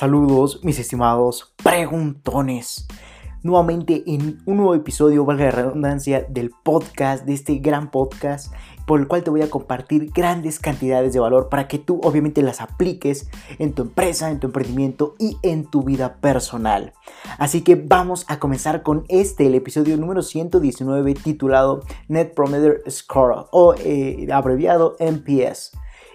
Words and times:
Saludos, 0.00 0.60
mis 0.62 0.78
estimados 0.78 1.52
preguntones. 1.62 2.88
Nuevamente 3.42 4.02
en 4.06 4.38
un 4.46 4.56
nuevo 4.56 4.74
episodio, 4.74 5.26
valga 5.26 5.44
la 5.44 5.50
redundancia, 5.50 6.24
del 6.26 6.52
podcast, 6.64 7.26
de 7.26 7.34
este 7.34 7.56
gran 7.56 7.90
podcast, 7.90 8.50
por 8.86 8.98
el 8.98 9.08
cual 9.08 9.24
te 9.24 9.28
voy 9.28 9.42
a 9.42 9.50
compartir 9.50 10.10
grandes 10.10 10.58
cantidades 10.58 11.12
de 11.12 11.20
valor 11.20 11.50
para 11.50 11.68
que 11.68 11.78
tú 11.78 12.00
obviamente 12.02 12.40
las 12.40 12.62
apliques 12.62 13.28
en 13.58 13.74
tu 13.74 13.82
empresa, 13.82 14.30
en 14.30 14.40
tu 14.40 14.46
emprendimiento 14.46 15.16
y 15.18 15.36
en 15.42 15.66
tu 15.66 15.82
vida 15.82 16.14
personal. 16.14 16.94
Así 17.36 17.60
que 17.60 17.74
vamos 17.74 18.24
a 18.28 18.38
comenzar 18.38 18.82
con 18.82 19.04
este, 19.08 19.48
el 19.48 19.54
episodio 19.54 19.98
número 19.98 20.22
119 20.22 21.12
titulado 21.12 21.82
Net 22.08 22.32
Promoter 22.32 22.82
Score 22.90 23.48
o 23.50 23.74
eh, 23.74 24.28
abreviado 24.32 24.96
NPS. 24.98 25.72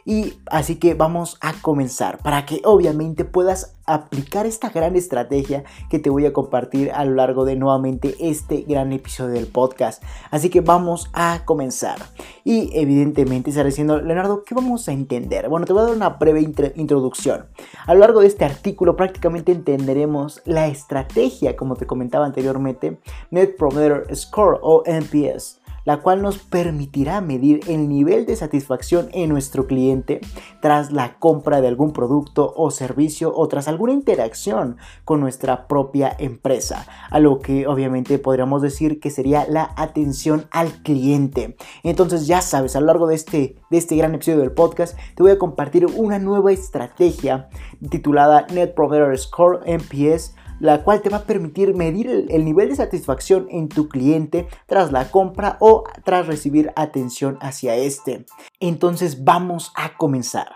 Y 0.07 0.35
así 0.45 0.75
que 0.75 0.93
vamos 0.93 1.37
a 1.41 1.53
comenzar 1.61 2.19
para 2.19 2.45
que 2.45 2.61
obviamente 2.63 3.25
puedas 3.25 3.73
aplicar 3.87 4.45
esta 4.45 4.69
gran 4.69 4.95
estrategia 4.95 5.63
que 5.89 5.97
te 5.97 6.11
voy 6.11 6.27
a 6.27 6.33
compartir 6.33 6.91
a 6.91 7.03
lo 7.05 7.15
largo 7.15 7.43
de 7.43 7.55
nuevamente 7.55 8.15
este 8.19 8.61
gran 8.61 8.93
episodio 8.93 9.33
del 9.33 9.47
podcast. 9.47 10.03
Así 10.29 10.49
que 10.49 10.61
vamos 10.61 11.09
a 11.13 11.41
comenzar. 11.45 11.97
Y 12.43 12.69
evidentemente 12.77 13.49
estaré 13.49 13.69
diciendo, 13.69 13.99
Leonardo, 13.99 14.43
¿qué 14.43 14.53
vamos 14.53 14.87
a 14.87 14.91
entender? 14.91 15.49
Bueno, 15.49 15.65
te 15.65 15.73
voy 15.73 15.81
a 15.81 15.85
dar 15.85 15.95
una 15.95 16.09
breve 16.09 16.41
introducción. 16.75 17.47
A 17.87 17.95
lo 17.95 18.01
largo 18.01 18.21
de 18.21 18.27
este 18.27 18.45
artículo 18.45 18.95
prácticamente 18.95 19.51
entenderemos 19.51 20.43
la 20.45 20.67
estrategia, 20.67 21.55
como 21.55 21.75
te 21.75 21.87
comentaba 21.87 22.27
anteriormente, 22.27 22.99
Net 23.31 23.57
Promoter 23.57 24.15
Score 24.15 24.59
o 24.61 24.83
NPS 24.85 25.64
la 25.85 26.01
cual 26.01 26.21
nos 26.21 26.39
permitirá 26.39 27.21
medir 27.21 27.61
el 27.67 27.87
nivel 27.87 28.25
de 28.25 28.35
satisfacción 28.35 29.09
en 29.13 29.29
nuestro 29.29 29.67
cliente 29.67 30.19
tras 30.61 30.91
la 30.91 31.17
compra 31.19 31.61
de 31.61 31.67
algún 31.67 31.93
producto 31.93 32.53
o 32.55 32.71
servicio 32.71 33.31
o 33.33 33.47
tras 33.47 33.67
alguna 33.67 33.93
interacción 33.93 34.77
con 35.05 35.21
nuestra 35.21 35.67
propia 35.67 36.15
empresa, 36.19 36.85
a 37.09 37.19
lo 37.19 37.39
que 37.39 37.67
obviamente 37.67 38.19
podríamos 38.19 38.61
decir 38.61 38.99
que 38.99 39.11
sería 39.11 39.45
la 39.47 39.71
atención 39.77 40.47
al 40.51 40.81
cliente. 40.83 41.55
Entonces 41.83 42.27
ya 42.27 42.41
sabes, 42.41 42.75
a 42.75 42.79
lo 42.79 42.87
largo 42.87 43.07
de 43.07 43.15
este, 43.15 43.55
de 43.69 43.77
este 43.77 43.95
gran 43.95 44.15
episodio 44.15 44.39
del 44.39 44.51
podcast 44.51 44.97
te 45.15 45.23
voy 45.23 45.31
a 45.31 45.37
compartir 45.37 45.85
una 45.85 46.19
nueva 46.19 46.51
estrategia 46.51 47.49
titulada 47.89 48.47
Net 48.51 48.73
Provider 48.73 49.17
Score 49.17 49.61
NPS 49.65 50.35
la 50.59 50.83
cual 50.83 51.01
te 51.01 51.09
va 51.09 51.17
a 51.17 51.23
permitir 51.23 51.75
medir 51.75 52.27
el, 52.29 52.45
nivel 52.45 52.69
de 52.69 52.75
satisfacción 52.75 53.47
en 53.49 53.69
tu 53.69 53.89
cliente 53.89 54.47
tras 54.65 54.91
la 54.91 55.11
compra 55.11 55.57
o 55.59 55.83
tras 56.03 56.27
recibir 56.27 56.71
atención 56.75 57.37
hacia 57.41 57.75
este. 57.75 58.25
Entonces 58.59 59.23
vamos 59.23 59.71
a 59.75 59.97
comenzar. 59.97 60.47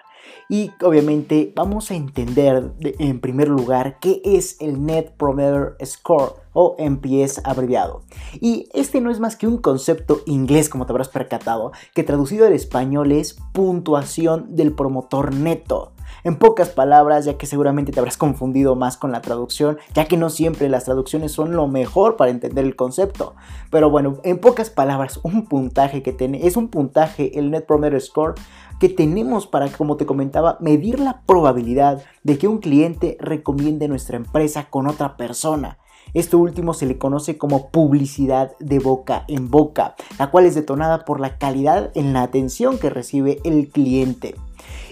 Y 0.47 0.71
obviamente 0.83 1.53
vamos 1.55 1.91
a 1.91 1.95
entender 1.95 2.73
en 2.81 3.19
primer 3.19 3.49
lugar 3.49 3.99
qué 3.99 4.21
es 4.23 4.59
el 4.59 4.83
Net 4.83 5.11
Promoter 5.15 5.75
Score 5.85 6.33
o 6.53 6.75
NPS 6.79 7.41
abreviado. 7.43 8.01
Y 8.41 8.67
este 8.73 8.99
no 8.99 9.11
es 9.11 9.19
más 9.19 9.35
que 9.35 9.47
un 9.47 9.57
concepto 9.57 10.21
inglés 10.25 10.69
como 10.69 10.85
te 10.85 10.91
habrás 10.91 11.09
percatado, 11.09 11.71
que 11.93 12.03
traducido 12.03 12.47
al 12.47 12.53
español 12.53 13.11
es 13.11 13.37
puntuación 13.53 14.55
del 14.55 14.73
promotor 14.73 15.33
neto. 15.33 15.93
En 16.23 16.37
pocas 16.37 16.69
palabras, 16.69 17.25
ya 17.25 17.37
que 17.37 17.45
seguramente 17.45 17.91
te 17.91 17.99
habrás 17.99 18.17
confundido 18.17 18.75
más 18.75 18.97
con 18.97 19.11
la 19.11 19.21
traducción, 19.21 19.77
ya 19.93 20.05
que 20.05 20.17
no 20.17 20.29
siempre 20.29 20.69
las 20.69 20.85
traducciones 20.85 21.31
son 21.31 21.55
lo 21.55 21.67
mejor 21.67 22.17
para 22.17 22.31
entender 22.31 22.65
el 22.65 22.75
concepto. 22.75 23.35
Pero 23.71 23.89
bueno, 23.89 24.17
en 24.23 24.39
pocas 24.39 24.69
palabras, 24.69 25.19
un 25.23 25.45
puntaje 25.45 26.03
que 26.03 26.13
tiene, 26.13 26.45
es 26.45 26.57
un 26.57 26.67
puntaje, 26.67 27.39
el 27.39 27.51
Net 27.51 27.65
Promoter 27.65 27.99
Score, 28.01 28.35
que 28.79 28.89
tenemos 28.89 29.47
para, 29.47 29.69
como 29.69 29.97
te 29.97 30.05
comentaba, 30.05 30.57
medir 30.59 30.99
la 30.99 31.21
probabilidad 31.25 32.03
de 32.23 32.37
que 32.37 32.47
un 32.47 32.59
cliente 32.59 33.17
recomiende 33.19 33.87
nuestra 33.87 34.17
empresa 34.17 34.69
con 34.69 34.87
otra 34.87 35.17
persona. 35.17 35.77
Esto 36.13 36.39
último 36.39 36.73
se 36.73 36.87
le 36.87 36.97
conoce 36.97 37.37
como 37.37 37.69
publicidad 37.69 38.53
de 38.59 38.79
boca 38.79 39.25
en 39.27 39.51
boca, 39.51 39.95
la 40.17 40.31
cual 40.31 40.45
es 40.45 40.55
detonada 40.55 41.05
por 41.05 41.19
la 41.19 41.37
calidad 41.37 41.91
en 41.93 42.13
la 42.13 42.23
atención 42.23 42.79
que 42.79 42.89
recibe 42.89 43.39
el 43.43 43.69
cliente. 43.69 44.35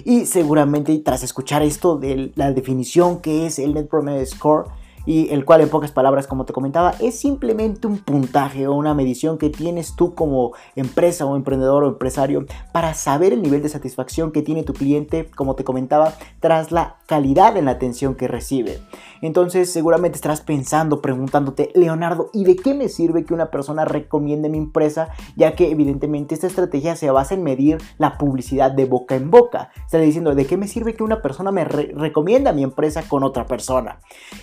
Y 0.05 0.25
seguramente 0.25 0.97
tras 0.99 1.23
escuchar 1.23 1.63
esto 1.63 1.97
de 1.97 2.31
la 2.35 2.51
definición 2.51 3.21
que 3.21 3.45
es 3.45 3.59
el 3.59 3.73
Net 3.73 3.87
Promoter 3.87 4.25
Score, 4.25 4.65
y 5.07 5.29
el 5.29 5.45
cual 5.45 5.61
en 5.61 5.69
pocas 5.69 5.91
palabras, 5.91 6.27
como 6.27 6.43
te 6.43 6.51
comentaba, 6.51 6.93
es 6.99 7.17
simplemente 7.17 7.87
un 7.87 7.97
puntaje 7.97 8.67
o 8.67 8.73
una 8.73 8.93
medición 8.93 9.37
que 9.37 9.49
tienes 9.49 9.95
tú 9.95 10.13
como 10.13 10.51
empresa 10.75 11.25
o 11.25 11.37
emprendedor 11.37 11.85
o 11.85 11.87
empresario 11.87 12.45
para 12.73 12.93
saber 12.93 13.31
el 13.31 13.41
nivel 13.41 13.63
de 13.63 13.69
satisfacción 13.69 14.33
que 14.33 14.41
tiene 14.41 14.63
tu 14.63 14.73
cliente, 14.73 15.29
como 15.33 15.55
te 15.55 15.63
comentaba, 15.63 16.13
tras 16.41 16.73
la 16.73 16.97
calidad 17.05 17.55
en 17.55 17.65
la 17.65 17.71
atención 17.71 18.15
que 18.15 18.27
recibe. 18.27 18.81
Entonces 19.21 19.71
seguramente 19.71 20.15
estarás 20.15 20.41
pensando, 20.41 21.01
preguntándote, 21.01 21.71
Leonardo, 21.75 22.29
¿y 22.33 22.43
de 22.43 22.55
qué 22.55 22.73
me 22.73 22.89
sirve 22.89 23.25
que 23.25 23.33
una 23.33 23.51
persona 23.51 23.85
recomiende 23.85 24.49
mi 24.49 24.57
empresa? 24.57 25.09
Ya 25.35 25.55
que 25.55 25.71
evidentemente 25.71 26.35
esta 26.35 26.47
estrategia 26.47 26.95
se 26.95 27.11
basa 27.11 27.35
en 27.35 27.43
medir 27.43 27.77
la 27.97 28.17
publicidad 28.17 28.71
de 28.71 28.85
boca 28.85 29.15
en 29.15 29.31
boca. 29.31 29.69
Estás 29.85 30.01
diciendo, 30.01 30.35
¿de 30.35 30.45
qué 30.45 30.57
me 30.57 30.67
sirve 30.67 30.95
que 30.95 31.03
una 31.03 31.21
persona 31.21 31.51
me 31.51 31.65
recomienda 31.65 32.53
mi 32.53 32.63
empresa 32.63 33.03
con 33.07 33.23
otra 33.23 33.45
persona? 33.45 33.99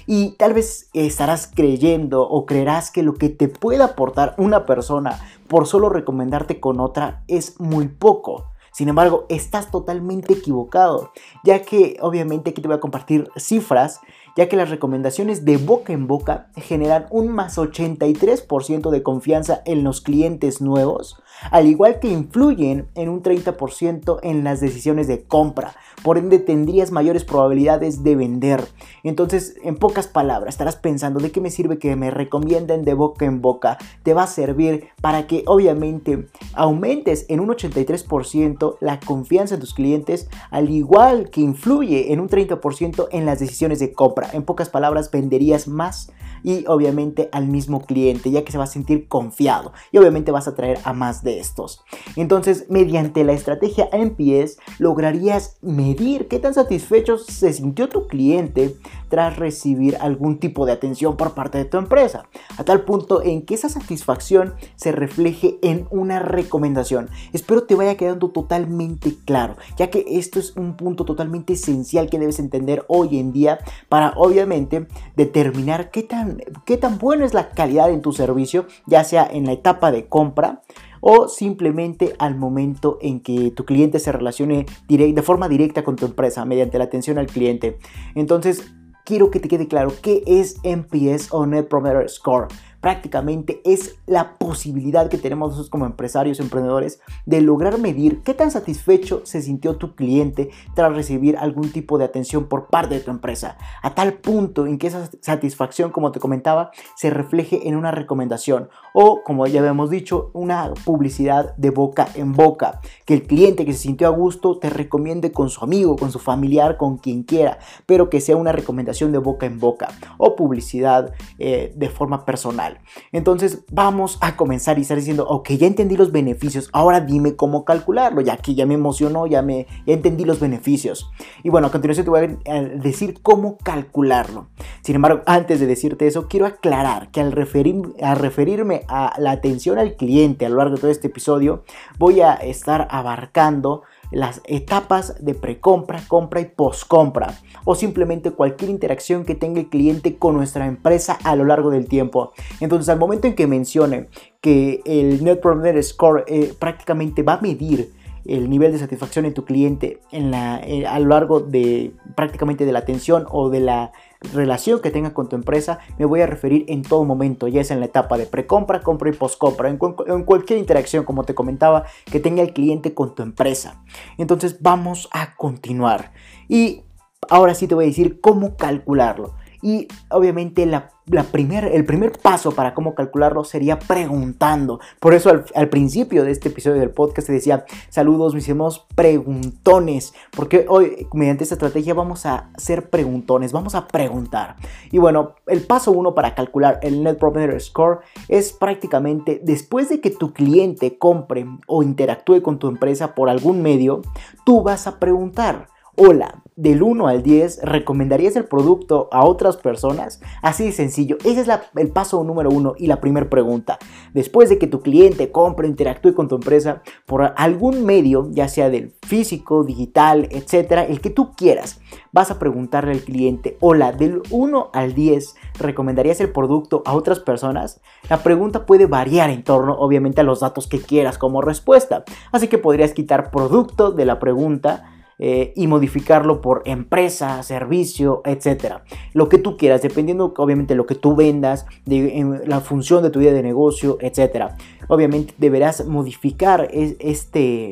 Y 0.06 0.32
tal 0.36 0.54
vez 0.54 0.88
estarás 0.92 1.50
creyendo 1.52 2.22
o 2.22 2.46
creerás 2.46 2.90
que 2.90 3.02
lo 3.02 3.14
que 3.14 3.28
te 3.28 3.48
puede 3.48 3.82
aportar 3.82 4.34
una 4.38 4.66
persona 4.66 5.20
por 5.48 5.66
solo 5.66 5.88
recomendarte 5.88 6.60
con 6.60 6.80
otra 6.80 7.22
es 7.28 7.60
muy 7.60 7.88
poco. 7.88 8.46
Sin 8.72 8.88
embargo, 8.88 9.26
estás 9.28 9.70
totalmente 9.70 10.32
equivocado, 10.32 11.12
ya 11.44 11.62
que 11.62 11.96
obviamente 12.00 12.50
aquí 12.50 12.60
te 12.60 12.66
voy 12.66 12.76
a 12.76 12.80
compartir 12.80 13.30
cifras 13.36 14.00
ya 14.36 14.48
que 14.48 14.56
las 14.56 14.70
recomendaciones 14.70 15.44
de 15.44 15.56
boca 15.56 15.92
en 15.92 16.06
boca 16.06 16.48
generan 16.56 17.06
un 17.10 17.28
más 17.28 17.56
83% 17.56 18.90
de 18.90 19.02
confianza 19.02 19.62
en 19.64 19.84
los 19.84 20.00
clientes 20.00 20.60
nuevos, 20.60 21.22
al 21.50 21.66
igual 21.66 22.00
que 22.00 22.08
influyen 22.08 22.88
en 22.94 23.08
un 23.08 23.22
30% 23.22 24.18
en 24.22 24.44
las 24.44 24.60
decisiones 24.60 25.06
de 25.06 25.22
compra. 25.22 25.74
Por 26.02 26.18
ende, 26.18 26.38
tendrías 26.38 26.90
mayores 26.90 27.24
probabilidades 27.24 28.02
de 28.02 28.16
vender. 28.16 28.64
Entonces, 29.04 29.56
en 29.62 29.76
pocas 29.76 30.06
palabras, 30.06 30.54
estarás 30.54 30.76
pensando 30.76 31.20
de 31.20 31.32
qué 31.32 31.40
me 31.40 31.50
sirve 31.50 31.78
que 31.78 31.96
me 31.96 32.10
recomienden 32.10 32.84
de 32.84 32.94
boca 32.94 33.24
en 33.24 33.40
boca. 33.40 33.78
Te 34.02 34.14
va 34.14 34.24
a 34.24 34.26
servir 34.26 34.88
para 35.00 35.26
que 35.26 35.44
obviamente 35.46 36.28
aumentes 36.54 37.26
en 37.28 37.40
un 37.40 37.48
83% 37.48 38.76
la 38.80 39.00
confianza 39.00 39.54
en 39.54 39.60
tus 39.60 39.74
clientes, 39.74 40.28
al 40.50 40.70
igual 40.70 41.30
que 41.30 41.40
influye 41.40 42.12
en 42.12 42.20
un 42.20 42.28
30% 42.28 43.08
en 43.10 43.26
las 43.26 43.38
decisiones 43.38 43.78
de 43.78 43.92
compra. 43.92 44.23
En 44.32 44.44
pocas 44.44 44.68
palabras, 44.68 45.10
venderías 45.10 45.68
más 45.68 46.10
y 46.44 46.64
obviamente 46.68 47.28
al 47.32 47.48
mismo 47.48 47.80
cliente, 47.80 48.30
ya 48.30 48.44
que 48.44 48.52
se 48.52 48.58
va 48.58 48.64
a 48.64 48.68
sentir 48.68 49.08
confiado 49.08 49.72
y 49.90 49.98
obviamente 49.98 50.30
vas 50.30 50.46
a 50.46 50.54
traer 50.54 50.78
a 50.84 50.92
más 50.92 51.24
de 51.24 51.40
estos. 51.40 51.82
Entonces, 52.16 52.66
mediante 52.68 53.24
la 53.24 53.32
estrategia 53.32 53.88
NPS, 53.90 54.58
lograrías 54.78 55.56
medir 55.62 56.28
qué 56.28 56.38
tan 56.38 56.54
satisfecho 56.54 57.18
se 57.18 57.52
sintió 57.52 57.88
tu 57.88 58.06
cliente 58.06 58.76
tras 59.08 59.36
recibir 59.36 59.96
algún 60.00 60.38
tipo 60.38 60.66
de 60.66 60.72
atención 60.72 61.16
por 61.16 61.34
parte 61.34 61.58
de 61.58 61.64
tu 61.64 61.78
empresa, 61.78 62.28
a 62.58 62.64
tal 62.64 62.82
punto 62.82 63.22
en 63.22 63.42
que 63.42 63.54
esa 63.54 63.68
satisfacción 63.68 64.54
se 64.76 64.92
refleje 64.92 65.58
en 65.62 65.86
una 65.90 66.18
recomendación. 66.18 67.08
Espero 67.32 67.64
te 67.64 67.74
vaya 67.74 67.96
quedando 67.96 68.30
totalmente 68.30 69.14
claro, 69.24 69.56
ya 69.78 69.88
que 69.88 70.04
esto 70.06 70.38
es 70.38 70.56
un 70.56 70.76
punto 70.76 71.04
totalmente 71.04 71.54
esencial 71.54 72.10
que 72.10 72.18
debes 72.18 72.38
entender 72.38 72.84
hoy 72.88 73.18
en 73.18 73.32
día 73.32 73.60
para 73.88 74.13
obviamente 74.16 74.86
determinar 75.16 75.90
qué 75.90 76.02
tan, 76.02 76.42
qué 76.64 76.76
tan 76.76 76.98
buena 76.98 77.24
es 77.24 77.34
la 77.34 77.50
calidad 77.50 77.90
en 77.90 78.02
tu 78.02 78.12
servicio, 78.12 78.66
ya 78.86 79.04
sea 79.04 79.28
en 79.30 79.46
la 79.46 79.52
etapa 79.52 79.90
de 79.92 80.06
compra 80.06 80.62
o 81.00 81.28
simplemente 81.28 82.14
al 82.18 82.34
momento 82.34 82.98
en 83.02 83.20
que 83.20 83.50
tu 83.50 83.64
cliente 83.64 83.98
se 83.98 84.10
relacione 84.10 84.64
de 84.88 85.22
forma 85.22 85.48
directa 85.48 85.84
con 85.84 85.96
tu 85.96 86.06
empresa 86.06 86.44
mediante 86.46 86.78
la 86.78 86.84
atención 86.84 87.18
al 87.18 87.26
cliente. 87.26 87.78
Entonces, 88.14 88.72
quiero 89.04 89.30
que 89.30 89.38
te 89.38 89.48
quede 89.48 89.68
claro 89.68 89.92
qué 90.02 90.22
es 90.26 90.56
NPS 90.62 91.32
o 91.32 91.46
Net 91.46 91.68
Promoter 91.68 92.08
Score 92.08 92.48
prácticamente 92.84 93.62
es 93.64 93.96
la 94.04 94.34
posibilidad 94.36 95.08
que 95.08 95.16
tenemos 95.16 95.48
nosotros 95.48 95.70
como 95.70 95.86
empresarios, 95.86 96.38
emprendedores, 96.38 97.00
de 97.24 97.40
lograr 97.40 97.78
medir 97.78 98.20
qué 98.20 98.34
tan 98.34 98.50
satisfecho 98.50 99.22
se 99.24 99.40
sintió 99.40 99.76
tu 99.76 99.94
cliente 99.94 100.50
tras 100.74 100.94
recibir 100.94 101.38
algún 101.38 101.72
tipo 101.72 101.96
de 101.96 102.04
atención 102.04 102.44
por 102.44 102.66
parte 102.66 102.96
de 102.96 103.00
tu 103.00 103.10
empresa, 103.10 103.56
a 103.80 103.94
tal 103.94 104.12
punto 104.12 104.66
en 104.66 104.76
que 104.76 104.88
esa 104.88 105.08
satisfacción, 105.22 105.92
como 105.92 106.12
te 106.12 106.20
comentaba, 106.20 106.72
se 106.94 107.08
refleje 107.08 107.68
en 107.68 107.76
una 107.76 107.90
recomendación 107.90 108.68
o, 108.96 109.24
como 109.24 109.44
ya 109.48 109.58
habíamos 109.58 109.90
dicho, 109.90 110.30
una 110.34 110.72
publicidad 110.84 111.56
de 111.56 111.70
boca 111.70 112.06
en 112.14 112.32
boca, 112.32 112.80
que 113.04 113.14
el 113.14 113.24
cliente 113.24 113.64
que 113.64 113.72
se 113.72 113.80
sintió 113.80 114.06
a 114.06 114.10
gusto 114.10 114.56
te 114.60 114.70
recomiende 114.70 115.32
con 115.32 115.50
su 115.50 115.64
amigo, 115.64 115.96
con 115.96 116.12
su 116.12 116.20
familiar, 116.20 116.76
con 116.76 116.98
quien 116.98 117.24
quiera, 117.24 117.58
pero 117.86 118.08
que 118.08 118.20
sea 118.20 118.36
una 118.36 118.52
recomendación 118.52 119.10
de 119.10 119.18
boca 119.18 119.46
en 119.46 119.58
boca 119.58 119.88
o 120.16 120.36
publicidad 120.36 121.12
eh, 121.40 121.72
de 121.74 121.88
forma 121.88 122.24
personal. 122.24 122.78
Entonces 123.10 123.64
vamos 123.72 124.16
a 124.20 124.36
comenzar 124.36 124.78
y 124.78 124.82
estar 124.82 124.96
diciendo, 124.96 125.26
ok, 125.28 125.50
ya 125.50 125.66
entendí 125.66 125.96
los 125.96 126.12
beneficios, 126.12 126.70
ahora 126.72 127.00
dime 127.00 127.34
cómo 127.34 127.64
calcularlo, 127.64 128.20
ya 128.20 128.36
que 128.36 128.54
ya 128.54 128.64
me 128.64 128.74
emocionó, 128.74 129.26
ya, 129.26 129.42
me, 129.42 129.66
ya 129.86 129.94
entendí 129.94 130.24
los 130.24 130.38
beneficios. 130.38 131.10
Y 131.42 131.50
bueno, 131.50 131.66
a 131.66 131.72
continuación 131.72 132.04
te 132.04 132.10
voy 132.10 132.38
a 132.48 132.62
decir 132.62 133.20
cómo 133.22 133.58
calcularlo. 133.58 134.46
Sin 134.82 134.94
embargo, 134.94 135.22
antes 135.26 135.58
de 135.58 135.66
decirte 135.66 136.06
eso, 136.06 136.28
quiero 136.28 136.46
aclarar 136.46 137.10
que 137.10 137.20
al, 137.20 137.32
referir, 137.32 137.82
al 138.00 138.18
referirme 138.18 138.83
a 138.88 139.14
la 139.18 139.32
atención 139.32 139.78
al 139.78 139.96
cliente 139.96 140.46
a 140.46 140.48
lo 140.48 140.56
largo 140.56 140.76
de 140.76 140.80
todo 140.80 140.90
este 140.90 141.08
episodio, 141.08 141.64
voy 141.98 142.20
a 142.20 142.34
estar 142.34 142.88
abarcando 142.90 143.82
las 144.10 144.40
etapas 144.44 145.24
de 145.24 145.34
precompra, 145.34 146.02
compra 146.06 146.40
y 146.40 146.44
postcompra 146.44 147.34
o 147.64 147.74
simplemente 147.74 148.30
cualquier 148.30 148.70
interacción 148.70 149.24
que 149.24 149.34
tenga 149.34 149.60
el 149.60 149.68
cliente 149.68 150.16
con 150.16 150.36
nuestra 150.36 150.66
empresa 150.66 151.18
a 151.24 151.34
lo 151.34 151.44
largo 151.44 151.70
del 151.70 151.88
tiempo. 151.88 152.32
Entonces 152.60 152.88
al 152.88 152.98
momento 152.98 153.26
en 153.26 153.34
que 153.34 153.46
mencione 153.46 154.08
que 154.40 154.80
el 154.84 155.24
Net 155.24 155.40
Promoter 155.40 155.82
Score 155.82 156.24
eh, 156.26 156.54
prácticamente 156.58 157.22
va 157.22 157.34
a 157.34 157.40
medir 157.40 157.92
el 158.24 158.48
nivel 158.48 158.72
de 158.72 158.78
satisfacción 158.78 159.26
en 159.26 159.34
tu 159.34 159.44
cliente 159.44 160.00
en 160.10 160.30
la, 160.30 160.60
eh, 160.60 160.86
a 160.86 160.98
lo 160.98 161.08
largo 161.08 161.40
de 161.40 161.92
prácticamente 162.14 162.64
de 162.64 162.72
la 162.72 162.78
atención 162.78 163.26
o 163.30 163.50
de 163.50 163.60
la 163.60 163.92
relación 164.32 164.80
que 164.80 164.90
tenga 164.90 165.12
con 165.12 165.28
tu 165.28 165.36
empresa, 165.36 165.78
me 165.98 166.04
voy 166.04 166.20
a 166.20 166.26
referir 166.26 166.64
en 166.68 166.82
todo 166.82 167.04
momento, 167.04 167.48
ya 167.48 167.62
sea 167.64 167.74
en 167.74 167.80
la 167.80 167.86
etapa 167.86 168.16
de 168.16 168.26
precompra, 168.26 168.80
compra 168.80 169.10
y 169.10 169.12
postcompra, 169.12 169.68
en, 169.68 169.78
en 170.06 170.24
cualquier 170.24 170.58
interacción, 170.58 171.04
como 171.04 171.24
te 171.24 171.34
comentaba, 171.34 171.84
que 172.06 172.20
tenga 172.20 172.42
el 172.42 172.52
cliente 172.52 172.94
con 172.94 173.14
tu 173.14 173.22
empresa. 173.22 173.82
Entonces 174.18 174.62
vamos 174.62 175.08
a 175.12 175.36
continuar. 175.36 176.12
Y 176.48 176.84
ahora 177.28 177.54
sí 177.54 177.66
te 177.66 177.74
voy 177.74 177.84
a 177.84 177.88
decir 177.88 178.20
cómo 178.20 178.56
calcularlo. 178.56 179.34
Y 179.62 179.88
obviamente 180.10 180.66
la, 180.66 180.93
primer, 181.30 181.64
el 181.64 181.84
primer 181.84 182.12
paso 182.12 182.52
para 182.52 182.74
cómo 182.74 182.94
calcularlo 182.94 183.44
sería 183.44 183.78
preguntando. 183.78 184.80
Por 185.00 185.14
eso 185.14 185.30
al, 185.54 185.68
principio 185.68 186.24
de 186.24 186.30
este 186.30 186.48
episodio 186.48 186.80
del 186.80 186.90
podcast 186.90 187.26
te 187.26 187.32
decía, 187.32 187.64
saludos, 187.90 188.34
mis 188.34 188.44
hicimos 188.44 188.86
preguntones. 188.94 190.14
Porque 190.34 190.66
hoy 190.68 191.06
mediante 191.12 191.44
esta 191.44 191.56
estrategia 191.56 191.94
vamos 191.94 192.26
a 192.26 192.50
hacer 192.54 192.90
preguntones, 192.90 193.52
vamos 193.52 193.74
a 193.74 193.86
preguntar. 193.86 194.56
Y 194.90 194.98
bueno, 194.98 195.34
el 195.46 195.62
paso 195.62 195.92
uno 195.92 196.14
para 196.14 196.34
calcular 196.34 196.78
el 196.82 197.02
Net 197.02 197.18
Promoter 197.18 197.60
Score 197.60 198.00
es 198.28 198.52
prácticamente 198.52 199.40
después 199.42 199.88
de 199.88 200.00
que 200.00 200.10
tu 200.10 200.32
cliente 200.32 200.98
compre 200.98 201.46
o 201.66 201.82
interactúe 201.82 202.42
con 202.42 202.58
tu 202.58 202.68
empresa 202.68 203.14
por 203.14 203.28
algún 203.28 203.62
medio, 203.62 204.02
tú 204.44 204.62
vas 204.62 204.86
a 204.86 204.98
preguntar. 204.98 205.68
Hola, 205.96 206.43
del 206.56 206.82
1 206.82 207.08
al 207.08 207.22
10, 207.22 207.62
¿recomendarías 207.62 208.36
el 208.36 208.44
producto 208.44 209.08
a 209.10 209.24
otras 209.24 209.56
personas? 209.56 210.20
Así 210.42 210.64
de 210.64 210.72
sencillo. 210.72 211.16
Ese 211.24 211.40
es 211.40 211.48
el 211.76 211.88
paso 211.90 212.22
número 212.22 212.50
uno 212.50 212.74
y 212.78 212.86
la 212.86 213.00
primera 213.00 213.28
pregunta. 213.28 213.78
Después 214.12 214.48
de 214.48 214.58
que 214.58 214.66
tu 214.66 214.80
cliente 214.80 215.32
compre, 215.32 215.66
interactúe 215.66 216.14
con 216.14 216.28
tu 216.28 216.36
empresa 216.36 216.82
por 217.06 217.34
algún 217.36 217.84
medio, 217.84 218.28
ya 218.30 218.48
sea 218.48 218.70
del 218.70 218.94
físico, 219.02 219.64
digital, 219.64 220.28
etcétera, 220.30 220.84
el 220.84 221.00
que 221.00 221.10
tú 221.10 221.32
quieras, 221.34 221.80
vas 222.12 222.30
a 222.30 222.38
preguntarle 222.38 222.92
al 222.92 223.00
cliente, 223.00 223.56
hola, 223.60 223.92
del 223.92 224.22
1 224.30 224.70
al 224.72 224.94
10, 224.94 225.34
¿recomendarías 225.58 226.20
el 226.20 226.30
producto 226.30 226.82
a 226.86 226.94
otras 226.94 227.20
personas? 227.20 227.80
La 228.08 228.22
pregunta 228.22 228.66
puede 228.66 228.86
variar 228.86 229.30
en 229.30 229.42
torno, 229.42 229.76
obviamente, 229.76 230.20
a 230.20 230.24
los 230.24 230.40
datos 230.40 230.66
que 230.66 230.80
quieras 230.80 231.18
como 231.18 231.42
respuesta. 231.42 232.04
Así 232.30 232.48
que 232.48 232.58
podrías 232.58 232.92
quitar 232.92 233.30
producto 233.30 233.90
de 233.90 234.04
la 234.04 234.18
pregunta 234.18 234.93
eh, 235.18 235.52
y 235.56 235.66
modificarlo 235.66 236.40
por 236.40 236.62
empresa, 236.64 237.42
servicio, 237.42 238.22
etcétera. 238.24 238.84
Lo 239.12 239.28
que 239.28 239.38
tú 239.38 239.56
quieras, 239.56 239.82
dependiendo 239.82 240.34
obviamente 240.36 240.74
lo 240.74 240.86
que 240.86 240.94
tú 240.94 241.14
vendas, 241.14 241.66
de 241.86 242.42
la 242.46 242.60
función 242.60 243.02
de 243.02 243.10
tu 243.10 243.20
vida 243.20 243.32
de 243.32 243.42
negocio, 243.42 243.98
etcétera. 244.00 244.56
Obviamente 244.88 245.34
deberás 245.38 245.86
modificar 245.86 246.68
este 246.72 247.70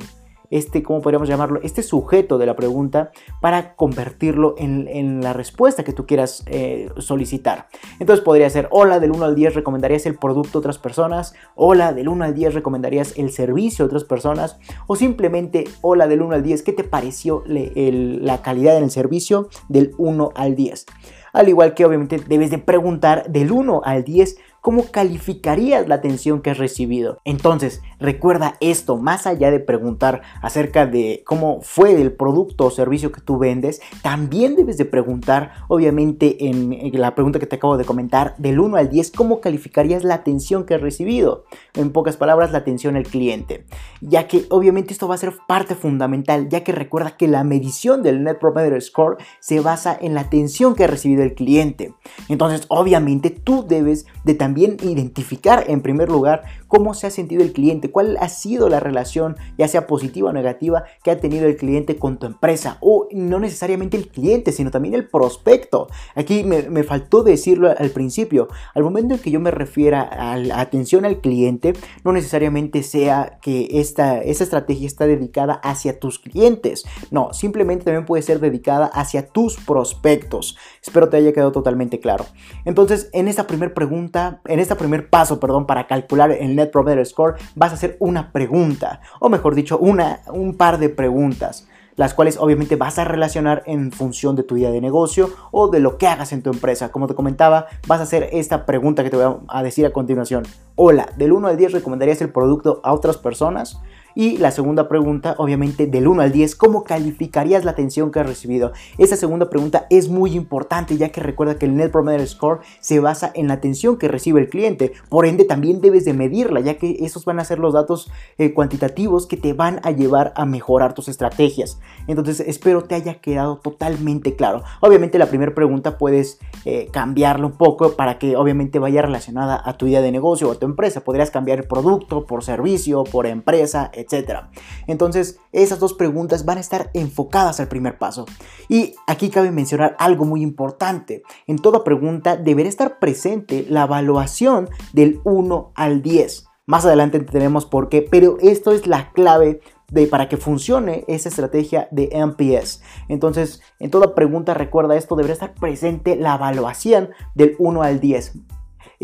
este, 0.53 0.83
¿cómo 0.83 1.01
podríamos 1.01 1.29
llamarlo? 1.29 1.61
Este 1.63 1.83
sujeto 1.83 2.37
de 2.37 2.45
la 2.47 2.55
pregunta 2.55 3.11
para 3.41 3.75
convertirlo 3.75 4.55
en, 4.59 5.23
la 5.23 5.33
respuesta 5.33 5.83
que 5.83 5.93
tú 5.93 6.07
quieras 6.07 6.45
eh, 6.47 6.91
solicitar. 6.99 7.69
Entonces 7.99 8.23
podría 8.23 8.49
ser, 8.51 8.69
hola, 8.71 9.01
del 9.01 9.13
1 9.13 9.25
al 9.25 9.35
10 9.35 9.55
recomendarías 9.55 10.05
el 10.07 10.17
producto 10.17 10.59
a 10.59 10.61
otras 10.61 10.79
personas, 10.79 11.35
hola, 11.55 11.93
del 11.93 12.09
1 12.09 12.25
al 12.25 12.35
10 12.35 12.55
recomendarías 12.55 13.17
el 13.17 13.31
servicio 13.31 13.85
a 13.85 13.87
otras 13.87 14.05
personas, 14.05 14.59
o 14.87 14.95
simplemente, 14.95 15.65
hola, 15.81 16.07
del 16.07 16.21
1 16.21 16.35
al 16.35 16.43
10, 16.43 16.63
¿qué 16.63 16.73
te 16.73 16.85
pareció 16.85 17.43
la 17.47 18.43
calidad 18.43 18.77
en 18.77 18.85
el 18.85 18.91
servicio 18.91 19.49
del 19.69 19.95
1 19.97 20.31
al 20.35 20.55
10? 20.55 20.87
Al 21.33 21.49
igual 21.49 21.73
que 21.73 21.87
obviamente 21.87 22.19
debes 22.19 22.51
de 22.51 22.59
preguntar 22.59 23.31
del 23.31 23.53
1 23.53 23.81
al 23.85 24.05
10 24.05 24.37
¿cómo 24.63 24.85
calificarías 24.85 25.89
la 25.89 25.97
atención 25.97 26.41
que 26.41 26.51
has 26.51 26.59
recibido? 26.59 27.21
Entonces, 27.25 27.83
recuerda 27.99 28.55
esto, 28.61 28.97
más 28.97 29.27
allá 29.27 29.51
de 29.51 29.59
preguntar 29.59 30.23
acerca 30.41 30.87
de 30.87 31.23
cómo 31.27 31.61
fue 31.63 32.01
el 32.01 32.13
producto 32.13 32.67
o 32.67 32.71
servicio 32.71 33.11
que 33.11 33.21
tú 33.21 33.39
vendes, 33.39 33.83
también 34.03 34.55
debes 34.55 34.79
de 34.79 34.85
preguntar, 34.85 35.53
obviamente 35.67 36.47
en, 36.47 36.79
la 36.93 37.17
pregunta 37.17 37.41
que 37.41 37.47
te 37.47 37.57
acabo 37.57 37.77
de 37.77 37.85
comentar, 37.85 38.37
del 38.39 38.61
1 38.61 38.77
al 38.77 38.89
10, 38.89 39.11
¿cómo 39.11 39.41
calificarías 39.41 40.05
la 40.05 40.15
atención 40.15 40.65
que 40.65 40.75
has 40.75 40.81
recibido? 40.81 41.45
En 41.75 41.91
pocas 41.91 42.17
palabras, 42.17 42.53
la 42.53 42.59
atención 42.59 42.95
al 42.95 43.05
cliente. 43.05 43.67
Ya 44.01 44.29
que 44.29 44.47
obviamente 44.49 44.93
esto 44.93 45.09
va 45.09 45.17
a 45.17 45.19
ser 45.19 45.35
parte 45.49 45.75
fundamental, 45.75 46.49
ya 46.49 46.63
que 46.63 46.71
recuerda 46.71 47.17
que 47.17 47.27
la 47.27 47.43
medición 47.43 48.05
del 48.05 48.23
Net 48.23 48.39
Promoter 48.39 48.81
Score 48.81 49.17
se 49.41 49.59
basa 49.59 49.99
en 50.01 50.15
la 50.15 50.21
atención 50.21 50.77
que 50.77 50.85
ha 50.85 50.87
recibido 50.87 51.25
el 51.25 51.35
cliente. 51.35 51.95
Entonces, 52.29 52.67
obviamente 52.69 53.31
tú 53.31 53.67
debes 53.67 54.07
de 54.23 54.35
también 54.35 54.52
también 54.53 54.77
identificar 54.83 55.65
en 55.67 55.81
primer 55.81 56.11
lugar 56.11 56.43
cómo 56.73 56.95
se 56.95 57.07
ha 57.07 57.11
sentido 57.11 57.43
el 57.43 57.53
cliente, 57.53 57.91
cuál 57.91 58.17
ha 58.19 58.31
sido 58.31 58.71
la 58.71 58.81
relación, 58.81 59.37
ya 59.59 59.69
sea 59.69 59.87
positiva 59.87 60.31
o 60.31 60.33
negativa, 60.33 60.85
que 61.05 61.11
ha 61.11 61.21
tenido 61.21 61.47
el 61.47 61.57
cliente 61.57 61.97
con 61.97 62.17
tu 62.17 62.25
empresa, 62.25 62.79
o 62.81 63.09
no 63.13 63.39
necesariamente 63.39 63.99
el 63.99 64.09
cliente, 64.09 64.53
sino 64.53 64.71
también 64.71 64.95
el 64.95 65.07
prospecto. 65.07 65.89
Aquí 66.15 66.45
me, 66.45 66.83
faltó 66.83 67.25
decirlo 67.25 67.75
al 67.77 67.91
principio, 67.91 68.49
al 68.75 68.85
momento 68.85 69.13
en 69.13 69.21
que 69.21 69.31
yo 69.31 69.39
me 69.39 69.51
refiera 69.51 70.01
a 70.01 70.39
la 70.39 70.61
atención 70.61 71.05
al 71.05 71.21
cliente, 71.21 71.75
no 72.05 72.13
necesariamente 72.13 72.83
sea 72.83 73.39
que 73.43 73.69
esta, 73.73 74.23
esta 74.23 74.45
estrategia 74.45 74.87
está 74.87 75.07
dedicada 75.07 75.53
hacia 75.53 76.01
tus 76.01 76.19
clientes, 76.19 76.85
no, 77.11 77.35
simplemente 77.35 77.85
también 77.85 78.07
puede 78.07 78.23
ser 78.23 78.41
dedicada 78.41 78.87
hacia 78.87 79.27
tus 79.27 79.57
prospectos. 79.57 80.57
Espero 80.83 81.11
te 81.11 81.19
haya 81.19 81.35
quedado 81.35 81.53
totalmente 81.53 82.01
claro. 82.01 82.25
Entonces, 82.65 83.11
en 83.13 83.29
esta 83.29 83.47
primera 83.47 83.75
pregunta, 83.75 84.41
en 84.47 84.59
este 84.59 84.75
primer 84.75 85.11
paso, 85.11 85.39
perdón, 85.39 85.67
para 85.67 85.87
calcular 85.87 86.33
el 86.33 86.62
Net 86.63 86.73
Promoter 86.73 87.05
Score, 87.07 87.35
vas 87.55 87.73
a 87.73 87.75
hacer 87.75 87.97
una 88.01 88.33
pregunta, 88.33 89.01
o 89.21 89.29
mejor 89.29 89.55
dicho, 89.55 89.79
una, 89.79 90.21
un 90.33 90.57
par 90.57 90.79
de 90.79 90.89
preguntas 90.89 91.67
las 91.97 92.15
cuales 92.15 92.37
obviamente 92.39 92.77
vas 92.77 92.99
a 92.99 93.05
relacionar 93.05 93.63
en 93.67 93.93
función 93.93 94.37
de 94.37 94.43
tu 94.43 94.57
idea 94.57 94.71
de 94.71 94.81
negocio 94.81 95.31
o 95.51 95.69
de 95.69 95.81
lo 95.81 95.99
que 95.99 96.07
hagas 96.07 96.33
en 96.33 96.43
tu 96.43 96.51
empresa. 96.51 96.91
Como 96.91 97.07
te 97.07 97.15
comentaba, 97.15 97.67
vas 97.87 98.01
a 98.01 98.05
hacer 98.05 98.29
esta 98.33 98.67
pregunta 98.67 99.05
que 99.05 99.11
te 99.11 99.17
voy 99.17 99.37
a 99.49 99.63
decir 99.63 99.87
a 99.87 99.91
continuación. 99.91 100.45
Hola, 100.75 101.13
del 101.19 101.33
1 101.33 101.49
al 101.49 101.57
10 101.59 101.73
recomendarías 101.73 102.23
el 102.23 102.33
producto 102.33 102.81
a 102.83 102.95
otras 102.95 103.19
personas? 103.19 103.79
Y 104.15 104.37
la 104.39 104.51
segunda 104.51 104.89
pregunta, 104.89 105.35
obviamente, 105.39 105.87
del 105.87 106.07
1 106.07 106.23
al 106.23 106.33
10, 106.33 106.57
¿cómo 106.57 106.85
calificarías 106.85 107.65
la 107.65 107.71
atención 107.71 108.11
que 108.11 108.21
has 108.21 108.27
recibido? 108.27 108.73
Esta 108.99 109.17
segunda 109.17 109.49
pregunta 109.49 109.87
es 109.91 110.09
muy 110.09 110.35
importante 110.35 110.97
ya 110.97 111.09
que 111.11 111.21
recuerda 111.21 111.59
que 111.59 111.67
el 111.67 111.77
Net 111.77 111.91
Promoter 111.91 112.27
Score 112.27 112.61
se 112.81 113.01
basa 113.01 113.31
en 113.35 113.49
la 113.49 113.55
atención 113.55 113.97
que 113.97 114.09
recibe 114.09 114.41
el 114.41 114.49
cliente. 114.49 114.93
Por 115.09 115.27
ende, 115.27 115.45
también 115.45 115.81
debes 115.81 116.05
de 116.05 116.13
medirla 116.13 116.61
ya 116.61 116.77
que 116.77 116.97
esos 117.01 117.25
van 117.25 117.41
a 117.41 117.45
ser 117.45 117.59
los 117.59 117.73
datos 117.73 118.11
eh, 118.39 118.53
cuantitativos 118.53 119.27
que 119.27 119.37
te 119.37 119.55
van 119.55 119.81
a 119.83 119.91
llevar 119.91 120.33
a 120.37 120.45
mejorar 120.45 120.95
tus 120.95 121.09
estrategias. 121.09 121.79
Entonces, 122.07 122.41
espero 122.41 122.85
te 122.85 122.95
haya 122.95 123.21
quedado 123.21 123.57
totalmente 123.57 124.37
claro. 124.37 124.63
Obviamente, 124.81 125.19
la 125.19 125.27
primera 125.27 125.55
pregunta 125.55 125.97
puedes 125.97 126.39
eh, 126.65 126.89
cambiarlo 126.93 127.47
un 127.47 127.57
poco 127.57 127.93
para 127.93 128.19
que 128.19 128.37
obviamente 128.37 128.79
vaya 128.79 129.03
relacionada 129.03 129.61
a 129.65 129.77
tu 129.79 129.87
idea 129.87 130.03
de 130.03 130.13
negocio 130.13 130.49
o 130.49 130.53
a 130.53 130.59
tu 130.63 130.67
empresa. 130.67 131.01
Podrías 131.01 131.33
cambiar 131.33 131.67
producto 131.67 132.25
por 132.25 132.45
servicio, 132.45 133.03
por 133.03 133.27
empresa, 133.27 133.91
etcétera. 133.93 134.53
Entonces, 134.87 135.41
esas 135.51 135.81
dos 135.81 135.93
preguntas 135.93 136.45
van 136.45 136.59
a 136.59 136.61
estar 136.61 136.91
enfocadas 136.95 137.59
al 137.59 137.67
primer 137.67 137.99
paso. 137.99 138.27
Y 138.69 138.95
aquí 139.09 139.29
cabe 139.29 139.51
mencionar 139.51 139.97
algo 139.99 140.25
muy 140.25 140.41
importante. 140.41 141.25
En 141.49 141.59
toda 141.59 141.83
pregunta 141.83 142.37
deberá 142.37 142.69
estar 142.69 143.01
presente 143.01 143.67
la 143.69 143.83
evaluación 143.83 144.71
del 144.93 145.21
1 145.25 145.73
al 145.75 146.01
10. 146.01 146.47
Más 146.67 146.85
adelante 146.85 147.19
tenemos 147.19 147.67
por 147.67 147.89
qué, 147.89 148.07
pero 148.09 148.37
esto 148.41 148.71
es 148.71 148.87
la 148.87 149.11
clave 149.11 149.61
de, 149.91 150.07
para 150.07 150.29
que 150.29 150.37
funcione 150.37 151.05
esa 151.09 151.29
estrategia 151.29 151.89
de 151.91 152.09
MPS. 152.15 152.83
Entonces, 153.09 153.61
en 153.81 153.91
toda 153.91 154.15
pregunta, 154.15 154.55
recuerda 154.55 154.95
esto, 154.95 155.17
deberá 155.17 155.33
estar 155.33 155.55
presente 155.55 156.15
la 156.15 156.37
evaluación 156.37 157.11
del 157.35 157.57
1 157.59 157.83
al 157.83 157.99
10. 157.99 158.35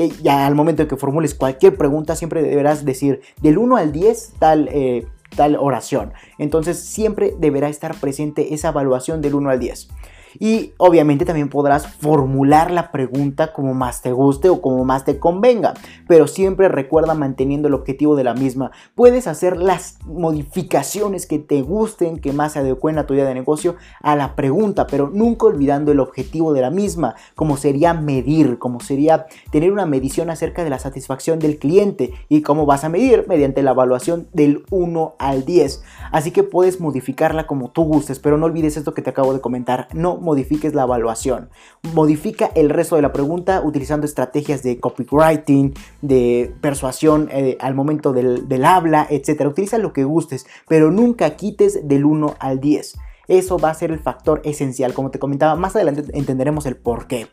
Eh, 0.01 0.13
ya 0.23 0.47
al 0.47 0.55
momento 0.55 0.85
de 0.85 0.89
que 0.89 0.97
formules 0.97 1.35
cualquier 1.35 1.77
pregunta, 1.77 2.15
siempre 2.15 2.41
deberás 2.41 2.85
decir 2.85 3.21
del 3.43 3.59
1 3.59 3.77
al 3.77 3.91
10 3.91 4.35
tal, 4.39 4.69
eh, 4.69 5.09
tal 5.35 5.57
oración. 5.57 6.13
Entonces 6.39 6.79
siempre 6.79 7.35
deberá 7.37 7.69
estar 7.69 7.97
presente 7.97 8.55
esa 8.55 8.69
evaluación 8.69 9.23
del 9.23 9.35
1 9.35 9.51
al 9.51 9.59
10. 9.59 9.89
Y 10.39 10.73
obviamente 10.77 11.25
también 11.25 11.49
podrás 11.49 11.87
formular 11.87 12.71
la 12.71 12.91
pregunta 12.91 13.53
como 13.53 13.75
más 13.75 14.03
te 14.03 14.13
guste 14.13 14.49
o 14.49 14.61
como 14.61 14.85
más 14.85 15.05
te 15.05 15.19
convenga, 15.19 15.75
pero 16.07 16.27
siempre 16.27 16.69
recuerda 16.69 17.15
manteniendo 17.15 17.69
el 17.69 17.75
objetivo 17.75 18.17
de 18.17 18.25
la 18.25 18.35
misma. 18.35 18.71
Puedes 18.95 19.27
hacer 19.27 19.57
las 19.57 19.99
modificaciones 20.05 21.27
que 21.27 21.39
te 21.39 21.63
gusten, 21.63 22.19
que 22.19 22.33
más 22.33 22.53
se 22.53 22.61
adecuen 22.61 22.99
a 22.99 23.07
tu 23.07 23.15
idea 23.15 23.27
de 23.27 23.35
negocio, 23.35 23.77
a 24.01 24.17
la 24.17 24.37
pregunta, 24.37 24.87
pero 24.87 25.11
nunca 25.11 25.47
olvidando 25.47 25.93
el 25.93 26.01
objetivo 26.01 26.53
de 26.53 26.63
la 26.63 26.71
misma, 26.71 27.17
como 27.35 27.57
sería 27.57 27.95
medir, 27.95 28.59
como 28.59 28.81
sería 28.81 29.27
tener 29.51 29.73
una 29.73 29.87
medición 29.87 30.31
acerca 30.31 30.65
de 30.65 30.71
la 30.71 30.79
satisfacción 30.79 31.39
del 31.39 31.59
cliente 31.59 32.13
y 32.29 32.43
cómo 32.43 32.67
vas 32.67 32.85
a 32.85 32.89
medir 32.89 33.27
mediante 33.29 33.63
la 33.63 33.73
evaluación 33.73 34.29
del 34.33 34.65
1 34.71 35.17
al 35.19 35.45
10. 35.45 35.83
Así 36.13 36.31
que 36.31 36.43
puedes 36.43 36.81
modificarla 36.81 37.47
como 37.47 37.71
tú 37.71 37.85
gustes, 37.85 38.19
pero 38.19 38.39
no 38.39 38.47
olvides 38.47 38.77
esto 38.77 38.95
que 38.95 39.03
te 39.03 39.11
acabo 39.11 39.33
de 39.33 39.41
comentar, 39.41 39.89
no 39.93 40.17
modifiques 40.29 40.75
la 40.75 40.83
evaluación. 40.83 41.49
Modifica 41.95 42.51
el 42.55 42.69
resto 42.69 42.97
de 42.97 43.03
la 43.03 43.13
pregunta 43.13 43.63
utilizando 43.63 44.07
estrategias 44.07 44.63
de 44.63 44.79
copywriting, 44.79 45.73
de 46.03 46.55
persuasión 46.61 47.31
eh, 47.33 47.57
al 47.61 47.75
momento 47.75 48.13
del, 48.13 48.65
habla, 48.65 49.07
etc. 49.09 49.47
Utiliza 49.47 49.79
lo 49.79 49.95
que 49.95 50.05
gustes, 50.05 50.47
pero 50.69 50.91
nunca 50.91 51.37
quites 51.37 51.89
del 51.89 52.05
1 52.05 52.35
al 52.39 52.61
10. 52.61 52.99
Eso 53.27 53.59
va 53.59 53.71
a 53.71 53.75
ser 53.75 53.91
el 53.91 53.99
factor 53.99 54.43
esencial, 54.45 54.93
como 54.93 55.11
te 55.11 55.19
comentaba, 55.19 55.57
más 55.57 55.75
adelante 55.77 56.05
entenderemos 56.13 56.67
el 56.67 56.77
por 56.77 57.07
qué 57.07 57.29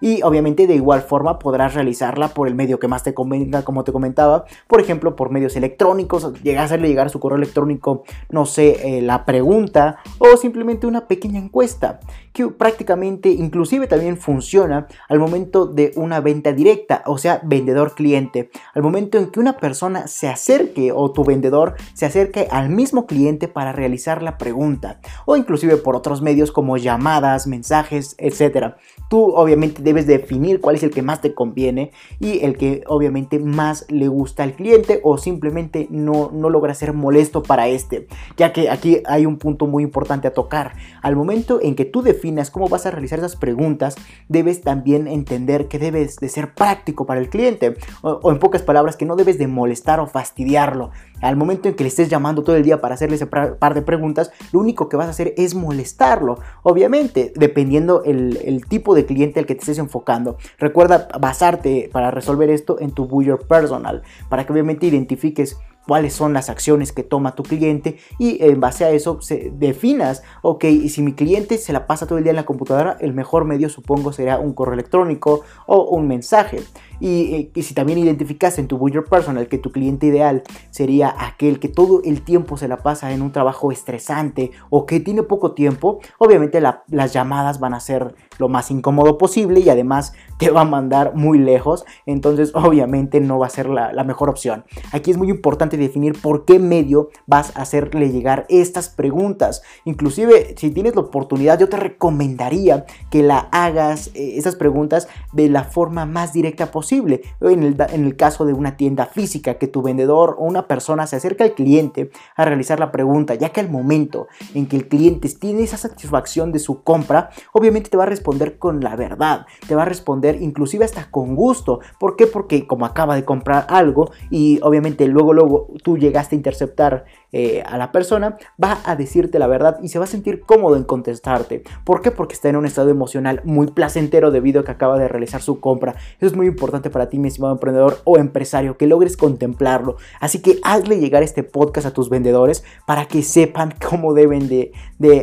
y 0.00 0.22
obviamente 0.22 0.66
de 0.66 0.74
igual 0.74 1.02
forma 1.02 1.38
podrás 1.38 1.74
realizarla 1.74 2.28
por 2.28 2.48
el 2.48 2.54
medio 2.54 2.78
que 2.78 2.88
más 2.88 3.02
te 3.02 3.14
convenga, 3.14 3.62
como 3.62 3.84
te 3.84 3.92
comentaba, 3.92 4.44
por 4.66 4.80
ejemplo 4.80 5.16
por 5.16 5.30
medios 5.30 5.56
electrónicos, 5.56 6.32
llegar 6.42 6.62
a 6.62 6.64
hacerle 6.66 6.88
llegar 6.88 7.06
a 7.06 7.10
su 7.10 7.20
correo 7.20 7.38
electrónico, 7.38 8.04
no 8.30 8.46
sé, 8.46 8.98
eh, 8.98 9.02
la 9.02 9.24
pregunta 9.24 9.98
o 10.18 10.36
simplemente 10.36 10.86
una 10.86 11.06
pequeña 11.06 11.38
encuesta 11.38 12.00
que 12.32 12.46
prácticamente 12.48 13.30
inclusive 13.30 13.86
también 13.86 14.16
funciona 14.16 14.86
al 15.08 15.18
momento 15.18 15.66
de 15.66 15.92
una 15.96 16.20
venta 16.20 16.52
directa, 16.52 17.02
o 17.06 17.18
sea, 17.18 17.40
vendedor-cliente, 17.42 18.50
al 18.74 18.82
momento 18.82 19.18
en 19.18 19.30
que 19.30 19.40
una 19.40 19.56
persona 19.56 20.06
se 20.06 20.28
acerque 20.28 20.92
o 20.92 21.10
tu 21.10 21.24
vendedor 21.24 21.74
se 21.94 22.06
acerque 22.06 22.46
al 22.50 22.70
mismo 22.70 23.06
cliente 23.06 23.48
para 23.48 23.72
realizar 23.72 24.22
la 24.22 24.38
pregunta 24.38 25.00
o 25.26 25.36
inclusive 25.36 25.76
por 25.76 25.96
otros 25.96 26.22
medios 26.22 26.52
como 26.52 26.76
llamadas, 26.76 27.46
mensajes, 27.46 28.14
etcétera. 28.18 28.76
Tú 29.08 29.34
obviamente 29.34 29.82
debes 29.90 30.06
definir 30.06 30.60
cuál 30.60 30.76
es 30.76 30.84
el 30.84 30.90
que 30.90 31.02
más 31.02 31.20
te 31.20 31.34
conviene 31.34 31.90
y 32.20 32.44
el 32.44 32.56
que 32.56 32.84
obviamente 32.86 33.40
más 33.40 33.86
le 33.88 34.06
gusta 34.06 34.44
al 34.44 34.54
cliente 34.54 35.00
o 35.02 35.18
simplemente 35.18 35.88
no, 35.90 36.30
no 36.32 36.48
logra 36.48 36.74
ser 36.74 36.92
molesto 36.92 37.42
para 37.42 37.66
este. 37.66 38.06
Ya 38.36 38.52
que 38.52 38.70
aquí 38.70 39.02
hay 39.06 39.26
un 39.26 39.36
punto 39.36 39.66
muy 39.66 39.82
importante 39.82 40.28
a 40.28 40.32
tocar. 40.32 40.74
Al 41.02 41.16
momento 41.16 41.58
en 41.60 41.74
que 41.74 41.84
tú 41.84 42.02
definas 42.02 42.50
cómo 42.50 42.68
vas 42.68 42.86
a 42.86 42.92
realizar 42.92 43.18
esas 43.18 43.34
preguntas, 43.34 43.96
debes 44.28 44.60
también 44.62 45.08
entender 45.08 45.66
que 45.66 45.80
debes 45.80 46.16
de 46.16 46.28
ser 46.28 46.54
práctico 46.54 47.04
para 47.04 47.20
el 47.20 47.28
cliente. 47.28 47.76
O, 48.02 48.20
o 48.22 48.30
en 48.30 48.38
pocas 48.38 48.62
palabras, 48.62 48.96
que 48.96 49.06
no 49.06 49.16
debes 49.16 49.38
de 49.38 49.48
molestar 49.48 49.98
o 49.98 50.06
fastidiarlo. 50.06 50.90
Al 51.20 51.36
momento 51.36 51.68
en 51.68 51.74
que 51.74 51.84
le 51.84 51.88
estés 51.88 52.08
llamando 52.08 52.42
todo 52.42 52.56
el 52.56 52.62
día 52.62 52.80
para 52.80 52.94
hacerle 52.94 53.16
ese 53.16 53.26
par 53.26 53.74
de 53.74 53.82
preguntas, 53.82 54.32
lo 54.52 54.60
único 54.60 54.88
que 54.88 54.96
vas 54.96 55.06
a 55.06 55.10
hacer 55.10 55.34
es 55.36 55.54
molestarlo. 55.54 56.38
Obviamente, 56.62 57.32
dependiendo 57.36 58.02
el, 58.04 58.64
tipo 58.68 58.94
de 58.94 59.04
cliente 59.06 59.40
al 59.40 59.46
que 59.46 59.54
te 59.54 59.60
estés 59.60 59.78
enfocando. 59.78 60.36
Recuerda 60.58 61.08
basarte 61.18 61.90
para 61.92 62.10
resolver 62.10 62.50
esto 62.50 62.78
en 62.80 62.92
tu 62.92 63.06
buyer 63.06 63.38
personal, 63.38 64.02
para 64.28 64.44
que 64.44 64.52
obviamente 64.52 64.86
identifiques 64.86 65.56
cuáles 65.90 66.14
son 66.14 66.32
las 66.32 66.50
acciones 66.50 66.92
que 66.92 67.02
toma 67.02 67.34
tu 67.34 67.42
cliente 67.42 67.98
y 68.16 68.44
en 68.44 68.60
base 68.60 68.84
a 68.84 68.90
eso 68.90 69.20
se 69.20 69.50
definas, 69.52 70.22
ok, 70.40 70.64
si 70.88 71.02
mi 71.02 71.14
cliente 71.14 71.58
se 71.58 71.72
la 71.72 71.88
pasa 71.88 72.06
todo 72.06 72.18
el 72.18 72.22
día 72.22 72.30
en 72.30 72.36
la 72.36 72.46
computadora, 72.46 72.96
el 73.00 73.12
mejor 73.12 73.44
medio 73.44 73.68
supongo 73.68 74.12
será 74.12 74.38
un 74.38 74.54
correo 74.54 74.74
electrónico 74.74 75.40
o 75.66 75.88
un 75.90 76.06
mensaje. 76.06 76.60
Y, 77.00 77.50
si 77.60 77.74
también 77.74 77.98
identificas 77.98 78.58
en 78.58 78.68
tu 78.68 78.76
buyer 78.78 79.02
personal 79.04 79.48
que 79.48 79.58
tu 79.58 79.72
cliente 79.72 80.06
ideal 80.06 80.42
sería 80.70 81.12
aquel 81.18 81.58
que 81.58 81.68
todo 81.68 82.02
el 82.04 82.22
tiempo 82.22 82.56
se 82.56 82.68
la 82.68 82.76
pasa 82.76 83.10
en 83.12 83.22
un 83.22 83.32
trabajo 83.32 83.72
estresante 83.72 84.52
o 84.68 84.86
que 84.86 85.00
tiene 85.00 85.24
poco 85.24 85.54
tiempo, 85.54 85.98
obviamente 86.18 86.60
las 86.60 87.12
llamadas 87.12 87.58
van 87.58 87.74
a 87.74 87.80
ser 87.80 88.14
lo 88.38 88.48
más 88.48 88.70
incómodo 88.70 89.18
posible 89.18 89.60
y 89.60 89.70
además 89.70 90.12
te 90.38 90.50
va 90.50 90.60
a 90.60 90.64
mandar 90.64 91.14
muy 91.14 91.38
lejos, 91.38 91.84
entonces 92.06 92.52
obviamente 92.54 93.20
no 93.20 93.38
va 93.38 93.46
a 93.46 93.50
ser 93.50 93.68
la 93.68 94.04
mejor 94.04 94.28
opción. 94.28 94.64
Aquí 94.92 95.10
es 95.10 95.16
muy 95.16 95.30
importante 95.30 95.78
definir 95.80 96.20
por 96.20 96.44
qué 96.44 96.58
medio 96.58 97.10
vas 97.26 97.56
a 97.56 97.62
hacerle 97.62 98.10
llegar 98.10 98.46
estas 98.48 98.88
preguntas. 98.88 99.62
Inclusive 99.84 100.54
si 100.56 100.70
tienes 100.70 100.94
la 100.94 101.02
oportunidad 101.02 101.58
yo 101.58 101.68
te 101.68 101.76
recomendaría 101.76 102.86
que 103.10 103.22
la 103.22 103.48
hagas 103.50 104.08
eh, 104.14 104.34
esas 104.36 104.56
preguntas 104.56 105.08
de 105.32 105.48
la 105.48 105.64
forma 105.64 106.06
más 106.06 106.32
directa 106.32 106.70
posible 106.70 107.22
en 107.40 107.62
el, 107.62 107.76
en 107.90 108.04
el 108.04 108.16
caso 108.16 108.44
de 108.44 108.52
una 108.52 108.76
tienda 108.76 109.06
física, 109.06 109.54
que 109.54 109.66
tu 109.66 109.82
vendedor 109.82 110.36
o 110.38 110.44
una 110.44 110.66
persona 110.66 111.06
se 111.06 111.16
acerca 111.16 111.44
al 111.44 111.54
cliente 111.54 112.10
a 112.36 112.44
realizar 112.44 112.78
la 112.80 112.92
pregunta, 112.92 113.34
ya 113.34 113.50
que 113.50 113.60
al 113.60 113.70
momento 113.70 114.28
en 114.54 114.66
que 114.66 114.76
el 114.76 114.88
cliente 114.88 115.28
tiene 115.28 115.62
esa 115.62 115.76
satisfacción 115.76 116.52
de 116.52 116.58
su 116.58 116.82
compra, 116.82 117.30
obviamente 117.52 117.90
te 117.90 117.96
va 117.96 118.04
a 118.04 118.06
responder 118.06 118.58
con 118.58 118.80
la 118.80 118.96
verdad, 118.96 119.46
te 119.66 119.74
va 119.74 119.82
a 119.82 119.86
responder 119.86 120.40
inclusive 120.40 120.84
hasta 120.84 121.10
con 121.10 121.34
gusto. 121.34 121.80
¿Por 121.98 122.16
qué? 122.16 122.26
Porque 122.26 122.66
como 122.66 122.86
acaba 122.86 123.14
de 123.14 123.24
comprar 123.24 123.66
algo 123.68 124.10
y 124.30 124.60
obviamente 124.62 125.06
luego, 125.06 125.32
luego 125.32 125.68
tú 125.82 125.98
llegaste 125.98 126.34
a 126.34 126.38
interceptar 126.38 127.04
eh, 127.32 127.62
a 127.64 127.78
la 127.78 127.92
persona, 127.92 128.36
va 128.62 128.78
a 128.84 128.96
decirte 128.96 129.38
la 129.38 129.46
verdad 129.46 129.78
y 129.82 129.88
se 129.88 129.98
va 129.98 130.04
a 130.04 130.08
sentir 130.08 130.40
cómodo 130.40 130.76
en 130.76 130.84
contestarte. 130.84 131.62
¿Por 131.84 132.02
qué? 132.02 132.10
Porque 132.10 132.34
está 132.34 132.48
en 132.48 132.56
un 132.56 132.66
estado 132.66 132.90
emocional 132.90 133.40
muy 133.44 133.68
placentero 133.68 134.30
debido 134.30 134.60
a 134.60 134.64
que 134.64 134.72
acaba 134.72 134.98
de 134.98 135.06
realizar 135.06 135.40
su 135.40 135.60
compra. 135.60 135.94
Eso 136.18 136.26
es 136.26 136.36
muy 136.36 136.46
importante 136.46 136.90
para 136.90 137.08
ti, 137.08 137.18
mi 137.18 137.28
estimado 137.28 137.52
emprendedor 137.52 137.98
o 138.04 138.18
empresario, 138.18 138.76
que 138.76 138.86
logres 138.86 139.16
contemplarlo. 139.16 139.96
Así 140.18 140.42
que 140.42 140.58
hazle 140.64 140.98
llegar 140.98 141.22
este 141.22 141.42
podcast 141.44 141.86
a 141.86 141.92
tus 141.92 142.10
vendedores 142.10 142.64
para 142.86 143.06
que 143.06 143.22
sepan 143.22 143.74
cómo 143.88 144.12
deben 144.12 144.48
de, 144.48 144.72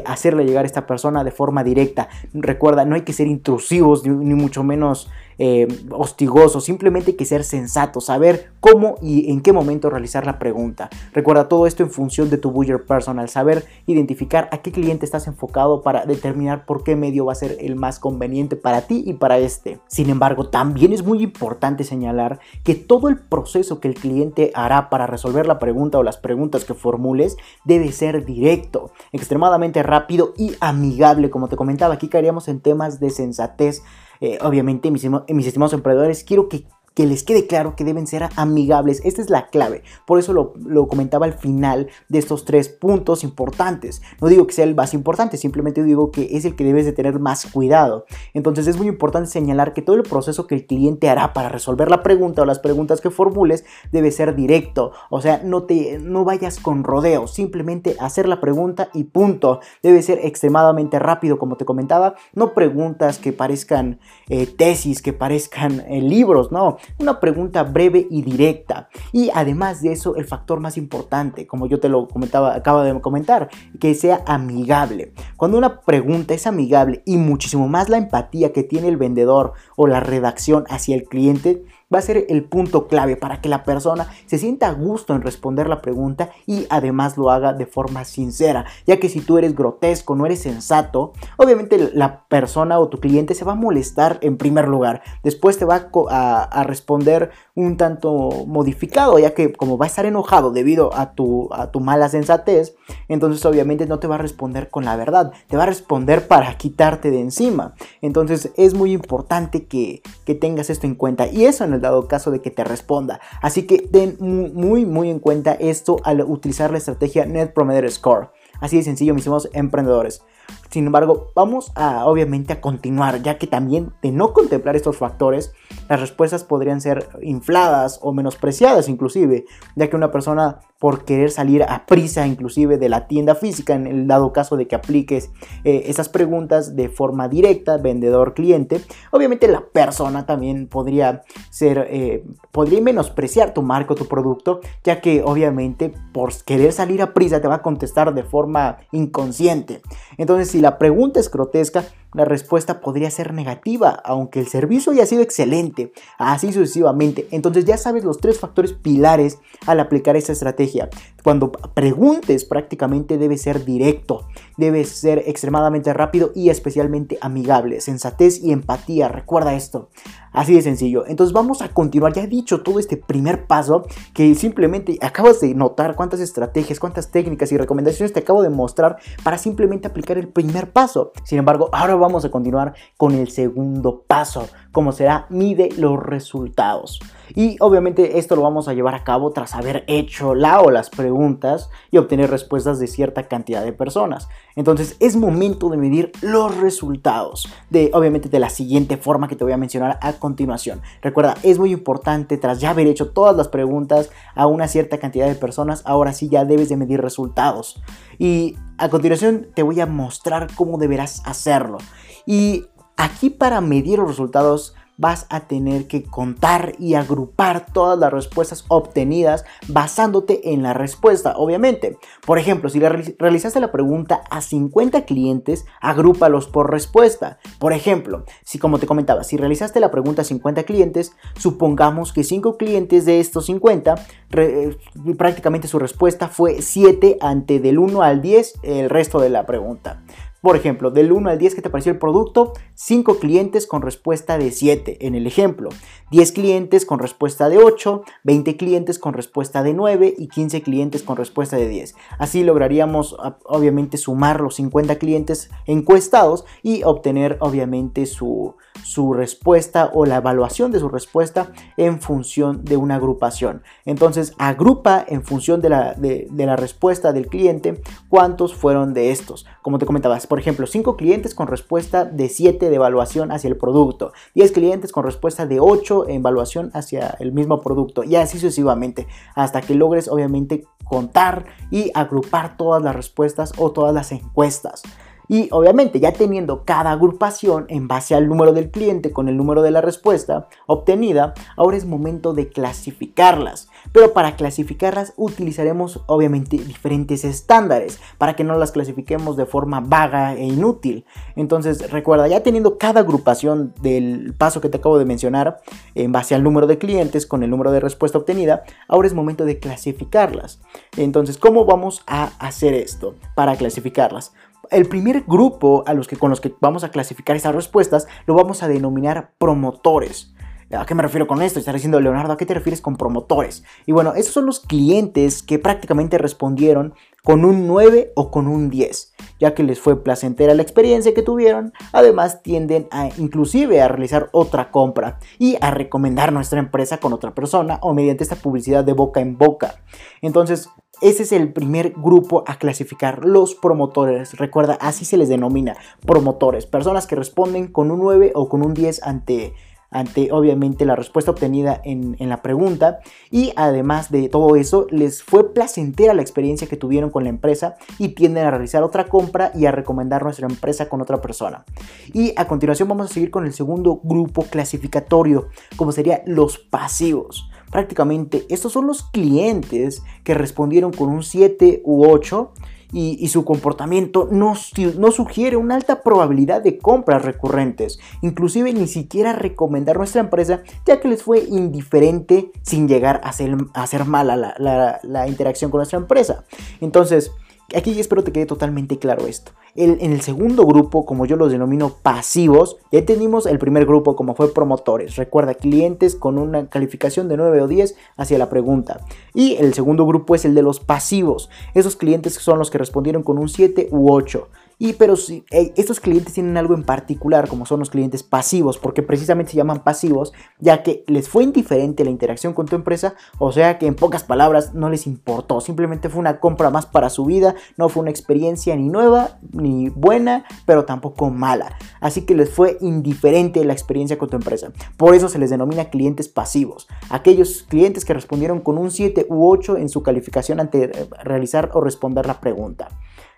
hacerle 0.06 0.46
llegar 0.46 0.64
a 0.64 0.68
esta 0.68 0.88
persona 0.88 1.24
de 1.24 1.32
forma 1.32 1.64
directa. 1.64 2.08
Recuerda, 2.34 2.86
no 2.86 2.96
hay 2.96 3.02
que 3.02 3.14
ser 3.14 3.28
intrusivos 3.28 4.06
ni 4.06 4.34
mucho 4.34 4.64
menos 4.64 5.10
eh, 5.40 5.68
hostigoso, 5.92 6.62
simplemente 6.62 7.12
hay 7.12 7.18
que 7.18 7.26
ser 7.26 7.44
sensato, 7.44 8.02
saber 8.02 8.52
cómo 8.60 8.96
y 9.02 9.32
en 9.32 9.42
qué 9.42 9.54
momento 9.54 9.90
realizar 9.90 10.26
la 10.26 10.40
pregunta. 10.40 10.90
Recuerda 11.14 11.48
todo 11.48 11.68
esto 11.68 11.84
en 11.84 11.92
función 11.92 12.30
de 12.30 12.38
tu 12.38 12.52
buyer 12.52 12.86
personal, 12.86 13.30
saber 13.30 13.66
identificar 13.86 14.50
a 14.52 14.60
qué 14.60 14.72
cliente 14.72 15.06
estás 15.06 15.28
enfocado 15.28 15.82
para 15.82 16.06
determinar 16.06 16.66
por 16.66 16.84
qué 16.84 16.96
medio 16.96 17.26
va 17.26 17.34
a 17.34 17.36
ser 17.36 17.58
el 17.60 17.76
más 17.76 18.00
conveniente 18.00 18.56
para 18.56 18.82
ti 18.82 19.04
y 19.06 19.14
para 19.14 19.38
este. 19.38 19.80
Sin 19.88 20.10
embargo, 20.10 20.50
también 20.50 20.94
es 20.94 21.04
muy 21.04 21.22
importante 21.22 21.84
señalar 21.84 22.40
que 22.64 22.76
todo 22.76 23.08
el 23.10 23.18
proceso 23.20 23.80
que 23.80 23.88
el 23.88 23.96
cliente 23.96 24.52
hará 24.56 24.90
para 24.90 25.08
resolver 25.08 25.46
la 25.46 25.60
pregunta 25.60 25.98
o 25.98 26.04
las 26.04 26.18
preguntas 26.18 26.66
que 26.66 26.74
formules 26.74 27.38
debe 27.64 27.92
ser 27.92 28.26
directo, 28.26 28.92
extremadamente 29.12 29.84
rápido 29.84 30.34
y 30.38 30.56
amigable. 30.60 31.30
Como 31.30 31.48
te 31.48 31.56
comentaba, 31.56 31.94
aquí 31.94 32.08
caeríamos 32.08 32.48
en 32.48 32.60
temas 32.60 33.00
de 33.00 33.10
sensatez 33.10 33.84
eh, 34.20 34.38
obviamente, 34.42 34.92
mis, 34.92 35.06
mis 35.30 35.48
estimados 35.48 35.74
emprendedores, 35.74 36.24
quiero 36.24 36.50
que 36.50 36.66
que 36.98 37.06
les 37.06 37.22
quede 37.22 37.46
claro 37.46 37.76
que 37.76 37.84
deben 37.84 38.08
ser 38.08 38.28
amigables. 38.38 39.02
Esta 39.06 39.22
es 39.22 39.30
la 39.30 39.50
clave. 39.50 39.84
Por 40.08 40.18
eso 40.18 40.34
lo, 40.34 40.88
comentaba 40.88 41.28
al 41.28 41.34
final 41.34 41.90
de 42.10 42.18
estos 42.18 42.44
tres 42.44 42.70
puntos 42.70 43.24
importantes. 43.24 44.02
No 44.20 44.28
digo 44.30 44.48
que 44.48 44.54
sea 44.54 44.66
el 44.66 44.74
más 44.74 44.96
importante, 44.96 45.38
simplemente 45.38 45.84
digo 45.84 46.10
que 46.10 46.36
es 46.36 46.44
el 46.44 46.56
que 46.56 46.64
debes 46.64 46.86
de 46.88 46.94
tener 46.94 47.20
más 47.20 47.46
cuidado. 47.52 48.08
Entonces 48.34 48.66
es 48.66 48.78
muy 48.78 48.88
importante 48.88 49.30
señalar 49.30 49.74
que 49.74 49.84
todo 49.84 49.96
el 49.96 50.02
proceso 50.02 50.48
que 50.48 50.56
el 50.56 50.66
cliente 50.66 51.08
hará 51.08 51.34
para 51.34 51.50
resolver 51.50 51.92
la 51.92 52.02
pregunta 52.02 52.42
o 52.42 52.46
las 52.46 52.58
preguntas 52.58 53.00
que 53.00 53.12
formules 53.12 53.64
debe 53.92 54.10
ser 54.10 54.36
directo. 54.36 54.92
O 55.12 55.22
sea, 55.22 55.42
no, 55.44 55.66
te, 55.66 56.00
no 56.00 56.26
vayas 56.26 56.60
con 56.60 56.84
rodeo, 56.84 57.28
simplemente 57.28 57.96
hacer 58.00 58.28
la 58.28 58.42
pregunta 58.42 58.90
y 58.96 59.04
punto. 59.04 59.60
Debe 59.84 60.02
ser 60.02 60.22
extremadamente 60.24 60.98
rápido, 60.98 61.38
como 61.38 61.58
te 61.58 61.66
comentaba. 61.66 62.16
No 62.34 62.56
preguntas 62.56 63.20
que 63.20 63.34
parezcan 63.34 64.00
eh, 64.30 64.48
tesis, 64.48 65.04
que 65.04 65.14
parezcan 65.14 65.82
eh, 65.82 66.02
libros, 66.02 66.52
no 66.52 66.78
una 67.00 67.20
pregunta 67.20 67.64
breve 67.64 68.08
y 68.10 68.22
directa. 68.22 68.90
Y 69.12 69.30
además 69.34 69.82
de 69.82 69.92
eso, 69.92 70.16
el 70.16 70.26
factor 70.26 70.60
más 70.60 70.78
importante, 70.78 71.48
como 71.48 71.68
yo 71.68 71.80
te 71.80 71.90
lo 71.90 72.08
comentaba, 72.08 72.56
acabo 72.56 72.82
de 72.82 73.00
comentar, 73.02 73.50
que 73.80 73.94
sea 73.94 74.24
amigable. 74.26 75.14
Cuando 75.36 75.58
una 75.58 75.82
pregunta 75.82 76.34
es 76.34 76.48
amigable 76.48 77.02
y 77.06 77.18
muchísimo 77.18 77.68
más 77.68 77.90
la 77.90 77.98
empatía 77.98 78.54
que 78.54 78.64
tiene 78.64 78.88
el 78.88 78.98
vendedor 78.98 79.54
o 79.76 79.88
la 79.88 80.00
redacción 80.00 80.66
hacia 80.70 80.96
el 80.96 81.04
cliente, 81.04 81.64
va 81.94 82.00
a 82.00 82.02
ser 82.02 82.26
el 82.30 82.44
punto 82.44 82.88
clave 82.88 83.16
para 83.16 83.42
que 83.42 83.50
la 83.50 83.64
persona 83.64 84.08
se 84.26 84.38
sienta 84.38 84.68
a 84.68 84.74
gusto 84.74 85.16
en 85.16 85.22
responder 85.22 85.68
la 85.68 85.82
pregunta 85.82 86.30
y 86.46 86.66
además 86.70 87.18
lo 87.18 87.30
haga 87.30 87.54
de 87.54 87.66
forma 87.66 88.06
sincera, 88.06 88.66
ya 88.86 89.00
que 89.00 89.10
si 89.10 89.22
tú 89.22 89.38
eres 89.38 89.56
grotesco, 89.56 90.16
no 90.16 90.26
eres 90.26 90.42
sensato, 90.42 91.14
obviamente 91.38 91.92
la 91.94 92.26
persona 92.28 92.80
o 92.80 92.90
tu 92.90 93.00
cliente 93.00 93.36
se 93.36 93.46
va 93.46 93.54
a 93.54 93.56
molestar 93.56 94.20
en 94.22 94.38
primer 94.38 94.68
lugar, 94.68 95.02
después 95.24 95.58
te 95.58 95.66
va 95.66 95.90
a, 96.10 96.64
responder 96.64 97.32
un 97.58 97.76
tanto 97.76 98.46
modificado, 98.46 99.18
ya 99.18 99.34
que 99.34 99.52
como 99.52 99.80
va 99.80 99.86
a 99.86 99.88
estar 99.88 100.06
enojado 100.06 100.52
debido 100.52 100.94
a 100.94 101.14
tu, 101.14 101.50
a 101.52 101.72
tu 101.72 101.80
mala 101.80 102.08
sensatez, 102.08 102.76
entonces 103.08 103.44
obviamente 103.46 103.88
no 103.88 103.98
te 103.98 104.06
va 104.06 104.14
a 104.14 104.20
responder 104.20 104.70
con 104.70 104.86
la 104.86 104.96
verdad, 104.96 105.32
te 105.48 105.58
va 105.58 105.64
a 105.64 105.66
responder 105.66 106.28
para 106.28 106.56
quitarte 106.56 107.10
de 107.10 107.20
encima. 107.20 107.74
Entonces 108.02 108.52
es 108.58 108.76
muy 108.76 108.94
importante 108.94 109.66
que, 109.66 110.04
que 110.24 110.36
tengas 110.36 110.70
esto 110.70 110.86
en 110.86 110.94
cuenta 110.94 111.28
y 111.28 111.46
eso 111.46 111.64
en 111.64 111.74
el 111.74 111.82
dado 111.82 112.08
caso 112.08 112.30
de 112.30 112.42
que 112.42 112.52
te 112.52 112.64
responda. 112.64 113.20
Así 113.42 113.64
que 113.64 113.80
ten 113.80 114.18
muy 114.20 114.86
muy 114.86 115.10
en 115.10 115.20
cuenta 115.20 115.54
esto 115.54 115.98
al 116.04 116.22
utilizar 116.22 116.70
la 116.70 116.78
estrategia 116.78 117.26
Net 117.26 117.54
Promoter 117.54 117.90
Score. 117.92 118.30
Así 118.62 118.78
de 118.78 118.84
sencillo, 118.84 119.16
mis 119.16 119.26
amados 119.26 119.50
emprendedores. 119.54 120.22
Sin 120.70 120.86
embargo, 120.86 121.32
vamos 121.34 121.72
a 121.76 122.06
obviamente 122.06 122.54
a 122.54 122.62
continuar, 122.62 123.22
ya 123.24 123.38
que 123.38 123.48
también 123.48 123.94
de 124.02 124.12
no 124.12 124.34
contemplar 124.34 124.76
estos 124.76 124.98
factores, 124.98 125.54
las 125.90 126.00
respuestas 126.00 126.44
podrían 126.44 126.82
ser 126.82 127.10
infladas 127.22 128.00
o 128.02 128.14
menospreciadas 128.14 128.90
inclusive, 128.90 129.46
ya 129.76 129.90
que 129.90 129.96
una 129.96 130.12
persona 130.12 130.60
por 130.80 131.06
querer 131.06 131.32
salir 131.32 131.64
a 131.64 131.86
prisa 131.88 132.28
inclusive 132.28 132.78
de 132.78 132.90
la 132.90 133.08
tienda 133.08 133.34
física, 133.34 133.74
en 133.74 133.88
el 133.88 134.08
dado 134.08 134.32
caso 134.32 134.58
de 134.58 134.68
que 134.68 134.76
apliques 134.76 135.32
eh, 135.64 135.84
esas 135.88 136.10
preguntas 136.10 136.76
de 136.76 136.90
forma 136.90 137.28
directa, 137.28 137.78
vendedor-cliente, 137.78 138.82
obviamente 139.12 139.48
la 139.48 139.62
persona 139.62 140.28
también 140.28 140.68
podría 140.68 141.24
ser, 141.50 141.88
eh, 141.90 142.24
podría 142.52 142.82
menospreciar 142.82 143.54
tu 143.54 143.64
marca 143.64 143.96
tu 143.96 144.06
producto, 144.06 144.60
ya 144.84 145.02
que 145.02 145.24
obviamente 145.24 145.94
por 146.14 146.34
querer 146.44 146.74
salir 146.74 147.02
a 147.02 147.14
prisa 147.14 147.42
te 147.42 147.48
va 147.48 147.56
a 147.56 147.62
contestar 147.62 148.14
de 148.14 148.24
forma 148.24 148.78
inconsciente. 148.92 149.82
Entonces, 150.18 150.37
si 150.46 150.62
la 150.62 150.78
pregunta 150.78 151.20
es 151.20 151.30
grotesca, 151.32 151.86
la 152.18 152.26
respuesta 152.26 152.82
podría 152.82 153.12
ser 153.12 153.32
negativa, 153.32 153.92
aunque 154.04 154.40
el 154.40 154.48
servicio 154.48 154.92
haya 154.92 155.06
sido 155.06 155.22
excelente, 155.22 155.94
así 156.18 156.52
sucesivamente. 156.52 157.28
Entonces 157.30 157.64
ya 157.64 157.78
sabes 157.78 158.04
los 158.04 158.18
tres 158.18 158.40
factores 158.40 158.74
pilares 158.74 159.38
al 159.68 159.80
aplicar 159.80 160.16
esta 160.16 160.32
estrategia. 160.32 160.90
Cuando 161.24 161.52
preguntes 161.52 162.44
prácticamente 162.44 163.20
debe 163.20 163.38
ser 163.38 163.66
directo, 163.66 164.28
debe 164.58 164.84
ser 164.86 165.24
extremadamente 165.28 165.94
rápido 165.94 166.32
y 166.34 166.50
especialmente 166.50 167.20
amigable, 167.22 167.82
sensatez 167.82 168.44
y 168.44 168.52
empatía, 168.52 169.10
recuerda 169.10 169.54
esto. 169.54 169.90
Así 170.32 170.54
de 170.54 170.62
sencillo. 170.62 171.06
Entonces 171.08 171.34
vamos 171.34 171.62
a 171.62 171.70
continuar. 171.70 172.14
Ya 172.14 172.24
he 172.24 172.28
dicho 172.28 172.62
todo 172.62 172.78
este 172.80 172.96
primer 172.96 173.48
paso 173.48 173.84
que 174.14 174.36
simplemente 174.36 174.98
acabas 175.02 175.40
de 175.40 175.56
notar 175.56 175.96
cuántas 175.96 176.20
estrategias, 176.20 176.80
cuántas 176.80 177.10
técnicas 177.10 177.52
y 177.52 177.58
recomendaciones 177.58 178.14
te 178.14 178.20
acabo 178.20 178.44
de 178.44 178.50
mostrar 178.50 178.98
para 179.24 179.40
simplemente 179.40 179.88
aplicar 179.88 180.18
el 180.18 180.28
primer 180.28 180.72
paso. 180.72 181.12
Sin 181.24 181.40
embargo, 181.40 181.70
ahora 181.72 181.96
vamos 181.96 182.07
a 182.26 182.32
continuar 182.32 182.74
con 182.98 183.14
el 183.14 183.30
segundo 183.30 184.04
paso, 184.08 184.48
como 184.78 184.92
será 184.92 185.26
mide 185.30 185.70
los 185.76 185.98
resultados. 185.98 187.00
Y 187.36 187.56
obviamente 187.62 188.20
esto 188.20 188.36
lo 188.36 188.44
vamos 188.44 188.68
a 188.68 188.76
llevar 188.76 188.94
a 188.94 189.04
cabo 189.04 189.32
tras 189.32 189.56
haber 189.56 189.84
hecho 189.88 190.36
la 190.36 190.62
o 190.62 190.70
las 190.70 190.92
preguntas 190.92 191.72
y 191.90 191.98
obtener 191.98 192.30
respuestas 192.30 192.78
de 192.78 192.86
cierta 192.86 193.24
cantidad 193.24 193.66
de 193.66 193.74
personas. 193.74 194.30
Entonces 194.56 194.96
es 195.00 195.16
momento 195.16 195.70
de 195.70 195.78
medir 195.78 196.12
los 196.22 196.56
resultados 196.58 197.52
de 197.72 197.90
obviamente 197.92 198.30
de 198.30 198.38
la 198.38 198.52
siguiente 198.52 198.98
forma 198.98 199.28
que 199.28 199.36
te 199.36 199.44
voy 199.44 199.54
a 199.54 199.58
mencionar 199.58 199.98
a 200.00 200.14
continuación. 200.14 200.80
Recuerda, 201.02 201.34
es 201.42 201.58
muy 201.58 201.72
importante 201.72 202.38
tras 202.38 202.62
ya 202.62 202.70
haber 202.70 202.86
hecho 202.86 203.10
todas 203.10 203.36
las 203.36 203.48
preguntas 203.48 204.12
a 204.36 204.46
una 204.46 204.68
cierta 204.68 205.00
cantidad 205.00 205.26
de 205.26 205.34
personas, 205.34 205.82
ahora 205.86 206.14
sí 206.14 206.30
ya 206.30 206.46
debes 206.46 206.70
de 206.70 206.78
medir 206.78 207.02
resultados. 207.02 207.82
Y 208.20 208.58
a 208.78 208.90
continuación 208.90 209.48
te 209.56 209.64
voy 209.64 209.80
a 209.80 209.88
mostrar 209.88 210.50
cómo 210.56 210.78
deberás 210.78 211.24
hacerlo. 211.26 211.80
Y 212.28 212.68
aquí 212.98 213.30
para 213.30 213.62
medir 213.62 214.00
los 214.00 214.10
resultados 214.10 214.76
vas 214.98 215.28
a 215.30 215.42
tener 215.42 215.88
que 215.88 216.04
contar 216.04 216.74
y 216.80 216.96
agrupar 216.96 217.68
todas 217.72 217.98
las 217.98 218.12
respuestas 218.12 218.66
obtenidas 218.68 219.46
basándote 219.68 220.54
en 220.54 220.64
la 220.64 220.74
respuesta, 220.74 221.34
obviamente. 221.38 221.98
Por 222.26 222.40
ejemplo, 222.40 222.70
si 222.70 222.80
realizaste 222.80 223.60
la 223.60 223.72
pregunta 223.72 224.22
a 224.30 224.42
50 224.42 225.06
clientes, 225.06 225.66
agrúpalos 225.80 226.48
por 226.48 226.72
respuesta. 226.72 227.38
Por 227.60 227.74
ejemplo, 227.74 228.26
si 228.44 228.58
como 228.60 228.80
te 228.80 228.88
comentaba, 228.88 229.24
si 229.24 229.38
realizaste 229.38 229.80
la 229.80 229.92
pregunta 229.92 230.24
a 230.24 230.26
50 230.26 230.64
clientes, 230.64 231.14
supongamos 231.38 232.12
que 232.12 232.24
5 232.24 232.58
clientes 232.58 233.06
de 233.06 233.20
estos 233.20 233.46
50, 233.46 233.96
eh, 234.32 234.78
prácticamente 235.18 235.68
su 235.68 235.80
respuesta 235.80 236.28
fue 236.28 236.62
7 236.62 237.18
ante 237.22 237.60
del 237.60 237.78
1 237.78 238.02
al 238.02 238.22
10 238.22 238.56
el 238.64 238.90
resto 238.90 239.20
de 239.20 239.30
la 239.30 239.46
pregunta. 239.46 240.02
Por 240.42 240.56
ejemplo, 240.56 240.92
del 240.92 241.12
1 241.12 241.30
al 241.30 241.38
10 241.38 241.56
que 241.56 241.62
te 241.62 241.70
pareció 241.70 241.92
el 241.92 242.00
producto, 242.00 242.54
5 242.76 243.20
clientes 243.20 243.66
con 243.66 243.82
respuesta 243.82 244.38
de 244.38 244.52
7 244.52 245.06
en 245.06 245.16
el 245.16 245.26
ejemplo, 245.26 245.70
10 246.12 246.32
clientes 246.32 246.86
con 246.86 247.00
respuesta 247.00 247.50
de 247.50 247.58
8, 247.58 248.04
20 248.24 248.56
clientes 248.56 249.00
con 249.00 249.14
respuesta 249.14 249.64
de 249.64 249.74
9 249.74 250.14
y 250.18 250.28
15 250.28 250.62
clientes 250.62 251.04
con 251.04 251.18
respuesta 251.18 251.58
de 251.58 251.68
10. 251.68 251.96
Así 252.20 252.44
lograríamos 252.44 253.18
obviamente 253.46 253.98
sumar 253.98 254.42
los 254.42 254.56
50 254.56 254.98
clientes 254.98 255.50
encuestados 255.66 256.46
y 256.62 256.84
obtener 256.84 257.38
obviamente 257.40 258.06
su, 258.06 258.56
su 258.84 259.14
respuesta 259.14 259.92
o 259.94 260.06
la 260.06 260.18
evaluación 260.18 260.72
de 260.72 260.80
su 260.80 260.90
respuesta 260.90 261.52
en 261.78 262.02
función 262.02 262.64
de 262.64 262.78
una 262.78 262.96
agrupación. 262.96 263.64
Entonces 263.86 264.34
agrupa 264.38 265.04
en 265.08 265.24
función 265.24 265.62
de 265.62 265.70
la, 265.70 265.94
de, 265.94 266.28
la 266.32 266.56
respuesta 266.56 267.14
del 267.14 267.28
cliente 267.28 267.82
cuántos 268.10 268.56
fueron 268.56 268.94
de 268.94 269.12
estos. 269.12 269.46
Como 269.62 269.80
te 269.80 269.86
comentabas, 269.86 270.28
por 270.28 270.40
ejemplo, 270.40 270.68
5 270.68 270.96
clientes 270.96 271.36
con 271.36 271.48
respuesta 271.48 272.06
de 272.06 272.30
7 272.30 272.70
de 272.70 272.76
evaluación 272.76 273.32
hacia 273.32 273.50
el 273.50 273.58
producto, 273.58 274.14
10 274.36 274.52
clientes 274.52 274.92
con 274.92 275.04
respuesta 275.04 275.46
de 275.46 275.60
8 275.60 276.10
en 276.10 276.16
evaluación 276.18 276.72
hacia 276.74 277.16
el 277.20 277.32
mismo 277.32 277.62
producto 277.62 278.04
y 278.04 278.16
así 278.16 278.38
sucesivamente 278.38 279.08
hasta 279.36 279.62
que 279.62 279.76
logres 279.76 280.08
obviamente 280.08 280.66
contar 280.84 281.46
y 281.70 281.92
agrupar 281.94 282.58
todas 282.58 282.82
las 282.82 282.96
respuestas 282.96 283.54
o 283.58 283.72
todas 283.72 283.94
las 283.94 284.12
encuestas. 284.12 284.84
Y 285.28 285.50
obviamente 285.52 286.00
ya 286.00 286.12
teniendo 286.12 286.64
cada 286.64 286.92
agrupación 286.92 287.66
en 287.70 287.88
base 287.88 288.16
al 288.16 288.28
número 288.28 288.54
del 288.54 288.72
cliente 288.72 289.12
con 289.12 289.30
el 289.30 289.38
número 289.38 289.62
de 289.62 289.72
la 289.72 289.82
respuesta 289.82 290.48
obtenida, 290.66 291.34
ahora 291.56 291.78
es 291.78 291.86
momento 291.86 292.34
de 292.34 292.50
clasificarlas. 292.50 293.70
Pero 293.92 294.14
para 294.14 294.36
clasificarlas 294.36 295.14
utilizaremos 295.16 296.02
obviamente 296.08 296.58
diferentes 296.58 297.24
estándares 297.24 298.00
para 298.18 298.36
que 298.36 298.44
no 298.44 298.58
las 298.58 298.72
clasifiquemos 298.72 299.38
de 299.38 299.46
forma 299.46 299.80
vaga 299.82 300.36
e 300.36 300.46
inútil. 300.46 301.06
Entonces 301.36 301.92
recuerda, 301.92 302.28
ya 302.28 302.44
teniendo 302.44 302.78
cada 302.78 303.02
agrupación 303.02 303.74
del 303.82 304.34
paso 304.38 304.62
que 304.62 304.70
te 304.70 304.78
acabo 304.78 304.98
de 305.00 305.06
mencionar 305.06 305.62
en 305.96 306.12
base 306.12 306.36
al 306.36 306.44
número 306.44 306.68
de 306.68 306.78
clientes 306.78 307.26
con 307.26 307.44
el 307.44 307.50
número 307.50 307.72
de 307.72 307.80
respuesta 307.80 308.18
obtenida, 308.18 308.64
ahora 308.88 309.08
es 309.08 309.14
momento 309.14 309.46
de 309.46 309.60
clasificarlas. 309.60 310.62
Entonces, 310.96 311.38
¿cómo 311.38 311.66
vamos 311.66 312.04
a 312.08 312.32
hacer 312.40 312.74
esto 312.74 313.16
para 313.36 313.56
clasificarlas? 313.56 314.34
El 314.72 314.88
primer 314.88 315.24
grupo 315.24 315.84
a 315.86 315.94
los 315.94 316.08
que, 316.08 316.18
con 316.18 316.30
los 316.30 316.42
que 316.42 316.54
vamos 316.60 316.84
a 316.84 316.92
clasificar 316.92 317.36
esas 317.36 317.56
respuestas 317.56 318.08
lo 318.26 318.36
vamos 318.36 318.64
a 318.64 318.68
denominar 318.68 319.34
promotores. 319.38 320.34
¿A 320.76 320.86
qué 320.86 320.96
me 320.96 321.04
refiero 321.04 321.28
con 321.28 321.42
esto? 321.42 321.60
Está 321.60 321.72
diciendo 321.72 322.02
Leonardo, 322.02 322.34
¿a 322.34 322.38
qué 322.38 322.46
te 322.46 322.54
refieres 322.54 322.82
con 322.82 322.98
promotores? 322.98 323.64
Y 323.86 323.94
bueno, 323.94 324.14
esos 324.16 324.34
son 324.34 324.46
los 324.46 324.60
clientes 324.60 325.42
que 325.42 325.60
prácticamente 325.60 326.18
respondieron 326.18 326.94
con 327.24 327.46
un 327.46 327.68
9 327.68 328.12
o 328.16 328.32
con 328.32 328.48
un 328.48 328.70
10, 328.70 329.14
ya 329.40 329.54
que 329.54 329.64
les 329.64 329.80
fue 329.80 330.04
placentera 330.04 330.54
la 330.56 330.62
experiencia 330.64 331.14
que 331.14 331.22
tuvieron, 331.22 331.72
además 331.94 332.42
tienden 332.42 332.90
a 332.92 333.10
inclusive 333.18 333.82
a 333.82 333.88
realizar 333.88 334.30
otra 334.34 334.72
compra 334.72 335.20
y 335.40 335.58
a 335.62 335.72
recomendar 335.72 336.34
nuestra 336.34 336.60
empresa 336.60 336.98
con 336.98 337.14
otra 337.14 337.34
persona 337.34 337.80
o 337.82 337.94
mediante 337.94 338.24
esta 338.26 338.36
publicidad 338.36 338.84
de 338.84 338.94
boca 338.94 339.22
en 339.22 339.38
boca. 339.38 339.76
Entonces, 340.22 340.70
ese 341.02 341.24
es 341.24 341.32
el 341.32 341.54
primer 341.54 341.92
grupo 341.92 342.44
a 342.48 342.58
clasificar, 342.58 343.24
los 343.24 343.56
promotores. 343.56 344.38
Recuerda, 344.38 344.78
así 344.82 345.06
se 345.06 345.18
les 345.18 345.30
denomina, 345.30 345.78
promotores. 346.06 346.66
Personas 346.66 347.06
que 347.06 347.16
responden 347.16 347.68
con 347.68 347.92
un 347.92 348.00
9 348.00 348.32
o 348.34 348.50
con 348.50 348.66
un 348.66 348.74
10 348.74 349.04
ante, 349.04 349.54
ante 349.92 350.32
obviamente 350.32 350.86
la 350.86 350.96
respuesta 350.96 351.30
obtenida 351.32 351.80
en, 351.84 352.16
en, 352.20 352.30
la 352.30 352.42
pregunta. 352.42 353.00
Y 353.30 353.54
además 353.56 354.12
de 354.12 354.28
todo 354.28 354.56
eso, 354.56 354.88
les 354.90 355.22
fue 355.22 355.54
placentera 355.54 356.16
la 356.16 356.24
experiencia 356.24 356.68
que 356.68 356.78
tuvieron 356.78 357.12
con 357.12 357.24
la 357.24 357.30
empresa 357.30 357.76
y 358.00 358.10
tienden 358.10 358.48
a 358.48 358.52
realizar 358.52 358.82
otra 358.82 359.08
compra 359.08 359.52
y 359.54 359.68
a 359.68 359.72
recomendar 359.72 360.24
nuestra 360.24 360.48
empresa 360.48 360.90
con 360.90 361.02
otra 361.02 361.22
persona. 361.22 361.64
Y 362.12 362.34
a 362.38 362.48
continuación 362.48 362.90
vamos 362.90 363.12
a 363.12 363.14
seguir 363.14 363.30
con 363.30 363.46
el 363.46 363.54
segundo 363.54 364.02
grupo 364.04 364.44
clasificatorio, 364.44 365.50
como 365.76 365.92
sería 365.92 366.24
los 366.26 366.58
pasivos. 366.58 367.50
Prácticamente 367.72 368.46
estos 368.50 368.74
son 368.74 368.88
los 368.88 369.04
clientes 369.04 370.04
que 370.24 370.34
respondieron 370.34 370.92
con 370.92 371.10
un 371.10 371.24
7 371.24 371.82
u 371.84 372.06
8 372.06 372.54
y, 372.94 373.28
su 373.28 373.44
comportamiento 373.44 374.30
no, 374.32 374.54
no, 374.98 375.12
sugiere 375.12 375.58
una 375.58 375.76
alta 375.76 376.04
probabilidad 376.04 376.62
de 376.62 376.78
compras 376.78 377.24
recurrentes, 377.24 378.00
inclusive 378.22 378.72
ni 378.74 378.88
siquiera 378.88 379.34
recomendar 379.34 379.98
nuestra 379.98 380.22
empresa 380.22 380.62
ya 380.86 381.02
que 381.02 381.10
les 381.10 381.22
fue 381.22 381.40
indiferente 381.40 382.52
sin 382.62 382.88
llegar 382.88 383.20
a 383.24 383.34
ser, 383.34 383.58
a 383.74 384.04
mala 384.06 384.56
la, 384.58 385.00
la 385.04 385.28
interacción 385.28 385.70
con 385.70 385.80
nuestra 385.80 386.00
empresa. 386.00 386.46
Entonces, 386.80 387.32
Aquí 387.76 388.00
espero 388.00 388.24
te 388.24 388.32
quede 388.32 388.46
totalmente 388.46 388.98
claro 388.98 389.28
esto. 389.28 389.52
en 389.76 390.00
el 390.00 390.22
segundo 390.22 390.66
grupo, 390.66 391.06
como 391.06 391.26
yo 391.26 391.36
los 391.36 391.52
denomino 391.52 391.98
pasivos, 392.02 392.78
ya 392.92 393.06
tenemos 393.06 393.46
el 393.46 393.60
primer 393.60 393.86
grupo 393.86 394.16
como 394.16 394.36
fue 394.36 394.54
promotores. 394.54 395.18
Recuerda, 395.18 395.54
clientes 395.54 396.16
con 396.16 396.38
una 396.38 396.70
calificación 396.70 397.28
de 397.28 397.36
9 397.36 397.62
o 397.62 397.68
10 397.68 397.96
hacia 398.16 398.38
la 398.38 398.50
pregunta. 398.50 399.02
Y 399.34 399.58
el 399.58 399.74
segundo 399.74 400.06
grupo 400.06 400.34
es 400.34 400.46
el 400.46 400.56
de 400.56 400.62
los 400.62 400.80
pasivos. 400.80 401.50
Esos 401.74 401.98
clientes 401.98 402.36
son 402.36 402.58
los 402.58 402.72
que 402.72 402.78
respondieron 402.78 403.22
con 403.22 403.38
un 403.38 403.50
7 403.50 403.90
u 403.92 404.12
8. 404.14 404.48
Y 404.80 404.94
pero 404.94 405.16
si, 405.16 405.44
estos 405.50 406.00
clientes 406.00 406.36
tienen 406.36 406.56
algo 406.56 406.76
en 406.76 406.84
particular, 406.84 407.48
como 407.48 407.66
son 407.66 407.80
los 407.80 407.90
clientes 407.90 408.22
pasivos, 408.22 408.78
porque 408.78 409.02
precisamente 409.02 409.52
se 409.52 409.58
llaman 409.58 409.84
pasivos, 409.84 410.34
ya 410.60 410.84
que 410.84 411.04
les 411.08 411.30
fue 411.30 411.44
indiferente 411.44 412.04
la 412.04 412.12
interacción 412.12 412.54
con 412.54 412.68
tu 412.68 412.76
empresa, 412.76 413.16
o 413.40 413.52
sea 413.52 413.80
que 413.80 413.88
en 413.88 413.96
pocas 413.96 414.24
palabras 414.24 414.76
no 414.76 414.90
les 414.90 415.08
importó, 415.08 415.62
simplemente 415.62 416.10
fue 416.10 416.20
una 416.20 416.40
compra 416.40 416.70
más 416.70 416.86
para 416.86 417.10
su 417.10 417.26
vida, 417.26 417.56
no 417.76 417.90
fue 417.90 418.02
una 418.02 418.12
experiencia 418.12 418.76
ni 418.76 418.90
nueva, 418.90 419.40
ni 419.52 419.90
buena, 419.90 420.46
pero 420.68 420.86
tampoco 420.86 421.32
mala. 421.32 421.76
Así 422.00 422.22
que 422.22 422.36
les 422.36 422.52
fue 422.52 422.78
indiferente 422.80 423.66
la 423.66 423.74
experiencia 423.74 424.20
con 424.20 424.30
tu 424.30 424.38
empresa. 424.38 424.72
Por 424.96 425.16
eso 425.16 425.28
se 425.28 425.40
les 425.40 425.50
denomina 425.50 425.86
clientes 425.86 426.28
pasivos. 426.28 426.88
Aquellos 427.10 427.64
clientes 427.64 428.06
que 428.06 428.14
respondieron 428.14 428.60
con 428.60 428.78
un 428.78 428.92
7 428.92 429.26
u 429.30 429.50
8 429.50 429.78
en 429.78 429.90
su 429.90 430.04
calificación 430.04 430.60
ante 430.60 430.92
realizar 431.24 431.72
o 431.74 431.82
responder 431.82 432.28
la 432.28 432.40
pregunta. 432.40 432.90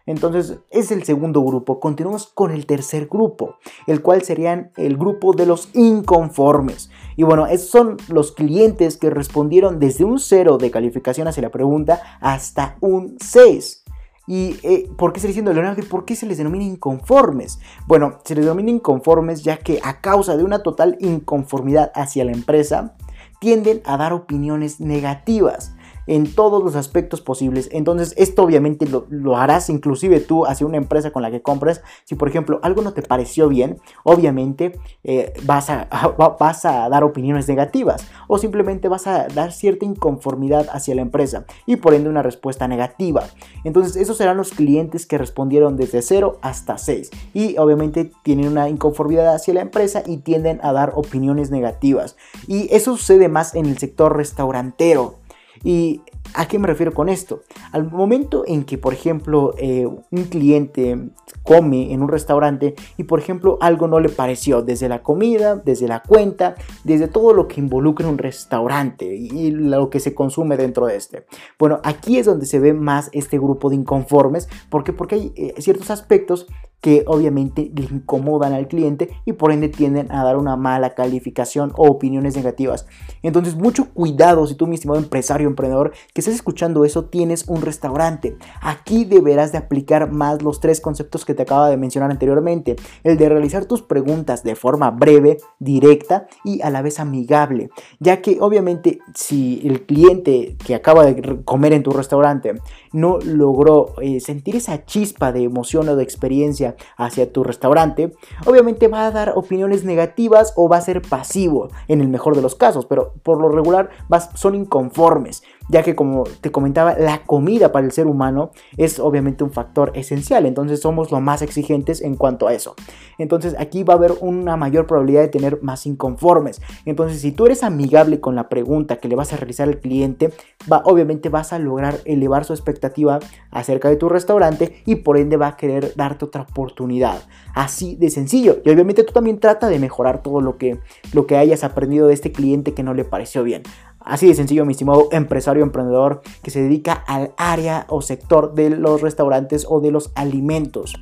Entonces 0.10 0.58
es 0.72 0.90
el 0.90 1.04
segundo 1.04 1.44
grupo. 1.44 1.80
Continuamos 1.80 2.26
con 2.26 2.50
el 2.50 2.66
tercer 2.66 3.06
grupo, 3.06 3.58
el 3.86 4.02
cual 4.02 4.24
serían 4.24 4.72
el 4.76 4.98
grupo 4.98 5.34
de 5.34 5.46
los 5.46 5.70
inconformes. 5.76 6.90
Y 7.16 7.22
bueno, 7.22 7.46
esos 7.46 7.70
son 7.70 7.98
los 8.08 8.32
clientes 8.32 8.98
que 8.98 9.12
respondieron 9.12 9.80
desde 9.80 10.06
un 10.06 10.18
0 10.18 10.58
de 10.58 10.72
calificación 10.72 11.28
hacia 11.28 11.44
la 11.44 11.52
pregunta 11.52 12.02
hasta 12.22 12.76
un 12.82 13.18
6. 13.20 13.84
¿Y 14.26 14.56
eh, 14.64 14.90
por 14.98 15.14
qué 15.14 15.20
se 15.20 15.28
diciendo 15.28 15.54
Leonardo? 15.54 15.84
¿Por 15.88 16.06
qué 16.06 16.16
se 16.16 16.26
les 16.26 16.40
denomina 16.40 16.66
inconformes? 16.66 17.60
Bueno, 17.86 18.18
se 18.26 18.34
les 18.34 18.46
denomina 18.46 18.72
inconformes 18.72 19.44
ya 19.44 19.58
que 19.58 19.80
a 19.84 20.02
causa 20.02 20.36
de 20.36 20.44
una 20.44 20.64
total 20.64 20.98
inconformidad 21.02 21.92
hacia 21.94 22.26
la 22.26 22.32
empresa, 22.32 22.96
tienden 23.40 23.84
a 23.86 23.96
dar 23.98 24.14
opiniones 24.14 24.80
negativas 24.80 25.76
en 26.10 26.34
todos 26.34 26.64
los 26.64 26.76
aspectos 26.76 27.22
posibles. 27.22 27.70
Entonces, 27.72 28.16
esto 28.18 28.42
obviamente 28.42 28.88
lo, 28.88 29.38
harás 29.38 29.70
inclusive 29.70 30.20
tú 30.20 30.48
hacia 30.48 30.66
una 30.66 30.78
empresa 30.78 31.12
con 31.12 31.22
la 31.22 31.30
que 31.30 31.44
compras. 31.44 31.84
Si, 32.04 32.16
por 32.16 32.28
ejemplo, 32.28 32.60
algo 32.64 32.82
no 32.82 32.94
te 32.94 33.04
pareció 33.04 33.48
bien, 33.48 33.80
obviamente 34.04 34.80
eh, 35.04 35.34
vas, 35.44 35.70
a, 35.70 35.88
vas 36.40 36.66
a 36.66 36.90
dar 36.90 37.04
opiniones 37.04 37.48
negativas 37.48 38.08
o 38.28 38.40
simplemente 38.40 38.88
vas 38.88 39.06
a 39.06 39.28
dar 39.28 39.52
cierta 39.52 39.86
inconformidad 39.86 40.68
hacia 40.74 40.96
la 40.96 41.04
empresa 41.04 41.46
y 41.68 41.76
por 41.76 41.94
ende 41.94 42.10
una 42.10 42.24
respuesta 42.24 42.68
negativa. 42.68 43.26
Entonces, 43.64 43.96
esos 43.96 44.18
serán 44.18 44.38
los 44.38 44.50
clientes 44.50 45.06
que 45.06 45.20
respondieron 45.20 45.78
desde 45.78 46.02
0 46.02 46.40
hasta 46.42 46.80
6 46.80 47.12
y 47.36 47.56
obviamente 47.60 48.12
tienen 48.24 48.48
una 48.48 48.68
inconformidad 48.68 49.36
hacia 49.36 49.54
la 49.54 49.62
empresa 49.62 50.02
y 50.04 50.18
tienden 50.18 50.60
a 50.64 50.74
dar 50.74 50.94
opiniones 50.96 51.52
negativas. 51.52 52.18
Y 52.48 52.68
eso 52.74 52.98
sucede 52.98 53.30
más 53.30 53.54
en 53.54 53.68
el 53.68 53.78
sector 53.78 54.18
restaurantero. 54.18 55.20
¿Y 55.64 56.02
a 56.34 56.48
qué 56.48 56.60
me 56.60 56.68
refiero 56.68 56.94
con 56.94 57.10
esto? 57.10 57.42
Al 57.72 57.90
momento 57.90 58.44
en 58.46 58.64
que, 58.64 58.78
por 58.78 58.94
ejemplo, 58.94 59.54
eh, 59.58 59.86
un 59.88 60.24
cliente 60.26 61.10
come 61.44 61.94
en 61.94 62.02
un 62.02 62.10
restaurante 62.10 62.76
y, 62.98 63.04
por 63.04 63.20
ejemplo, 63.20 63.58
algo 63.62 63.88
no 63.88 64.00
le 64.00 64.10
pareció, 64.10 64.62
desde 64.62 64.90
la 64.90 65.02
comida, 65.02 65.56
desde 65.56 65.88
la 65.88 66.02
cuenta, 66.02 66.56
desde 66.84 67.08
todo 67.08 67.34
lo 67.34 67.48
que 67.48 67.60
involucra 67.60 68.08
un 68.08 68.18
restaurante 68.18 69.16
y 69.16 69.52
lo 69.52 69.90
que 69.90 70.00
se 70.00 70.14
consume 70.14 70.58
dentro 70.58 70.86
de 70.86 70.96
este. 70.96 71.26
Bueno, 71.58 71.80
aquí 71.84 72.18
es 72.18 72.26
donde 72.26 72.46
se 72.46 72.60
ve 72.60 72.74
más 72.74 73.10
este 73.14 73.38
grupo 73.38 73.70
de 73.70 73.76
inconformes. 73.76 74.48
¿Por 74.70 74.84
qué? 74.84 74.94
Porque 74.94 75.16
hay 75.16 75.34
eh, 75.36 75.56
ciertos 75.60 75.90
aspectos 75.90 76.48
que 76.82 77.04
obviamente 77.08 77.72
le 77.76 77.84
incomodan 77.84 78.54
al 78.54 78.68
cliente 78.68 79.10
y 79.26 79.34
por 79.34 79.52
ende 79.52 79.70
tienden 79.70 80.12
a 80.12 80.24
dar 80.24 80.38
una 80.38 80.56
mala 80.56 80.96
calificación 80.96 81.74
o 81.76 81.88
opiniones 81.88 82.36
negativas. 82.36 82.86
Entonces, 83.22 83.56
mucho 83.56 83.90
cuidado 83.94 84.48
si 84.48 84.56
tú, 84.56 84.68
mi 84.68 84.76
estimado 84.76 85.00
empresario, 85.00 85.48
emprendedor, 85.48 85.92
que 86.14 86.22
estás 86.22 86.36
escuchando 86.36 86.86
eso, 86.86 87.06
tienes 87.06 87.48
un 87.48 87.62
restaurante. 87.62 88.38
Aquí 88.62 89.06
deberás 89.06 89.52
de 89.52 89.58
aplicar 89.58 90.12
más 90.12 90.42
los 90.42 90.60
tres 90.60 90.80
conceptos 90.82 91.26
que 91.26 91.34
te 91.34 91.44
acaba 91.44 91.70
de 91.70 91.78
mencionar 91.78 92.12
anteriormente. 92.12 92.76
El 93.04 93.18
de 93.18 93.30
realizar 93.30 93.66
tus 93.66 93.82
preguntas 93.82 94.44
de 94.44 94.56
forma 94.56 94.92
breve, 94.92 95.38
directa 95.60 96.28
y 96.44 96.62
a 96.62 96.70
la 96.70 96.82
vez 96.82 97.00
amigable. 97.00 97.70
Ya 98.00 98.22
que 98.22 98.38
obviamente 98.40 99.00
si 99.16 99.62
el 99.66 99.86
cliente 99.86 100.56
que 100.66 100.76
acaba 100.76 101.06
de 101.06 101.44
comer 101.44 101.74
en 101.74 101.84
tu 101.84 101.92
restaurante 101.92 102.54
no 102.94 103.20
logró 103.20 103.94
eh, 104.02 104.20
sentir 104.20 104.56
esa 104.56 104.86
chispa 104.86 105.32
de 105.32 105.44
emoción 105.44 105.90
o 105.90 105.96
de 105.96 106.04
experiencia, 106.04 106.69
hacia 106.98 107.32
tu 107.32 107.44
restaurante, 107.44 108.14
obviamente 108.46 108.88
va 108.88 109.08
a 109.08 109.12
dar 109.12 109.34
opiniones 109.36 109.84
negativas 109.84 110.54
o 110.56 110.68
va 110.68 110.78
a 110.78 110.82
ser 110.82 111.02
pasivo 111.02 111.70
en 111.88 112.02
el 112.02 112.08
mejor 112.08 112.36
de 112.36 112.42
los 112.42 112.56
casos, 112.56 112.86
pero 112.86 113.14
por 113.24 113.40
lo 113.40 113.50
regular 113.50 113.90
son 114.36 114.56
inconformes 114.56 115.44
ya 115.70 115.84
que 115.84 115.96
como 115.96 116.24
te 116.42 116.52
comentaba, 116.52 116.96
la 116.98 117.24
comida 117.24 117.72
para 117.72 117.86
el 117.86 117.92
ser 117.92 118.08
humano 118.08 118.52
es 118.76 119.00
obviamente 119.00 119.44
un 119.44 119.52
factor 119.52 119.92
esencial, 119.96 120.46
entonces 120.46 120.82
somos 120.82 121.12
lo 121.12 121.22
más 121.22 121.42
exigentes 121.42 122.02
en 122.02 122.16
cuanto 122.16 122.48
a 122.48 122.54
eso. 122.54 122.76
Entonces 123.18 123.56
aquí 123.60 123.84
va 123.84 123.94
a 123.94 123.98
haber 123.98 124.14
una 124.20 124.58
mayor 124.58 124.88
probabilidad 124.88 125.22
de 125.22 125.28
tener 125.28 125.62
más 125.62 125.86
inconformes. 125.86 126.62
Entonces 126.86 127.22
si 127.22 127.32
tú 127.32 127.46
eres 127.46 127.64
amigable 127.64 128.20
con 128.20 128.36
la 128.36 128.50
pregunta 128.50 128.98
que 128.98 129.08
le 129.08 129.16
vas 129.16 129.32
a 129.32 129.38
realizar 129.38 129.68
al 129.68 129.80
cliente, 129.80 130.34
va, 130.72 130.82
obviamente 130.86 131.30
vas 131.30 131.54
a 131.54 131.60
lograr 131.60 132.00
elevar 132.06 132.46
su 132.46 132.54
expectativa 132.54 133.20
acerca 133.52 133.90
de 133.90 133.96
tu 133.96 134.10
restaurante 134.10 134.82
y 134.86 134.96
por 134.96 135.18
ende 135.18 135.38
va 135.38 135.48
a 135.48 135.58
querer 135.58 135.94
darte 135.96 136.26
otra 136.26 136.42
oportunidad. 136.42 137.22
Así 137.54 137.96
de 137.96 138.10
sencillo. 138.10 138.60
Y 138.66 138.70
obviamente 138.70 139.04
tú 139.04 139.14
también 139.14 139.40
trata 139.40 139.68
de 139.68 139.80
mejorar 139.80 140.24
todo 140.24 140.42
lo 140.42 140.58
que, 140.58 140.80
lo 141.14 141.28
que 141.28 141.38
hayas 141.38 141.64
aprendido 141.64 142.08
de 142.08 142.14
este 142.14 142.32
cliente 142.32 142.74
que 142.74 142.84
no 142.84 142.94
le 142.94 143.06
pareció 143.06 143.44
bien. 143.44 143.64
Así 144.00 144.28
de 144.28 144.34
sencillo, 144.34 144.66
mi 144.66 144.72
estimado 144.72 145.10
empresario 145.12 145.64
emprendedor 145.64 146.22
que 146.42 146.52
se 146.52 146.62
dedica 146.62 146.94
al 146.94 147.34
área 147.38 147.86
o 147.90 148.02
sector 148.02 148.54
de 148.54 148.70
los 148.70 149.02
restaurantes 149.02 149.66
o 149.70 149.82
de 149.82 149.92
los 149.92 150.12
alimentos. 150.16 150.96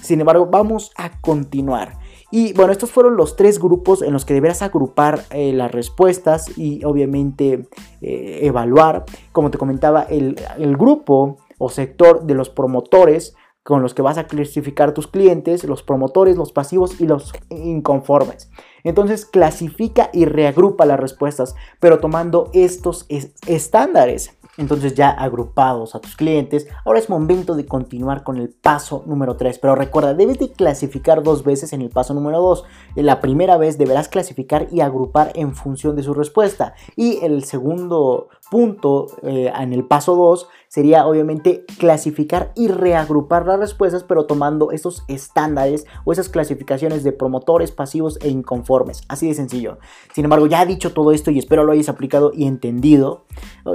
Sin 0.00 0.20
embargo, 0.20 0.46
vamos 0.46 0.92
a 0.96 1.20
continuar. 1.20 1.98
Y 2.30 2.52
bueno, 2.54 2.72
estos 2.72 2.90
fueron 2.90 3.16
los 3.16 3.36
tres 3.36 3.58
grupos 3.58 4.02
en 4.02 4.12
los 4.12 4.24
que 4.24 4.34
deberás 4.34 4.62
agrupar 4.62 5.24
eh, 5.30 5.52
las 5.52 5.72
respuestas 5.72 6.56
y 6.58 6.84
obviamente 6.84 7.68
eh, 8.00 8.40
evaluar. 8.42 9.04
Como 9.32 9.50
te 9.50 9.58
comentaba, 9.58 10.02
el, 10.02 10.36
el 10.58 10.76
grupo 10.76 11.38
o 11.58 11.70
sector 11.70 12.24
de 12.24 12.34
los 12.34 12.50
promotores 12.50 13.34
con 13.62 13.82
los 13.82 13.94
que 13.94 14.02
vas 14.02 14.16
a 14.16 14.28
clasificar 14.28 14.94
tus 14.94 15.08
clientes, 15.08 15.64
los 15.64 15.82
promotores, 15.82 16.36
los 16.36 16.52
pasivos 16.52 17.00
y 17.00 17.06
los 17.06 17.32
inconformes. 17.50 18.48
Entonces 18.86 19.26
clasifica 19.26 20.10
y 20.12 20.26
reagrupa 20.26 20.86
las 20.86 21.00
respuestas, 21.00 21.56
pero 21.80 21.98
tomando 21.98 22.50
estos 22.52 23.04
estándares. 23.48 24.30
Entonces 24.58 24.94
ya 24.94 25.10
agrupados 25.10 25.94
a 25.94 26.00
tus 26.00 26.16
clientes, 26.16 26.66
ahora 26.84 26.98
es 27.00 27.10
momento 27.10 27.56
de 27.56 27.66
continuar 27.66 28.22
con 28.22 28.36
el 28.38 28.48
paso 28.48 29.02
número 29.04 29.36
3. 29.36 29.58
Pero 29.58 29.74
recuerda, 29.74 30.14
debes 30.14 30.38
de 30.38 30.52
clasificar 30.52 31.22
dos 31.24 31.44
veces 31.44 31.72
en 31.72 31.82
el 31.82 31.90
paso 31.90 32.14
número 32.14 32.40
2. 32.40 32.64
La 32.94 33.20
primera 33.20 33.56
vez 33.56 33.76
deberás 33.76 34.08
clasificar 34.08 34.68
y 34.70 34.80
agrupar 34.82 35.32
en 35.34 35.54
función 35.54 35.96
de 35.96 36.04
su 36.04 36.14
respuesta. 36.14 36.74
Y 36.94 37.18
el 37.24 37.44
segundo 37.44 38.28
punto 38.50 39.06
eh, 39.22 39.52
en 39.54 39.72
el 39.72 39.84
paso 39.84 40.14
2 40.16 40.48
sería 40.68 41.06
obviamente 41.06 41.64
clasificar 41.78 42.52
y 42.54 42.68
reagrupar 42.68 43.46
las 43.46 43.58
respuestas, 43.58 44.04
pero 44.04 44.26
tomando 44.26 44.72
esos 44.72 45.04
estándares 45.08 45.86
o 46.04 46.12
esas 46.12 46.28
clasificaciones 46.28 47.02
de 47.02 47.12
promotores, 47.12 47.72
pasivos 47.72 48.18
e 48.20 48.28
inconformes. 48.28 49.02
Así 49.08 49.26
de 49.28 49.34
sencillo. 49.34 49.78
Sin 50.14 50.24
embargo, 50.24 50.46
ya 50.46 50.66
dicho 50.66 50.92
todo 50.92 51.12
esto 51.12 51.30
y 51.30 51.38
espero 51.38 51.64
lo 51.64 51.72
hayas 51.72 51.88
aplicado 51.88 52.32
y 52.34 52.46
entendido, 52.46 53.24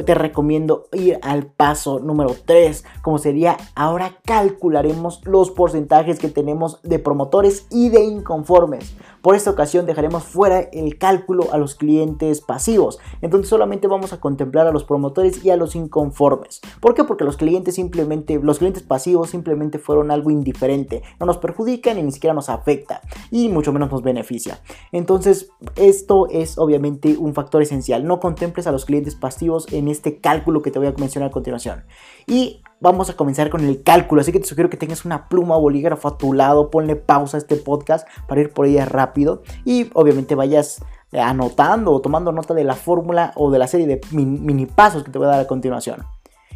te 0.06 0.16
recomiendo 0.16 0.86
ir 0.94 1.20
al 1.22 1.48
paso 1.48 2.00
número 2.00 2.36
3, 2.46 2.84
como 3.02 3.18
sería 3.18 3.58
ahora 3.76 4.18
calcularemos 4.26 5.22
los 5.26 5.52
porcentajes 5.52 6.20
que 6.20 6.30
tenemos 6.30 6.82
de 6.84 7.00
promotores 7.00 7.66
y 7.70 7.90
de 7.90 8.04
inconformes. 8.04 8.96
Por 9.22 9.36
esta 9.36 9.52
ocasión 9.52 9.86
dejaremos 9.86 10.24
fuera 10.24 10.60
el 10.60 10.98
cálculo 10.98 11.54
a 11.54 11.58
los 11.58 11.76
clientes 11.76 12.42
pasivos, 12.42 13.00
entonces 13.22 13.50
solamente 13.50 13.88
vamos 13.88 14.14
a 14.14 14.20
contemplar 14.20 14.68
a 14.68 14.72
los 14.72 14.84
promotores 14.84 15.44
y 15.44 15.50
a 15.50 15.58
los 15.58 15.76
inconformes. 15.76 16.62
¿Por 16.80 16.94
qué? 16.94 17.04
Porque 17.04 17.24
los 17.24 17.38
clientes 17.38 17.76
simplemente, 17.76 18.40
los 18.42 18.60
clientes 18.60 18.84
pasivos 18.84 19.30
simplemente 19.30 19.80
fueron 19.80 20.12
algo 20.12 20.32
indiferente, 20.32 21.04
no 21.20 21.26
nos 21.26 21.38
perjudican 21.38 21.98
y 21.98 22.04
ni 22.04 22.12
siquiera 22.12 22.34
nos 22.34 22.50
afecta 22.50 23.02
y 23.30 23.50
mucho 23.50 23.72
menos 23.72 23.92
nos 23.92 24.02
beneficia. 24.02 24.62
Entonces, 24.92 25.50
esto 25.76 26.28
es 26.30 26.58
obviamente 26.58 27.18
un 27.18 27.34
factor 27.34 27.62
esencial. 27.62 28.06
No 28.06 28.20
contemples 28.20 28.68
a 28.68 28.72
los 28.72 28.86
clientes 28.86 29.16
pasivos 29.16 29.72
en 29.72 29.88
este 29.88 30.18
cálculo 30.20 30.62
que 30.62 30.72
te 30.72 30.80
voy 30.80 30.88
a 30.88 30.94
mencionar 30.94 31.30
a 31.30 31.32
continuación. 31.32 31.84
Y 32.28 32.62
vamos 32.82 33.10
a 33.10 33.16
comenzar 33.16 33.50
con 33.50 33.64
el 33.64 33.84
cálculo, 33.84 34.22
así 34.22 34.32
que 34.32 34.40
te 34.40 34.48
sugiero 34.48 34.70
que 34.70 34.78
tengas 34.78 35.06
una 35.06 35.30
pluma 35.30 35.56
o 35.56 35.62
bolígrafo 35.62 36.10
a 36.10 36.18
tu 36.18 36.34
lado, 36.34 36.70
ponle 36.70 36.98
pausa 36.98 37.38
a 37.38 37.40
este 37.40 37.56
podcast 37.56 38.08
para 38.28 38.42
ir 38.42 38.52
por 38.52 38.66
ella 38.66 38.86
rápido 38.86 39.44
y 39.64 39.90
obviamente 39.94 40.36
vayas 40.36 40.84
anotando 41.14 41.92
o 41.92 42.02
tomando 42.02 42.32
nota 42.32 42.54
de 42.54 42.64
la 42.64 42.76
fórmula 42.76 43.32
o 43.36 43.52
de 43.52 43.60
la 43.60 43.68
serie 43.68 43.88
de 43.88 44.02
mini 44.12 44.66
pasos 44.66 45.04
que 45.04 45.12
te 45.12 45.18
voy 45.18 45.28
a 45.28 45.32
dar 45.32 45.40
a 45.42 45.48
continuación. 45.48 46.06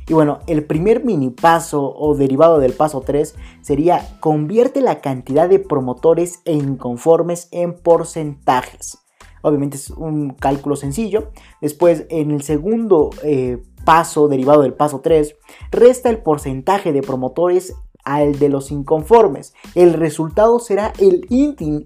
Y 0.07 0.13
bueno, 0.13 0.39
el 0.45 0.65
primer 0.65 1.03
mini 1.03 1.31
paso 1.31 1.91
o 1.95 2.15
derivado 2.15 2.59
del 2.59 2.73
paso 2.73 3.01
3 3.01 3.35
sería 3.61 4.07
convierte 4.19 4.81
la 4.81 5.01
cantidad 5.01 5.49
de 5.49 5.59
promotores 5.59 6.41
e 6.45 6.53
inconformes 6.53 7.47
en 7.51 7.73
porcentajes. 7.73 8.99
Obviamente 9.41 9.77
es 9.77 9.89
un 9.89 10.31
cálculo 10.31 10.75
sencillo. 10.75 11.31
Después, 11.61 12.05
en 12.09 12.31
el 12.31 12.43
segundo 12.43 13.11
eh, 13.23 13.63
paso 13.85 14.27
derivado 14.27 14.63
del 14.63 14.73
paso 14.73 14.99
3, 14.99 15.35
resta 15.71 16.09
el 16.09 16.17
porcentaje 16.17 16.91
de 16.91 17.01
promotores 17.01 17.73
al 18.03 18.37
de 18.37 18.49
los 18.49 18.71
inconformes. 18.71 19.53
El 19.73 19.93
resultado 19.93 20.59
será 20.59 20.91
el, 20.99 21.25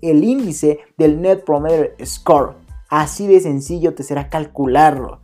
el 0.02 0.24
índice 0.24 0.80
del 0.98 1.22
Net 1.22 1.44
Promoter 1.46 1.96
Score. 2.04 2.56
Así 2.90 3.28
de 3.28 3.40
sencillo 3.40 3.94
te 3.94 4.04
será 4.04 4.30
calcularlo. 4.30 5.22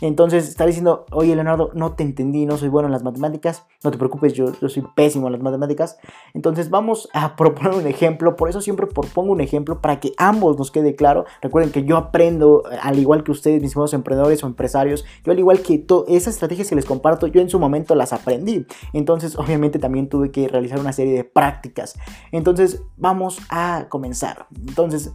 Entonces 0.00 0.48
está 0.48 0.66
diciendo, 0.66 1.06
oye 1.10 1.34
Leonardo, 1.34 1.70
no 1.74 1.92
te 1.92 2.02
entendí, 2.02 2.46
no 2.46 2.56
soy 2.56 2.68
bueno 2.68 2.88
en 2.88 2.92
las 2.92 3.02
matemáticas, 3.02 3.66
no 3.82 3.90
te 3.90 3.98
preocupes, 3.98 4.32
yo, 4.32 4.52
soy 4.68 4.84
pésimo 4.94 5.26
en 5.26 5.32
las 5.32 5.42
matemáticas. 5.42 5.98
Entonces 6.34 6.70
vamos 6.70 7.08
a 7.12 7.36
proponer 7.36 7.74
un 7.74 7.86
ejemplo, 7.86 8.36
por 8.36 8.48
eso 8.48 8.60
siempre 8.60 8.86
propongo 8.86 9.32
un 9.32 9.40
ejemplo 9.40 9.80
para 9.80 10.00
que 10.00 10.12
ambos 10.16 10.58
nos 10.58 10.70
quede 10.70 10.94
claro. 10.94 11.24
Recuerden 11.42 11.72
que 11.72 11.84
yo 11.84 11.96
aprendo, 11.96 12.62
al 12.82 12.98
igual 12.98 13.24
que 13.24 13.32
ustedes, 13.32 13.62
mis 13.62 13.74
nuevos 13.74 13.94
emprendedores 13.94 14.42
o 14.44 14.46
empresarios, 14.46 15.04
yo 15.24 15.32
al 15.32 15.38
igual 15.38 15.60
que 15.60 15.84
esas 16.08 16.34
estrategias 16.34 16.68
que 16.68 16.74
les 16.74 16.84
comparto, 16.84 17.26
yo 17.26 17.40
en 17.40 17.48
su 17.48 17.58
momento 17.58 17.94
las 17.94 18.12
aprendí. 18.12 18.66
Entonces 18.92 19.36
obviamente 19.38 19.78
también 19.78 20.08
tuve 20.08 20.30
que 20.30 20.48
realizar 20.48 20.80
una 20.80 20.92
serie 20.92 21.14
de 21.14 21.24
prácticas. 21.24 21.98
Entonces 22.32 22.82
vamos 22.96 23.40
a 23.50 23.86
comenzar. 23.88 24.46
Entonces 24.54 25.12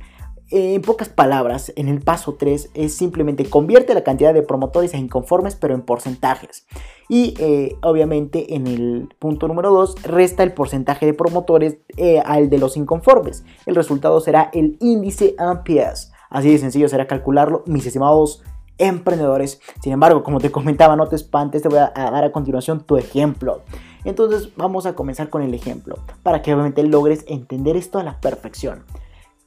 en 0.55 0.81
pocas 0.81 1.09
palabras, 1.09 1.73
en 1.75 1.87
el 1.87 1.99
paso 2.01 2.35
3 2.35 2.69
es 2.75 2.95
simplemente 2.95 3.45
convierte 3.45 3.95
la 3.95 4.03
cantidad 4.03 4.33
de 4.33 4.43
promotores 4.43 4.93
a 4.93 4.97
inconformes 4.97 5.55
pero 5.55 5.73
en 5.73 5.81
porcentajes. 5.81 6.67
Y 7.09 7.33
eh, 7.39 7.75
obviamente 7.81 8.55
en 8.55 8.67
el 8.67 9.09
punto 9.17 9.47
número 9.47 9.71
2 9.71 10.03
resta 10.03 10.43
el 10.43 10.53
porcentaje 10.53 11.07
de 11.07 11.13
promotores 11.13 11.77
eh, 11.97 12.21
al 12.23 12.49
de 12.49 12.59
los 12.59 12.77
inconformes. 12.77 13.43
El 13.65 13.75
resultado 13.75 14.21
será 14.21 14.51
el 14.53 14.77
índice 14.79 15.35
AMPS. 15.39 16.11
Así 16.29 16.51
de 16.51 16.57
sencillo 16.59 16.87
será 16.87 17.07
calcularlo, 17.07 17.63
mis 17.65 17.85
estimados 17.85 18.43
emprendedores. 18.77 19.59
Sin 19.81 19.91
embargo, 19.91 20.23
como 20.23 20.39
te 20.39 20.51
comentaba, 20.51 20.95
no 20.95 21.07
te 21.07 21.15
espantes, 21.15 21.63
te 21.63 21.69
voy 21.69 21.79
a 21.79 21.91
dar 21.95 22.23
a 22.23 22.31
continuación 22.31 22.83
tu 22.83 22.97
ejemplo. 22.97 23.61
Entonces 24.05 24.49
vamos 24.55 24.85
a 24.85 24.93
comenzar 24.93 25.29
con 25.29 25.41
el 25.41 25.53
ejemplo, 25.53 25.97
para 26.23 26.41
que 26.41 26.53
obviamente 26.53 26.83
logres 26.83 27.23
entender 27.27 27.77
esto 27.77 27.99
a 27.99 28.03
la 28.03 28.19
perfección. 28.19 28.83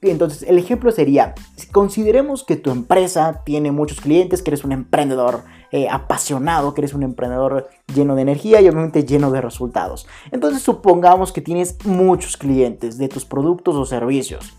Entonces, 0.03 0.43
el 0.49 0.59
ejemplo 0.59 0.91
sería, 0.93 1.35
consideremos 1.73 2.45
que 2.45 2.57
tu 2.57 2.71
empresa 2.71 3.43
tiene 3.45 3.73
muchos 3.73 4.01
clientes, 4.01 4.43
que 4.43 4.51
eres 4.51 4.65
un 4.65 4.73
emprendedor 4.73 5.43
eh, 5.73 5.89
apasionado, 5.89 6.75
que 6.75 6.83
eres 6.83 6.95
un 6.95 7.03
emprendedor 7.03 7.69
lleno 7.95 8.15
de 8.15 8.23
energía 8.23 8.61
y 8.61 8.69
obviamente 8.69 9.05
lleno 9.05 9.31
de 9.31 9.41
resultados. 9.41 10.07
Entonces, 10.31 10.63
supongamos 10.63 11.33
que 11.33 11.41
tienes 11.41 11.79
muchos 11.85 12.37
clientes 12.37 12.99
de 12.99 13.09
tus 13.09 13.25
productos 13.25 13.75
o 13.75 13.85
servicios. 13.87 14.55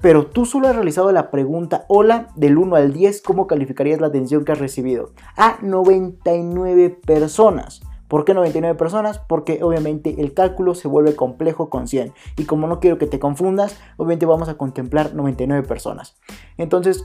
Pero 0.00 0.26
tú 0.26 0.46
solo 0.46 0.68
has 0.68 0.76
realizado 0.76 1.10
la 1.10 1.30
pregunta, 1.30 1.84
hola, 1.88 2.28
del 2.36 2.56
1 2.56 2.76
al 2.76 2.92
10, 2.92 3.20
¿cómo 3.22 3.46
calificarías 3.46 4.00
la 4.00 4.06
atención 4.06 4.44
que 4.44 4.52
has 4.52 4.58
recibido? 4.58 5.10
A 5.36 5.58
99 5.60 6.90
personas. 7.04 7.82
¿Por 8.08 8.24
qué 8.24 8.34
99 8.34 8.76
personas? 8.76 9.18
Porque 9.18 9.62
obviamente 9.62 10.16
el 10.18 10.34
cálculo 10.34 10.74
se 10.74 10.88
vuelve 10.88 11.14
complejo 11.14 11.68
con 11.68 11.86
100. 11.86 12.12
Y 12.36 12.44
como 12.44 12.66
no 12.66 12.80
quiero 12.80 12.98
que 12.98 13.06
te 13.06 13.18
confundas, 13.18 13.78
obviamente 13.96 14.26
vamos 14.26 14.48
a 14.48 14.56
contemplar 14.56 15.14
99 15.14 15.66
personas. 15.66 16.16
Entonces, 16.56 17.04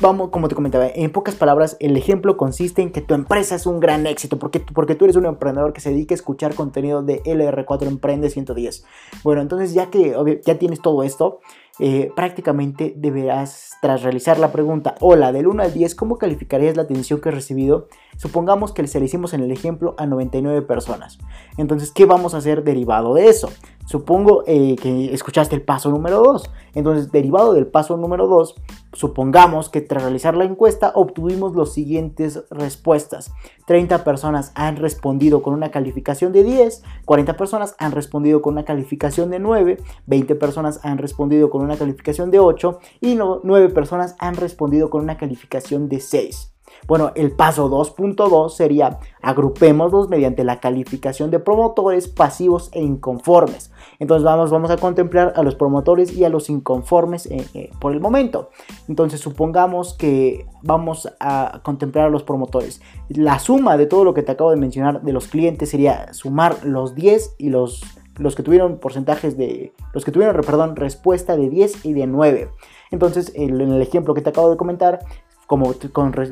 vamos, 0.00 0.30
como 0.30 0.48
te 0.48 0.54
comentaba, 0.54 0.86
en 0.88 1.10
pocas 1.10 1.34
palabras, 1.34 1.76
el 1.80 1.96
ejemplo 1.96 2.36
consiste 2.36 2.82
en 2.82 2.92
que 2.92 3.00
tu 3.00 3.14
empresa 3.14 3.54
es 3.56 3.66
un 3.66 3.80
gran 3.80 4.06
éxito, 4.06 4.38
porque, 4.38 4.60
porque 4.60 4.94
tú 4.94 5.04
eres 5.04 5.16
un 5.16 5.26
emprendedor 5.26 5.72
que 5.72 5.80
se 5.80 5.90
dedica 5.90 6.14
a 6.14 6.16
escuchar 6.16 6.54
contenido 6.54 7.02
de 7.02 7.22
LR4 7.24 7.86
Emprende 7.86 8.30
110. 8.30 8.84
Bueno, 9.24 9.42
entonces 9.42 9.74
ya 9.74 9.90
que 9.90 10.40
ya 10.44 10.58
tienes 10.58 10.80
todo 10.80 11.02
esto, 11.02 11.40
eh, 11.80 12.10
prácticamente 12.16 12.94
deberás, 12.96 13.76
tras 13.80 14.02
realizar 14.02 14.38
la 14.38 14.50
pregunta, 14.50 14.96
hola, 15.00 15.32
del 15.32 15.46
1 15.46 15.62
al 15.62 15.72
10, 15.72 15.94
¿cómo 15.94 16.18
calificarías 16.18 16.76
la 16.76 16.82
atención 16.82 17.20
que 17.20 17.28
has 17.28 17.34
recibido? 17.34 17.88
Supongamos 18.16 18.72
que 18.72 18.86
se 18.86 18.98
le 18.98 19.06
hicimos 19.06 19.32
en 19.32 19.42
el 19.42 19.52
ejemplo 19.52 19.94
a 19.96 20.06
99 20.06 20.62
personas. 20.62 21.18
Entonces, 21.56 21.92
¿qué 21.92 22.04
vamos 22.04 22.34
a 22.34 22.38
hacer 22.38 22.64
derivado 22.64 23.14
de 23.14 23.28
eso? 23.28 23.50
Supongo 23.88 24.44
eh, 24.46 24.76
que 24.76 25.14
escuchaste 25.14 25.56
el 25.56 25.62
paso 25.62 25.88
número 25.88 26.22
2. 26.22 26.50
Entonces, 26.74 27.10
derivado 27.10 27.54
del 27.54 27.66
paso 27.66 27.96
número 27.96 28.26
2, 28.26 28.54
supongamos 28.92 29.70
que 29.70 29.80
tras 29.80 30.02
realizar 30.02 30.36
la 30.36 30.44
encuesta 30.44 30.92
obtuvimos 30.94 31.56
las 31.56 31.72
siguientes 31.72 32.44
respuestas. 32.50 33.32
30 33.66 34.04
personas 34.04 34.52
han 34.54 34.76
respondido 34.76 35.40
con 35.40 35.54
una 35.54 35.70
calificación 35.70 36.34
de 36.34 36.44
10, 36.44 36.82
40 37.06 37.38
personas 37.38 37.76
han 37.78 37.92
respondido 37.92 38.42
con 38.42 38.52
una 38.52 38.66
calificación 38.66 39.30
de 39.30 39.38
9, 39.38 39.78
20 40.04 40.34
personas 40.34 40.80
han 40.82 40.98
respondido 40.98 41.48
con 41.48 41.62
una 41.62 41.78
calificación 41.78 42.30
de 42.30 42.40
8 42.40 42.80
y 43.00 43.14
9 43.14 43.70
personas 43.70 44.16
han 44.18 44.36
respondido 44.36 44.90
con 44.90 45.02
una 45.02 45.16
calificación 45.16 45.88
de 45.88 46.00
6. 46.00 46.57
Bueno, 46.88 47.12
el 47.16 47.32
paso 47.32 47.70
2.2 47.70 48.48
sería 48.48 48.98
agrupémoslos 49.20 50.08
mediante 50.08 50.42
la 50.42 50.58
calificación 50.58 51.30
de 51.30 51.38
promotores 51.38 52.08
pasivos 52.08 52.70
e 52.72 52.80
inconformes. 52.80 53.70
Entonces 53.98 54.24
vamos, 54.24 54.50
vamos 54.50 54.70
a 54.70 54.78
contemplar 54.78 55.34
a 55.36 55.42
los 55.42 55.54
promotores 55.54 56.16
y 56.16 56.24
a 56.24 56.30
los 56.30 56.48
inconformes 56.48 57.26
eh, 57.26 57.46
eh, 57.52 57.70
por 57.78 57.92
el 57.92 58.00
momento. 58.00 58.48
Entonces 58.88 59.20
supongamos 59.20 59.92
que 59.92 60.46
vamos 60.62 61.12
a 61.20 61.60
contemplar 61.62 62.06
a 62.06 62.10
los 62.10 62.22
promotores. 62.22 62.80
La 63.10 63.38
suma 63.38 63.76
de 63.76 63.84
todo 63.84 64.04
lo 64.04 64.14
que 64.14 64.22
te 64.22 64.32
acabo 64.32 64.50
de 64.50 64.56
mencionar 64.56 65.02
de 65.02 65.12
los 65.12 65.28
clientes 65.28 65.68
sería 65.68 66.14
sumar 66.14 66.64
los 66.64 66.94
10 66.94 67.34
y 67.36 67.50
los, 67.50 67.82
los 68.16 68.34
que 68.34 68.42
tuvieron 68.42 68.78
porcentajes 68.78 69.36
de... 69.36 69.74
Los 69.92 70.06
que 70.06 70.10
tuvieron, 70.10 70.34
perdón, 70.42 70.74
respuesta 70.74 71.36
de 71.36 71.50
10 71.50 71.84
y 71.84 71.92
de 71.92 72.06
9. 72.06 72.48
Entonces, 72.90 73.32
en 73.34 73.60
el 73.60 73.82
ejemplo 73.82 74.14
que 74.14 74.22
te 74.22 74.30
acabo 74.30 74.48
de 74.50 74.56
comentar, 74.56 75.00
como 75.48 75.72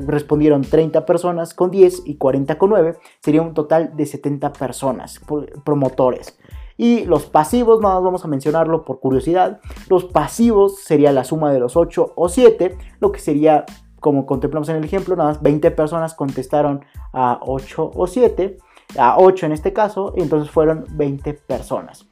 respondieron 0.07 0.61
30 0.61 1.07
personas 1.07 1.55
con 1.55 1.71
10 1.71 2.03
y 2.05 2.17
40 2.17 2.59
con 2.59 2.69
9, 2.69 2.99
sería 3.21 3.41
un 3.41 3.55
total 3.55 3.97
de 3.97 4.05
70 4.05 4.53
personas, 4.53 5.23
promotores. 5.65 6.39
Y 6.77 7.07
los 7.07 7.25
pasivos, 7.25 7.81
nada 7.81 7.95
más 7.95 8.05
vamos 8.05 8.25
a 8.27 8.29
mencionarlo 8.29 8.85
por 8.85 9.01
curiosidad, 9.01 9.59
los 9.89 10.05
pasivos 10.05 10.83
sería 10.83 11.13
la 11.13 11.25
suma 11.25 11.51
de 11.51 11.61
los 11.61 11.79
8 11.79 12.13
o 12.15 12.29
7, 12.29 12.77
lo 13.01 13.11
que 13.11 13.21
sería, 13.21 13.65
como 14.01 14.27
contemplamos 14.27 14.69
en 14.69 14.77
el 14.77 14.85
ejemplo, 14.85 15.17
nada 15.17 15.31
más 15.31 15.43
20 15.43 15.71
personas 15.71 16.13
contestaron 16.13 16.85
a 17.15 17.41
8 17.41 17.93
o 17.95 18.07
7, 18.07 18.59
a 18.99 19.17
8 19.19 19.47
en 19.47 19.53
este 19.53 19.73
caso, 19.73 20.13
y 20.15 20.21
entonces 20.21 20.51
fueron 20.51 20.85
20 20.91 21.33
personas. 21.33 22.06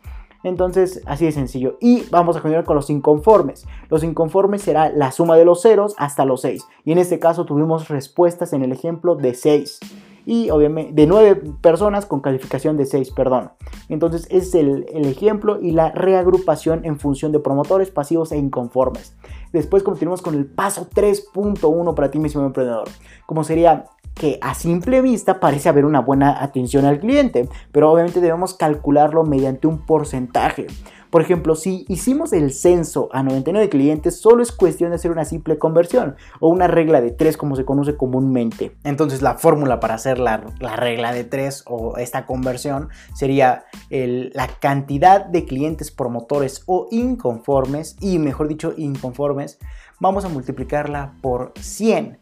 Entonces, 0.44 1.02
así 1.06 1.24
de 1.24 1.32
sencillo. 1.32 1.78
Y 1.80 2.04
vamos 2.10 2.36
a 2.36 2.40
continuar 2.40 2.64
con 2.64 2.76
los 2.76 2.90
inconformes. 2.90 3.66
Los 3.88 4.04
inconformes 4.04 4.62
será 4.62 4.90
la 4.90 5.10
suma 5.10 5.36
de 5.36 5.44
los 5.44 5.62
ceros 5.62 5.94
hasta 5.96 6.24
los 6.24 6.42
6. 6.42 6.64
Y 6.84 6.92
en 6.92 6.98
este 6.98 7.18
caso 7.18 7.46
tuvimos 7.46 7.88
respuestas 7.88 8.52
en 8.52 8.62
el 8.62 8.70
ejemplo 8.70 9.16
de 9.16 9.34
6. 9.34 9.80
Y 10.26 10.50
obviamente 10.50 10.92
de 10.92 11.06
9 11.06 11.42
personas 11.60 12.06
con 12.06 12.20
calificación 12.20 12.76
de 12.76 12.86
6, 12.86 13.10
perdón. 13.12 13.52
Entonces 13.88 14.26
es 14.30 14.54
el, 14.54 14.86
ejemplo 14.92 15.60
y 15.60 15.72
la 15.72 15.90
reagrupación 15.90 16.84
en 16.84 16.98
función 16.98 17.32
de 17.32 17.40
promotores, 17.40 17.90
pasivos 17.90 18.30
e 18.32 18.36
inconformes. 18.36 19.16
Después 19.52 19.82
continuamos 19.82 20.20
con 20.20 20.34
el 20.34 20.46
paso 20.46 20.88
3.1 20.94 21.94
para 21.94 22.10
ti, 22.10 22.18
mismo 22.18 22.44
emprendedor. 22.44 22.88
Como 23.26 23.44
sería 23.44 23.86
que 24.14 24.38
a 24.40 24.54
simple 24.54 25.02
vista 25.02 25.40
parece 25.40 25.68
haber 25.68 25.84
una 25.84 26.00
buena 26.00 26.42
atención 26.42 26.84
al 26.84 27.00
cliente, 27.00 27.48
pero 27.72 27.90
obviamente 27.90 28.20
debemos 28.20 28.54
calcularlo 28.54 29.24
mediante 29.24 29.66
un 29.66 29.78
porcentaje. 29.78 30.66
Por 31.14 31.22
ejemplo, 31.22 31.54
si 31.54 31.84
hicimos 31.88 32.32
el 32.32 32.52
censo 32.52 33.08
a 33.12 33.22
99 33.22 33.68
clientes, 33.68 34.20
solo 34.20 34.42
es 34.42 34.50
cuestión 34.50 34.90
de 34.90 34.96
hacer 34.96 35.12
una 35.12 35.24
simple 35.24 35.58
conversión 35.58 36.16
o 36.40 36.48
una 36.48 36.66
regla 36.66 37.00
de 37.00 37.12
3 37.12 37.36
como 37.36 37.54
se 37.54 37.64
conoce 37.64 37.96
comúnmente. 37.96 38.74
Entonces 38.82 39.22
la 39.22 39.34
fórmula 39.34 39.78
para 39.78 39.94
hacer 39.94 40.18
la, 40.18 40.38
regla 40.74 41.12
de 41.12 41.22
3 41.22 41.66
o 41.68 41.98
esta 41.98 42.26
conversión 42.26 42.88
sería 43.14 43.64
la 43.90 44.48
cantidad 44.58 45.24
de 45.24 45.44
clientes 45.44 45.92
promotores 45.92 46.64
o 46.66 46.88
inconformes 46.90 47.96
y 48.00 48.18
mejor 48.18 48.48
dicho 48.48 48.74
inconformes, 48.76 49.60
vamos 50.00 50.24
a 50.24 50.28
multiplicarla 50.28 51.14
por 51.22 51.52
100 51.60 52.04
e, 52.04 52.18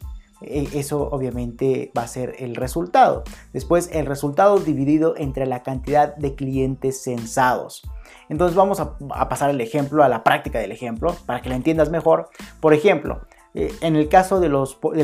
eso 0.47 1.09
obviamente 1.11 1.91
va 1.97 2.03
a 2.03 2.07
ser 2.07 2.35
el 2.39 2.55
resultado. 2.55 3.23
Después 3.51 3.89
el 3.93 4.05
resultado 4.05 4.59
dividido 4.59 5.15
entre 5.17 5.45
la 5.45 5.63
cantidad 5.63 6.15
de 6.15 6.35
clientes 6.35 7.03
censados. 7.03 7.83
Entonces 8.29 8.55
vamos 8.55 8.79
a, 8.79 8.97
pasar 9.29 9.49
el 9.49 9.61
ejemplo, 9.61 10.03
a 10.03 10.09
la 10.09 10.23
práctica 10.23 10.59
del 10.59 10.71
ejemplo, 10.71 11.15
para 11.25 11.41
que 11.41 11.49
lo 11.49 11.55
entiendas 11.55 11.89
mejor. 11.89 12.29
Por 12.59 12.73
ejemplo, 12.73 13.21
eh, 13.53 13.71
en 13.81 13.95
el 13.95 14.09
caso 14.09 14.39
del 14.39 14.57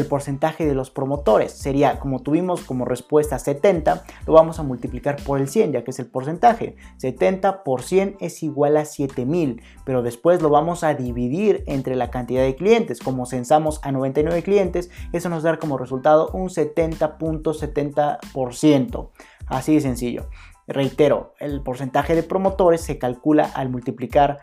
porcentaje 0.07 0.65
de 0.65 0.73
los 0.73 0.89
promotores, 0.89 1.51
sería 1.51 1.99
como 1.99 2.21
tuvimos 2.21 2.62
como 2.62 2.85
respuesta 2.85 3.38
70, 3.38 4.03
lo 4.25 4.33
vamos 4.33 4.57
a 4.59 4.63
multiplicar 4.63 5.17
por 5.23 5.39
el 5.39 5.47
100, 5.47 5.73
ya 5.73 5.83
que 5.83 5.91
es 5.91 5.99
el 5.99 6.07
porcentaje. 6.07 6.75
70 6.97 7.63
por 7.63 7.83
100 7.83 8.17
es 8.19 8.41
igual 8.41 8.77
a 8.77 8.85
7000, 8.85 9.62
pero 9.85 10.01
después 10.01 10.41
lo 10.41 10.49
vamos 10.49 10.83
a 10.83 10.95
dividir 10.95 11.63
entre 11.67 11.95
la 11.95 12.09
cantidad 12.09 12.41
de 12.43 12.55
clientes. 12.55 12.99
Como 12.99 13.25
censamos 13.25 13.79
a 13.83 13.91
99 13.91 14.43
clientes, 14.43 14.89
eso 15.13 15.29
nos 15.29 15.43
da 15.43 15.57
como 15.57 15.77
resultado 15.77 16.29
un 16.33 16.49
70.70%. 16.49 19.09
Así 19.47 19.73
de 19.73 19.81
sencillo. 19.81 20.27
Reitero, 20.69 21.34
el 21.39 21.62
porcentaje 21.62 22.13
de 22.13 22.21
promotores 22.21 22.82
se 22.82 22.99
calcula 22.99 23.45
al 23.45 23.69
multiplicar 23.69 24.38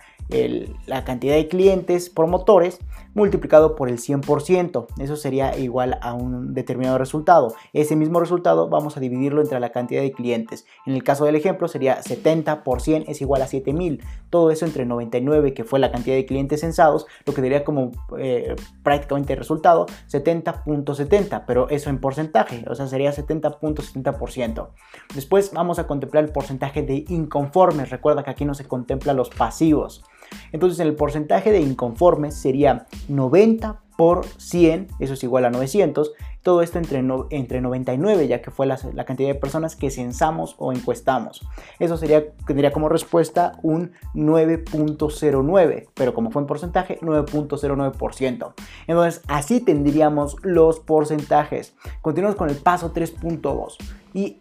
la 0.87 1.05
cantidad 1.05 1.37
de 1.37 1.47
clientes 1.47 2.11
promotores 2.11 2.81
multiplicado 3.15 3.77
por 3.77 3.89
el 3.89 3.99
100%. 3.99 4.87
Eso 4.99 5.17
sería 5.17 5.57
igual 5.57 5.99
a 6.03 6.13
un 6.13 6.53
determinado 6.53 6.99
resultado. 6.99 7.55
Ese 7.73 7.97
mismo 7.97 8.21
resultado 8.21 8.69
vamos 8.69 8.97
a 8.97 9.01
dividirlo 9.01 9.41
entre 9.41 9.59
la 9.59 9.71
cantidad 9.71 10.03
de 10.03 10.13
clientes. 10.13 10.67
En 10.85 10.95
el 10.95 11.03
caso 11.03 11.25
del 11.25 11.37
ejemplo 11.37 11.69
sería 11.69 12.03
70 12.03 12.63
por 12.63 12.83
100 12.83 13.05
es 13.07 13.23
igual 13.23 13.41
a 13.41 13.47
7000. 13.47 14.03
Todo 14.29 14.51
eso 14.51 14.67
entre 14.67 14.85
99, 14.85 15.55
que 15.55 15.65
fue 15.65 15.79
la 15.79 15.91
cantidad 15.91 16.17
de 16.17 16.27
clientes 16.27 16.61
censados, 16.61 17.07
lo 17.25 17.33
que 17.33 17.41
daría 17.41 17.65
como 17.65 17.93
eh, 18.19 18.55
prácticamente 18.83 19.33
el 19.33 19.39
resultado 19.39 19.87
70.70, 20.11 21.45
pero 21.47 21.71
eso 21.71 21.89
en 21.89 22.01
porcentaje, 22.01 22.65
o 22.69 22.75
sea, 22.75 22.87
sería 22.87 23.13
70.70%. 23.13 24.69
Después 25.15 25.53
vamos 25.55 25.79
a 25.79 25.87
contemplar 25.87 26.16
el 26.21 26.31
porcentaje 26.31 26.83
de 26.83 27.05
inconformes. 27.09 27.91
Recuerda 27.91 28.25
que 28.25 28.31
aquí 28.31 28.45
no 28.45 28.55
se 28.55 28.67
contempla 28.67 29.13
los 29.13 29.31
pasivos. 29.31 30.05
Entonces 30.53 30.81
el 30.81 30.95
porcentaje 30.95 31.53
de 31.53 31.61
inconformes 31.61 32.35
sería 32.35 32.87
90 33.09 33.81
por 33.97 34.27
100, 34.27 34.89
eso 35.01 35.15
es 35.15 35.25
igual 35.25 35.47
a 35.47 35.51
900, 35.51 36.13
todo 36.43 36.63
esto 36.63 36.79
entre, 36.79 37.03
entre 37.31 37.61
99, 37.61 38.29
ya 38.29 38.41
que 38.41 38.53
fue 38.53 38.67
la, 38.67 38.77
cantidad 39.05 39.29
de 39.29 39.35
personas 39.35 39.75
que 39.75 39.91
censamos 39.91 40.55
o 40.59 40.73
encuestamos. 40.73 41.45
Eso 41.81 41.97
sería, 41.97 42.31
tendría 42.47 42.71
como 42.71 42.89
respuesta 42.89 43.59
un 43.63 43.93
9.09, 44.15 45.89
pero 45.95 46.15
como 46.15 46.31
fue 46.31 46.43
en 46.43 46.47
porcentaje, 46.47 47.01
9.09%. 47.01 48.55
Entonces, 48.87 49.23
así 49.27 49.61
tendríamos 49.61 50.37
los 50.43 50.79
porcentajes. 50.79 51.75
Continuamos 52.01 52.37
con 52.37 52.49
el 52.49 52.57
paso 52.57 52.95
3.2 52.95 53.77
y 54.15 54.41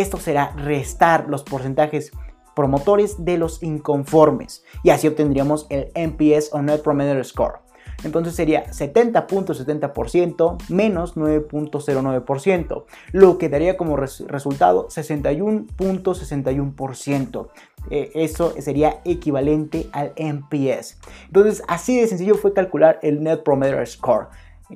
esto 0.00 0.18
será 0.18 0.52
restar 0.56 1.28
los 1.28 1.42
porcentajes 1.42 2.12
promotores 2.54 3.24
de 3.24 3.38
los 3.38 3.62
inconformes 3.62 4.62
y 4.82 4.90
así 4.90 5.08
obtendríamos 5.08 5.66
el 5.70 5.90
NPS 5.94 6.50
o 6.52 6.60
Net 6.62 6.82
Promoter 6.82 7.24
Score. 7.24 7.60
Entonces 8.04 8.34
sería 8.34 8.66
70.70% 8.66 10.68
menos 10.68 11.16
9.09%, 11.16 12.84
lo 13.12 13.38
que 13.38 13.48
daría 13.48 13.76
como 13.76 13.96
resultado 13.96 14.88
61.61%. 14.88 17.48
Eh, 17.90 18.10
eso 18.14 18.54
sería 18.60 19.00
equivalente 19.04 19.88
al 19.92 20.12
NPS. 20.16 20.98
Entonces 21.26 21.62
así 21.68 22.00
de 22.00 22.08
sencillo 22.08 22.34
fue 22.34 22.52
calcular 22.52 22.98
el 23.02 23.22
Net 23.22 23.44
Promoter 23.44 23.86
Score. 23.86 24.26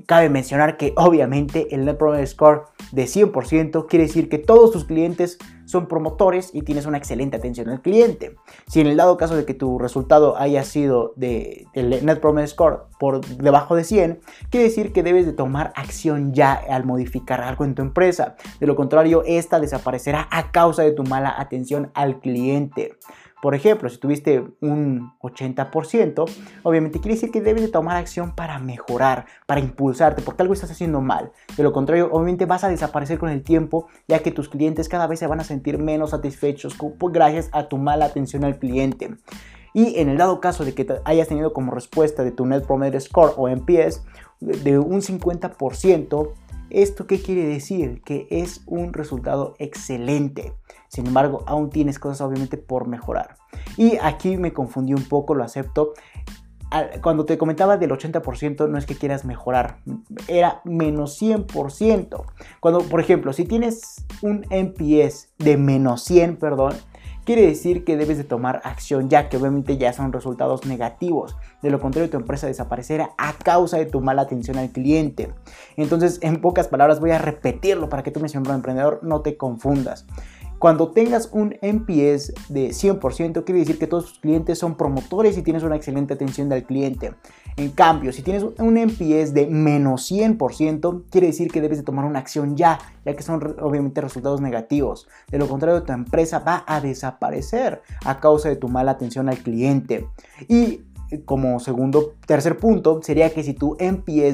Cabe 0.07 0.29
mencionar 0.29 0.77
que 0.77 0.93
obviamente 0.97 1.75
el 1.75 1.85
Net 1.85 1.97
Promoter 1.97 2.27
Score 2.27 2.65
de 2.93 3.05
100% 3.05 3.87
quiere 3.89 4.07
decir 4.07 4.29
que 4.29 4.39
todos 4.39 4.71
tus 4.71 4.85
clientes 4.85 5.39
son 5.65 5.89
promotores 5.89 6.51
y 6.55 6.63
tienes 6.63 6.87
una 6.87 6.99
excelente 6.99 7.37
atención 7.37 7.69
al 7.69 7.83
cliente. 7.83 8.37
Si 8.69 8.81
en 8.81 8.87
el 8.87 8.97
dado 8.97 9.17
caso 9.17 9.37
de 9.37 9.45
que 9.45 9.55
tu 9.55 9.79
resultado 9.79 10.37
haya 10.37 10.63
sido 10.63 11.13
de, 11.17 11.67
el 11.75 12.05
Net 12.05 12.21
Promoter 12.21 12.49
Score 12.49 12.85
por 12.99 13.25
debajo 13.25 13.75
de 13.75 13.85
100, 13.85 14.21
quiere 14.51 14.65
decir 14.65 14.93
que 14.93 15.03
debes 15.03 15.27
de 15.27 15.33
tomar 15.33 15.73
acción 15.75 16.33
ya 16.33 16.53
al 16.55 16.85
modificar 16.85 17.41
algo 17.41 17.65
en 17.65 17.75
tu 17.75 17.83
empresa. 17.83 18.37
De 18.61 18.67
lo 18.67 18.77
contrario, 18.77 19.23
esta 19.27 19.61
desaparecerá 19.61 20.29
a 20.31 20.53
causa 20.53 20.83
de 20.83 20.93
tu 20.93 21.03
mala 21.03 21.35
atención 21.37 21.91
al 21.95 22.21
cliente. 22.21 22.97
Por 23.43 23.55
ejemplo, 23.55 23.89
si 23.89 23.99
tuviste 23.99 24.45
un 24.61 25.13
80%, 25.21 26.25
obviamente 26.63 27.01
quiere 27.01 27.15
decir 27.15 27.31
que 27.31 27.43
debes 27.43 27.63
de 27.63 27.69
tomar 27.69 27.97
acción 27.97 28.35
para 28.35 28.59
mejorar, 28.59 29.27
para 29.47 29.61
impulsarte, 29.61 30.23
porque 30.23 30.43
algo 30.43 30.55
estás 30.55 30.71
haciendo 30.71 31.01
mal. 31.01 31.33
De 31.57 31.63
lo 31.63 31.73
contrario, 31.73 32.09
obviamente 32.11 32.47
vas 32.47 32.65
a 32.65 32.69
desaparecer 32.69 33.19
con 33.19 33.29
el 33.29 33.43
tiempo, 33.43 33.89
ya 34.09 34.21
que 34.21 34.33
tus 34.33 34.49
clientes 34.49 34.89
cada 34.89 35.07
vez 35.07 35.19
se 35.19 35.27
van 35.27 35.41
a 35.41 35.45
sentir 35.45 35.79
menos 35.79 36.11
satisfechos 36.11 36.77
gracias 37.13 37.51
a 37.53 37.69
tu 37.69 37.77
mala 37.77 38.07
atención 38.07 38.45
al 38.45 38.59
cliente. 38.59 39.17
Y 39.75 40.01
en 40.01 40.09
el 40.09 40.17
dado 40.17 40.41
caso 40.41 40.65
de 40.65 40.75
que 40.75 40.87
hayas 41.05 41.29
tenido 41.29 41.53
como 41.53 41.73
respuesta 41.73 42.25
de 42.25 42.33
tu 42.33 42.47
Net 42.47 42.65
Promoter 42.67 43.01
Score 43.01 43.35
o 43.37 43.49
NPS 43.49 44.03
de 44.41 44.79
un 44.79 45.03
50%, 45.03 46.33
¿Esto 46.71 47.07
qué 47.07 47.23
quiere 47.23 47.47
decir? 47.47 48.03
Que 48.05 48.27
es 48.29 48.63
un 48.67 48.93
resultado 48.93 49.55
excelente. 49.59 50.53
Sin 50.97 51.07
embargo, 51.07 51.45
aún 51.45 51.69
tienes 51.69 51.99
cosas 51.99 52.23
obviamente 52.23 52.57
por 52.57 52.89
mejorar. 52.89 53.37
Y 53.77 53.99
aquí 54.01 54.39
me 54.39 54.55
confundí 54.55 54.95
un 54.95 55.05
poco, 55.05 55.35
lo 55.35 55.45
acepto. 55.45 55.93
Cuando 57.03 57.27
te 57.27 57.37
comentaba 57.37 57.77
del 57.77 57.91
80% 57.91 58.67
no 58.67 58.79
es 58.79 58.87
que 58.87 58.97
quieras 58.97 59.27
mejorar, 59.27 59.81
era 60.27 60.63
menos 60.65 61.21
100%. 61.21 62.25
Cuando, 62.61 62.81
por 62.81 63.01
ejemplo, 63.01 63.35
si 63.35 63.45
tienes 63.45 64.07
un 64.23 64.47
NPS 64.49 65.29
de 65.37 65.59
menos 65.59 66.03
100, 66.05 66.37
perdón, 66.37 66.73
quiere 67.27 67.43
decir 67.43 67.85
que 67.85 67.99
debes 67.99 68.17
de 68.17 68.25
tomar 68.25 68.63
acción 68.65 69.11
ya 69.11 69.29
que 69.29 69.37
obviamente 69.37 69.77
ya 69.77 69.93
son 69.93 70.15
resultados 70.15 70.65
negativos. 70.65 71.37
De 71.61 71.69
lo 71.69 71.79
contrario, 71.79 72.09
tu 72.09 72.17
empresa 72.17 72.47
desaparecerá 72.47 73.11
a 73.19 73.35
causa 73.35 73.77
de 73.77 73.85
tu 73.85 74.01
mala 74.01 74.23
atención 74.23 74.57
al 74.57 74.71
cliente. 74.71 75.35
Entonces, 75.77 76.21
en 76.23 76.41
pocas 76.41 76.69
palabras, 76.69 77.01
voy 77.01 77.11
a 77.11 77.19
repetirlo 77.19 77.91
para 77.91 78.03
que 78.03 78.11
tú, 78.11 78.21
mi 78.21 78.31
señor 78.31 78.55
emprendedor, 78.55 79.01
no 79.03 79.21
te 79.21 79.37
confundas. 79.37 80.07
Cuando 80.59 80.91
tengas 80.91 81.29
un 81.33 81.55
NPS 81.61 82.33
de 82.49 82.71
100%, 82.71 83.45
quiere 83.45 83.61
decir 83.61 83.79
que 83.79 83.87
todos 83.87 84.07
tus 84.07 84.19
clientes 84.19 84.59
son 84.59 84.75
promotores 84.77 85.37
y 85.37 85.43
tienes 85.43 85.63
una 85.63 85.77
excelente 85.77 86.15
atención 86.15 86.49
del 86.49 86.65
cliente. 86.65 87.15
En 87.59 87.71
cambio, 87.71 88.13
si 88.13 88.23
tienes 88.23 88.43
un 88.43 88.79
NPS 88.79 89.35
de 89.35 89.47
menos 89.49 90.11
100%, 90.11 91.05
quiere 91.11 91.27
decir 91.27 91.51
que 91.51 91.61
debes 91.61 91.79
de 91.79 91.85
tomar 91.85 92.07
una 92.07 92.21
acción 92.21 92.57
ya, 92.57 92.79
ya 93.05 93.15
que 93.15 93.23
son 93.23 93.57
obviamente 93.61 94.01
resultados 94.01 94.41
negativos. 94.41 95.09
De 95.31 95.39
lo 95.39 95.47
contrario, 95.47 95.83
tu 95.83 95.93
empresa 95.93 96.39
va 96.39 96.65
a 96.67 96.81
desaparecer 96.81 97.83
a 98.05 98.19
causa 98.19 98.49
de 98.49 98.57
tu 98.57 98.69
mala 98.69 98.93
atención 98.93 99.29
al 99.29 99.39
cliente. 99.39 100.09
Y 100.49 100.86
como 101.25 101.61
segundo, 101.61 102.15
tercer 102.27 102.57
punto, 102.59 103.01
sería 103.03 103.31
que 103.31 103.43
si 103.43 103.55
tu 103.55 103.77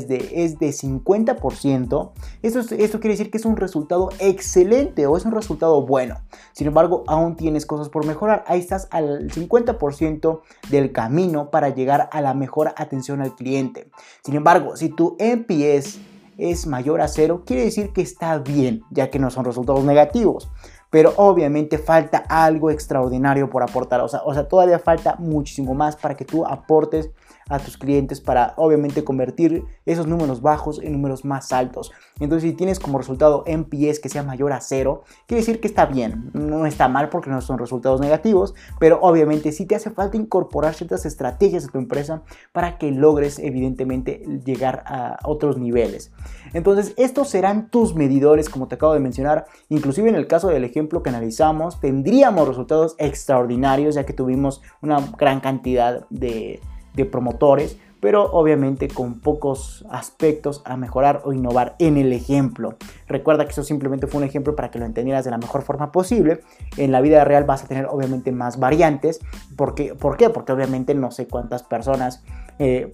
de, 0.09 0.31
es 0.35 0.59
de 0.59 0.69
50%, 0.69 2.11
esto, 2.43 2.61
esto 2.61 3.01
quiere 3.01 3.15
decir 3.15 3.31
que 3.31 3.39
es 3.39 3.45
un 3.45 3.57
resultado 3.57 4.11
excelente 4.19 5.07
o 5.07 5.17
es 5.17 5.25
un 5.25 5.33
resultado 5.33 5.85
bueno. 5.87 6.17
Sin 6.53 6.67
embargo, 6.67 7.05
aún 7.07 7.37
tienes 7.37 7.67
cosas 7.67 7.89
por 7.89 8.07
mejorar. 8.07 8.45
Ahí 8.47 8.61
estás 8.61 8.89
al 8.91 9.29
50% 9.31 10.41
del 10.71 10.93
camino 10.93 11.51
para 11.51 11.69
llegar 11.71 12.09
a 12.13 12.21
la 12.21 12.35
mejor 12.35 12.73
atención 12.77 13.21
al 13.21 13.35
cliente. 13.35 13.89
Sin 14.25 14.35
embargo, 14.35 14.77
si 14.77 14.89
tu 14.89 15.17
NPS 15.19 15.99
es 16.39 16.67
mayor 16.67 17.01
a 17.01 17.09
cero, 17.09 17.43
quiere 17.47 17.65
decir 17.65 17.93
que 17.93 18.03
está 18.03 18.39
bien, 18.39 18.83
ya 18.91 19.11
que 19.11 19.19
no 19.19 19.31
son 19.31 19.45
resultados 19.45 19.85
negativos 19.85 20.51
pero 20.93 21.15
obviamente 21.17 21.79
falta 21.79 22.19
algo 22.29 22.71
extraordinario 22.71 23.49
por 23.49 23.63
aportar. 23.63 24.03
O 24.03 24.09
sea, 24.09 24.21
o 24.27 24.35
sea, 24.35 24.47
todavía 24.47 24.79
falta 24.79 25.17
muchísimo 25.19 25.73
más 25.73 25.97
para 25.97 26.15
que 26.15 26.27
tú 26.27 26.45
aportes 26.45 27.09
a 27.53 27.59
tus 27.59 27.77
clientes 27.77 28.21
para 28.21 28.55
obviamente 28.57 29.05
convertir 29.05 29.65
esos 29.87 30.07
números 30.07 30.43
bajos 30.43 30.81
en 30.83 30.93
números 30.93 31.25
más 31.25 31.53
altos. 31.53 31.93
Entonces 32.21 32.51
si 32.51 32.57
tienes 32.57 32.81
como 32.81 32.99
resultado 32.99 33.45
NPS 33.47 34.01
que 34.01 34.09
sea 34.09 34.23
mayor 34.23 34.53
a 34.53 34.61
cero, 34.61 35.05
quiere 35.27 35.41
decir 35.41 35.61
que 35.61 35.69
está 35.69 35.87
bien, 35.87 36.31
no 36.33 36.67
está 36.67 36.89
mal 36.89 37.09
porque 37.09 37.31
no 37.31 37.41
son 37.41 37.59
resultados 37.59 38.01
negativos, 38.01 38.55
pero 38.79 38.99
obviamente 39.03 39.53
sí 39.53 39.67
te 39.67 39.75
hace 39.75 39.91
falta 39.91 40.17
incorporar 40.17 40.75
ciertas 40.75 41.05
estrategias 41.05 41.65
a 41.65 41.69
tu 41.69 41.79
empresa 41.79 42.23
para 42.53 42.79
que 42.79 42.91
logres 42.91 43.39
evidentemente 43.39 44.25
llegar 44.45 44.83
a 44.87 45.19
otros 45.25 45.59
niveles. 45.59 46.13
Entonces 46.53 46.95
estos 46.97 47.29
serán 47.29 47.71
tus 47.71 47.95
medidores 47.95 48.49
como 48.49 48.69
te 48.69 48.77
acabo 48.77 48.95
de 48.95 49.01
mencionar, 49.01 49.47
inclusive 49.69 50.09
en 50.09 50.15
el 50.15 50.27
caso 50.27 50.49
del 50.49 50.65
ejemplo 50.65 51.03
que 51.03 51.11
analizamos 51.11 51.81
tendríamos 51.81 52.49
resultados 52.49 52.95
extraordinarios 52.99 53.95
ya 53.95 54.05
que 54.05 54.13
tuvimos 54.13 54.63
una 54.81 55.01
gran 55.19 55.41
cantidad 55.41 56.07
de 56.11 56.61
de 56.95 57.05
promotores, 57.05 57.79
pero 58.03 58.33
obviamente 58.33 58.89
con 58.89 59.21
pocos 59.21 59.87
aspectos 59.89 60.61
a 60.65 60.77
mejorar 60.77 61.23
o 61.25 61.33
innovar 61.33 61.77
en 61.79 61.97
el 61.97 62.13
ejemplo. 62.13 62.75
Recuerda 63.07 63.45
que 63.45 63.53
eso 63.53 63.63
simplemente 63.63 64.09
fue 64.09 64.19
un 64.19 64.27
ejemplo 64.27 64.57
para 64.57 64.73
que 64.73 64.81
lo 64.81 64.87
entendieras 64.87 65.25
de 65.25 65.31
la 65.31 65.39
mejor 65.39 65.63
forma 65.63 65.93
posible. 65.93 66.41
En 66.77 66.91
la 66.91 67.01
vida 67.01 67.25
real 67.25 67.45
vas 67.45 67.63
a 67.63 67.69
tener 67.69 67.87
obviamente 67.87 68.33
más 68.33 68.59
variantes. 68.59 69.21
¿Por 69.57 69.77
qué? 69.77 69.95
¿Por 69.95 70.17
qué? 70.17 70.31
Porque 70.31 70.51
obviamente 70.51 70.97
no 70.97 71.13
sé 71.13 71.29
cuántas 71.29 71.63
personas 71.63 72.25
eh, 72.59 72.93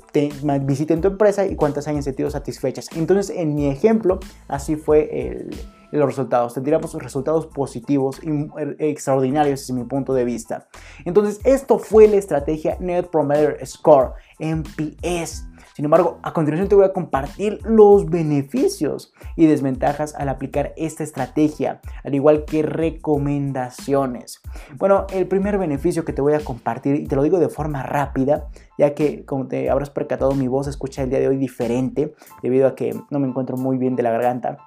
visiten 0.62 1.00
tu 1.00 1.08
empresa 1.08 1.46
y 1.46 1.56
cuántas 1.56 1.88
hayan 1.88 2.02
sentido 2.02 2.30
satisfechas. 2.30 2.88
Entonces 2.96 3.34
en 3.36 3.54
mi 3.54 3.68
ejemplo 3.68 4.20
así 4.48 4.76
fue 4.76 5.28
el 5.28 5.50
los 5.90 6.06
resultados. 6.06 6.54
Tendríamos 6.54 6.94
resultados 6.94 7.46
positivos 7.46 8.20
y 8.22 8.28
er, 8.60 8.76
extraordinarios 8.78 9.60
desde 9.60 9.74
mi 9.74 9.84
punto 9.84 10.14
de 10.14 10.24
vista. 10.24 10.68
Entonces, 11.04 11.40
esto 11.44 11.78
fue 11.78 12.08
la 12.08 12.16
estrategia 12.16 12.76
Net 12.80 13.08
Promoter 13.10 13.64
Score, 13.66 14.12
NPS. 14.38 15.47
Sin 15.78 15.84
embargo, 15.84 16.18
a 16.24 16.32
continuación 16.32 16.68
te 16.68 16.74
voy 16.74 16.86
a 16.86 16.92
compartir 16.92 17.60
los 17.62 18.10
beneficios 18.10 19.12
y 19.36 19.46
desventajas 19.46 20.12
al 20.16 20.28
aplicar 20.28 20.72
esta 20.76 21.04
estrategia, 21.04 21.80
al 22.02 22.16
igual 22.16 22.44
que 22.46 22.64
recomendaciones. 22.64 24.42
Bueno, 24.76 25.06
el 25.12 25.28
primer 25.28 25.56
beneficio 25.56 26.04
que 26.04 26.12
te 26.12 26.20
voy 26.20 26.32
a 26.32 26.40
compartir, 26.40 26.96
y 26.96 27.06
te 27.06 27.14
lo 27.14 27.22
digo 27.22 27.38
de 27.38 27.48
forma 27.48 27.84
rápida, 27.84 28.48
ya 28.76 28.96
que 28.96 29.24
como 29.24 29.46
te 29.46 29.70
habrás 29.70 29.90
percatado, 29.90 30.32
mi 30.32 30.48
voz 30.48 30.66
escucha 30.66 31.04
el 31.04 31.10
día 31.10 31.20
de 31.20 31.28
hoy 31.28 31.36
diferente, 31.36 32.12
debido 32.42 32.66
a 32.66 32.74
que 32.74 33.00
no 33.10 33.20
me 33.20 33.28
encuentro 33.28 33.56
muy 33.56 33.78
bien 33.78 33.94
de 33.94 34.02
la 34.02 34.10
garganta 34.10 34.58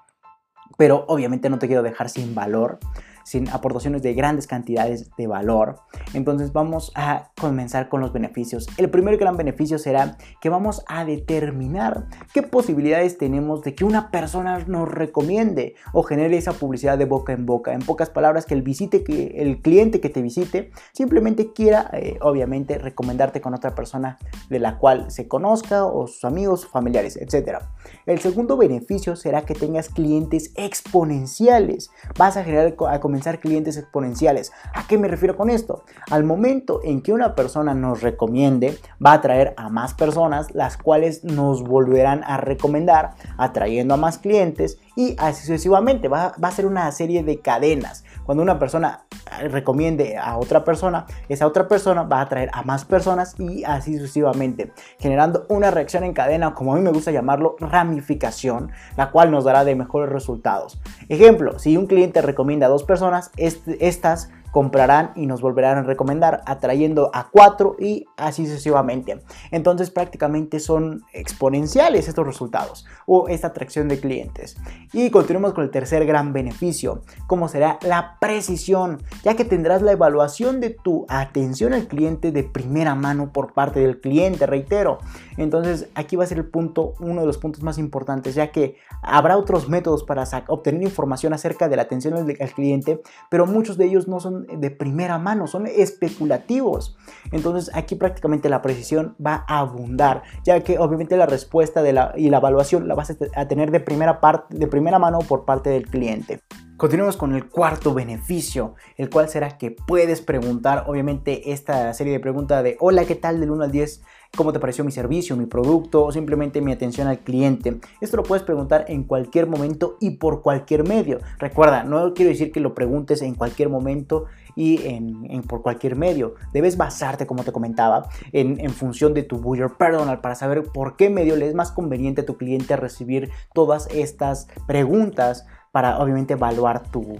pero 0.77 1.05
obviamente 1.09 1.47
no 1.47 1.59
te 1.59 1.67
quiero 1.67 1.83
dejar 1.83 2.09
sin 2.09 2.33
valor. 2.33 2.79
Sin 3.23 3.49
aportaciones 3.49 4.01
de 4.01 4.13
grandes 4.13 4.47
cantidades 4.47 5.09
de 5.17 5.27
valor. 5.27 5.79
Entonces 6.13 6.53
vamos 6.53 6.91
a 6.95 7.31
comenzar 7.39 7.89
con 7.89 8.01
los 8.01 8.13
beneficios. 8.13 8.67
El 8.77 8.89
primer 8.89 9.17
gran 9.17 9.37
beneficio 9.37 9.77
será 9.77 10.17
que 10.41 10.49
vamos 10.49 10.83
a 10.87 11.05
determinar 11.05 12.07
qué 12.33 12.43
posibilidades 12.43 13.17
tenemos 13.17 13.61
de 13.61 13.75
que 13.75 13.85
una 13.85 14.11
persona 14.11 14.59
nos 14.67 14.89
recomiende 14.89 15.75
o 15.93 16.03
genere 16.03 16.37
esa 16.37 16.53
publicidad 16.53 16.97
de 16.97 17.05
boca 17.05 17.33
en 17.33 17.45
boca. 17.45 17.73
En 17.73 17.81
pocas 17.81 18.09
palabras, 18.09 18.45
que 18.45 18.53
el 18.53 18.61
visite, 18.61 19.03
que 19.03 19.35
el 19.37 19.61
cliente 19.61 19.99
que 19.99 20.09
te 20.09 20.21
visite 20.21 20.71
simplemente 20.91 21.53
quiera, 21.53 21.89
eh, 21.93 22.17
obviamente, 22.21 22.77
recomendarte 22.77 23.41
con 23.41 23.53
otra 23.53 23.75
persona 23.75 24.17
de 24.49 24.59
la 24.59 24.77
cual 24.77 25.11
se 25.11 25.27
conozca 25.27 25.85
o 25.85 26.07
sus 26.07 26.23
amigos, 26.25 26.65
familiares, 26.67 27.17
etc. 27.17 27.59
El 28.05 28.19
segundo 28.19 28.57
beneficio 28.57 29.15
será 29.15 29.43
que 29.43 29.53
tengas 29.53 29.89
clientes 29.89 30.53
exponenciales. 30.55 31.89
Vas 32.17 32.37
a 32.37 32.43
generar, 32.43 32.75
a 32.89 32.99
comenzar 33.11 33.41
clientes 33.41 33.75
exponenciales. 33.75 34.53
¿A 34.73 34.87
qué 34.87 34.97
me 34.97 35.09
refiero 35.09 35.35
con 35.35 35.49
esto? 35.49 35.83
Al 36.09 36.23
momento 36.23 36.79
en 36.81 37.01
que 37.01 37.11
una 37.11 37.35
persona 37.35 37.73
nos 37.73 38.01
recomiende, 38.01 38.77
va 39.05 39.11
a 39.11 39.15
atraer 39.15 39.53
a 39.57 39.67
más 39.67 39.93
personas, 39.93 40.55
las 40.55 40.77
cuales 40.77 41.25
nos 41.25 41.61
volverán 41.61 42.23
a 42.23 42.37
recomendar, 42.37 43.15
atrayendo 43.37 43.95
a 43.95 43.97
más 43.97 44.17
clientes 44.17 44.79
y 44.95 45.15
así 45.19 45.41
sucesivamente. 45.41 46.07
Va, 46.07 46.33
va 46.43 46.47
a 46.47 46.51
ser 46.51 46.65
una 46.65 46.91
serie 46.91 47.23
de 47.23 47.39
cadenas. 47.39 48.03
Cuando 48.25 48.43
una 48.43 48.59
persona 48.59 49.05
recomiende 49.49 50.17
a 50.17 50.37
otra 50.37 50.63
persona, 50.63 51.05
esa 51.29 51.47
otra 51.47 51.67
persona 51.67 52.03
va 52.03 52.19
a 52.19 52.21
atraer 52.21 52.49
a 52.53 52.63
más 52.63 52.85
personas 52.85 53.35
y 53.39 53.63
así 53.63 53.97
sucesivamente, 53.97 54.73
generando 54.99 55.45
una 55.49 55.71
reacción 55.71 56.03
en 56.03 56.13
cadena, 56.13 56.53
como 56.53 56.73
a 56.73 56.75
mí 56.75 56.81
me 56.81 56.91
gusta 56.91 57.11
llamarlo, 57.11 57.55
ramificación, 57.59 58.71
la 58.97 59.11
cual 59.11 59.31
nos 59.31 59.45
dará 59.45 59.63
de 59.63 59.75
mejores 59.75 60.11
resultados. 60.11 60.81
Ejemplo, 61.09 61.59
si 61.59 61.77
un 61.77 61.87
cliente 61.87 62.21
recomienda 62.21 62.67
a 62.67 62.69
dos 62.69 62.83
personas, 62.83 63.31
estas 63.37 64.29
comprarán 64.51 65.11
y 65.15 65.25
nos 65.25 65.41
volverán 65.41 65.77
a 65.77 65.83
recomendar, 65.83 66.41
atrayendo 66.45 67.09
a 67.13 67.29
cuatro 67.29 67.75
y 67.79 68.05
así 68.17 68.45
sucesivamente. 68.45 69.21
Entonces 69.51 69.89
prácticamente 69.89 70.59
son 70.59 71.03
exponenciales 71.13 72.07
estos 72.07 72.25
resultados 72.25 72.85
o 73.05 73.27
esta 73.29 73.47
atracción 73.47 73.87
de 73.87 73.99
clientes. 73.99 74.57
Y 74.93 75.09
continuemos 75.09 75.53
con 75.53 75.63
el 75.63 75.71
tercer 75.71 76.05
gran 76.05 76.33
beneficio, 76.33 77.01
como 77.27 77.47
será 77.47 77.79
la 77.81 78.17
precisión, 78.19 79.01
ya 79.23 79.35
que 79.35 79.45
tendrás 79.45 79.81
la 79.81 79.93
evaluación 79.93 80.59
de 80.59 80.71
tu 80.71 81.05
atención 81.09 81.73
al 81.73 81.87
cliente 81.87 82.31
de 82.31 82.43
primera 82.43 82.95
mano 82.95 83.31
por 83.31 83.53
parte 83.53 83.79
del 83.79 83.99
cliente, 83.99 84.45
reitero. 84.45 84.99
Entonces 85.41 85.89
aquí 85.95 86.15
va 86.15 86.23
a 86.23 86.27
ser 86.27 86.37
el 86.37 86.45
punto, 86.45 86.93
uno 86.99 87.21
de 87.21 87.27
los 87.27 87.37
puntos 87.37 87.63
más 87.63 87.77
importantes, 87.77 88.35
ya 88.35 88.51
que 88.51 88.77
habrá 89.01 89.37
otros 89.37 89.67
métodos 89.69 90.03
para 90.03 90.23
obtener 90.47 90.83
información 90.83 91.33
acerca 91.33 91.67
de 91.67 91.75
la 91.75 91.81
atención 91.81 92.13
al 92.13 92.51
cliente, 92.53 93.01
pero 93.29 93.47
muchos 93.47 93.77
de 93.77 93.85
ellos 93.85 94.07
no 94.07 94.19
son 94.19 94.45
de 94.45 94.69
primera 94.69 95.17
mano, 95.17 95.47
son 95.47 95.65
especulativos. 95.65 96.95
Entonces 97.31 97.71
aquí 97.73 97.95
prácticamente 97.95 98.49
la 98.49 98.61
precisión 98.61 99.15
va 99.25 99.43
a 99.47 99.59
abundar, 99.59 100.21
ya 100.43 100.59
que 100.61 100.77
obviamente 100.77 101.17
la 101.17 101.25
respuesta 101.25 101.81
y 102.15 102.29
la 102.29 102.37
evaluación 102.37 102.87
la 102.87 102.93
vas 102.95 103.15
a 103.35 103.47
tener 103.47 103.71
de 103.71 103.79
primera, 103.79 104.21
parte, 104.21 104.55
de 104.55 104.67
primera 104.67 104.99
mano 104.99 105.19
por 105.19 105.45
parte 105.45 105.71
del 105.71 105.87
cliente. 105.87 106.39
Continuemos 106.81 107.15
con 107.15 107.35
el 107.35 107.47
cuarto 107.47 107.93
beneficio, 107.93 108.73
el 108.97 109.11
cual 109.11 109.29
será 109.29 109.59
que 109.59 109.69
puedes 109.69 110.19
preguntar, 110.19 110.85
obviamente, 110.87 111.51
esta 111.51 111.93
serie 111.93 112.11
de 112.11 112.19
preguntas 112.19 112.63
de 112.63 112.75
hola, 112.79 113.05
¿qué 113.05 113.13
tal 113.13 113.39
del 113.39 113.51
1 113.51 113.65
al 113.65 113.71
10? 113.71 114.01
¿Cómo 114.35 114.51
te 114.51 114.59
pareció 114.59 114.83
mi 114.83 114.91
servicio, 114.91 115.37
mi 115.37 115.45
producto 115.45 116.03
o 116.03 116.11
simplemente 116.11 116.59
mi 116.59 116.71
atención 116.71 117.07
al 117.07 117.19
cliente? 117.19 117.79
Esto 117.99 118.17
lo 118.17 118.23
puedes 118.23 118.41
preguntar 118.41 118.85
en 118.87 119.03
cualquier 119.03 119.45
momento 119.45 119.97
y 119.99 120.11
por 120.17 120.41
cualquier 120.41 120.87
medio. 120.87 121.19
Recuerda, 121.37 121.83
no 121.83 122.15
quiero 122.15 122.31
decir 122.31 122.51
que 122.51 122.59
lo 122.59 122.73
preguntes 122.73 123.21
en 123.21 123.35
cualquier 123.35 123.69
momento 123.69 124.25
y 124.55 124.81
en, 124.87 125.43
por 125.43 125.61
cualquier 125.61 125.95
medio. 125.95 126.33
Debes 126.51 126.77
basarte, 126.77 127.27
como 127.27 127.43
te 127.43 127.51
comentaba, 127.51 128.09
en, 128.31 128.59
en 128.59 128.71
función 128.71 129.13
de 129.13 129.21
tu 129.21 129.37
buyer 129.37 129.69
personal 129.69 130.19
para 130.19 130.33
saber 130.33 130.63
por 130.63 130.95
qué 130.95 131.11
medio 131.11 131.35
le 131.35 131.47
es 131.47 131.53
más 131.53 131.71
conveniente 131.71 132.21
a 132.21 132.25
tu 132.25 132.37
cliente 132.37 132.75
recibir 132.75 133.29
todas 133.53 133.87
estas 133.91 134.47
preguntas 134.65 135.45
para 135.71 135.99
obviamente 135.99 136.33
evaluar 136.33 136.91
tu, 136.91 137.17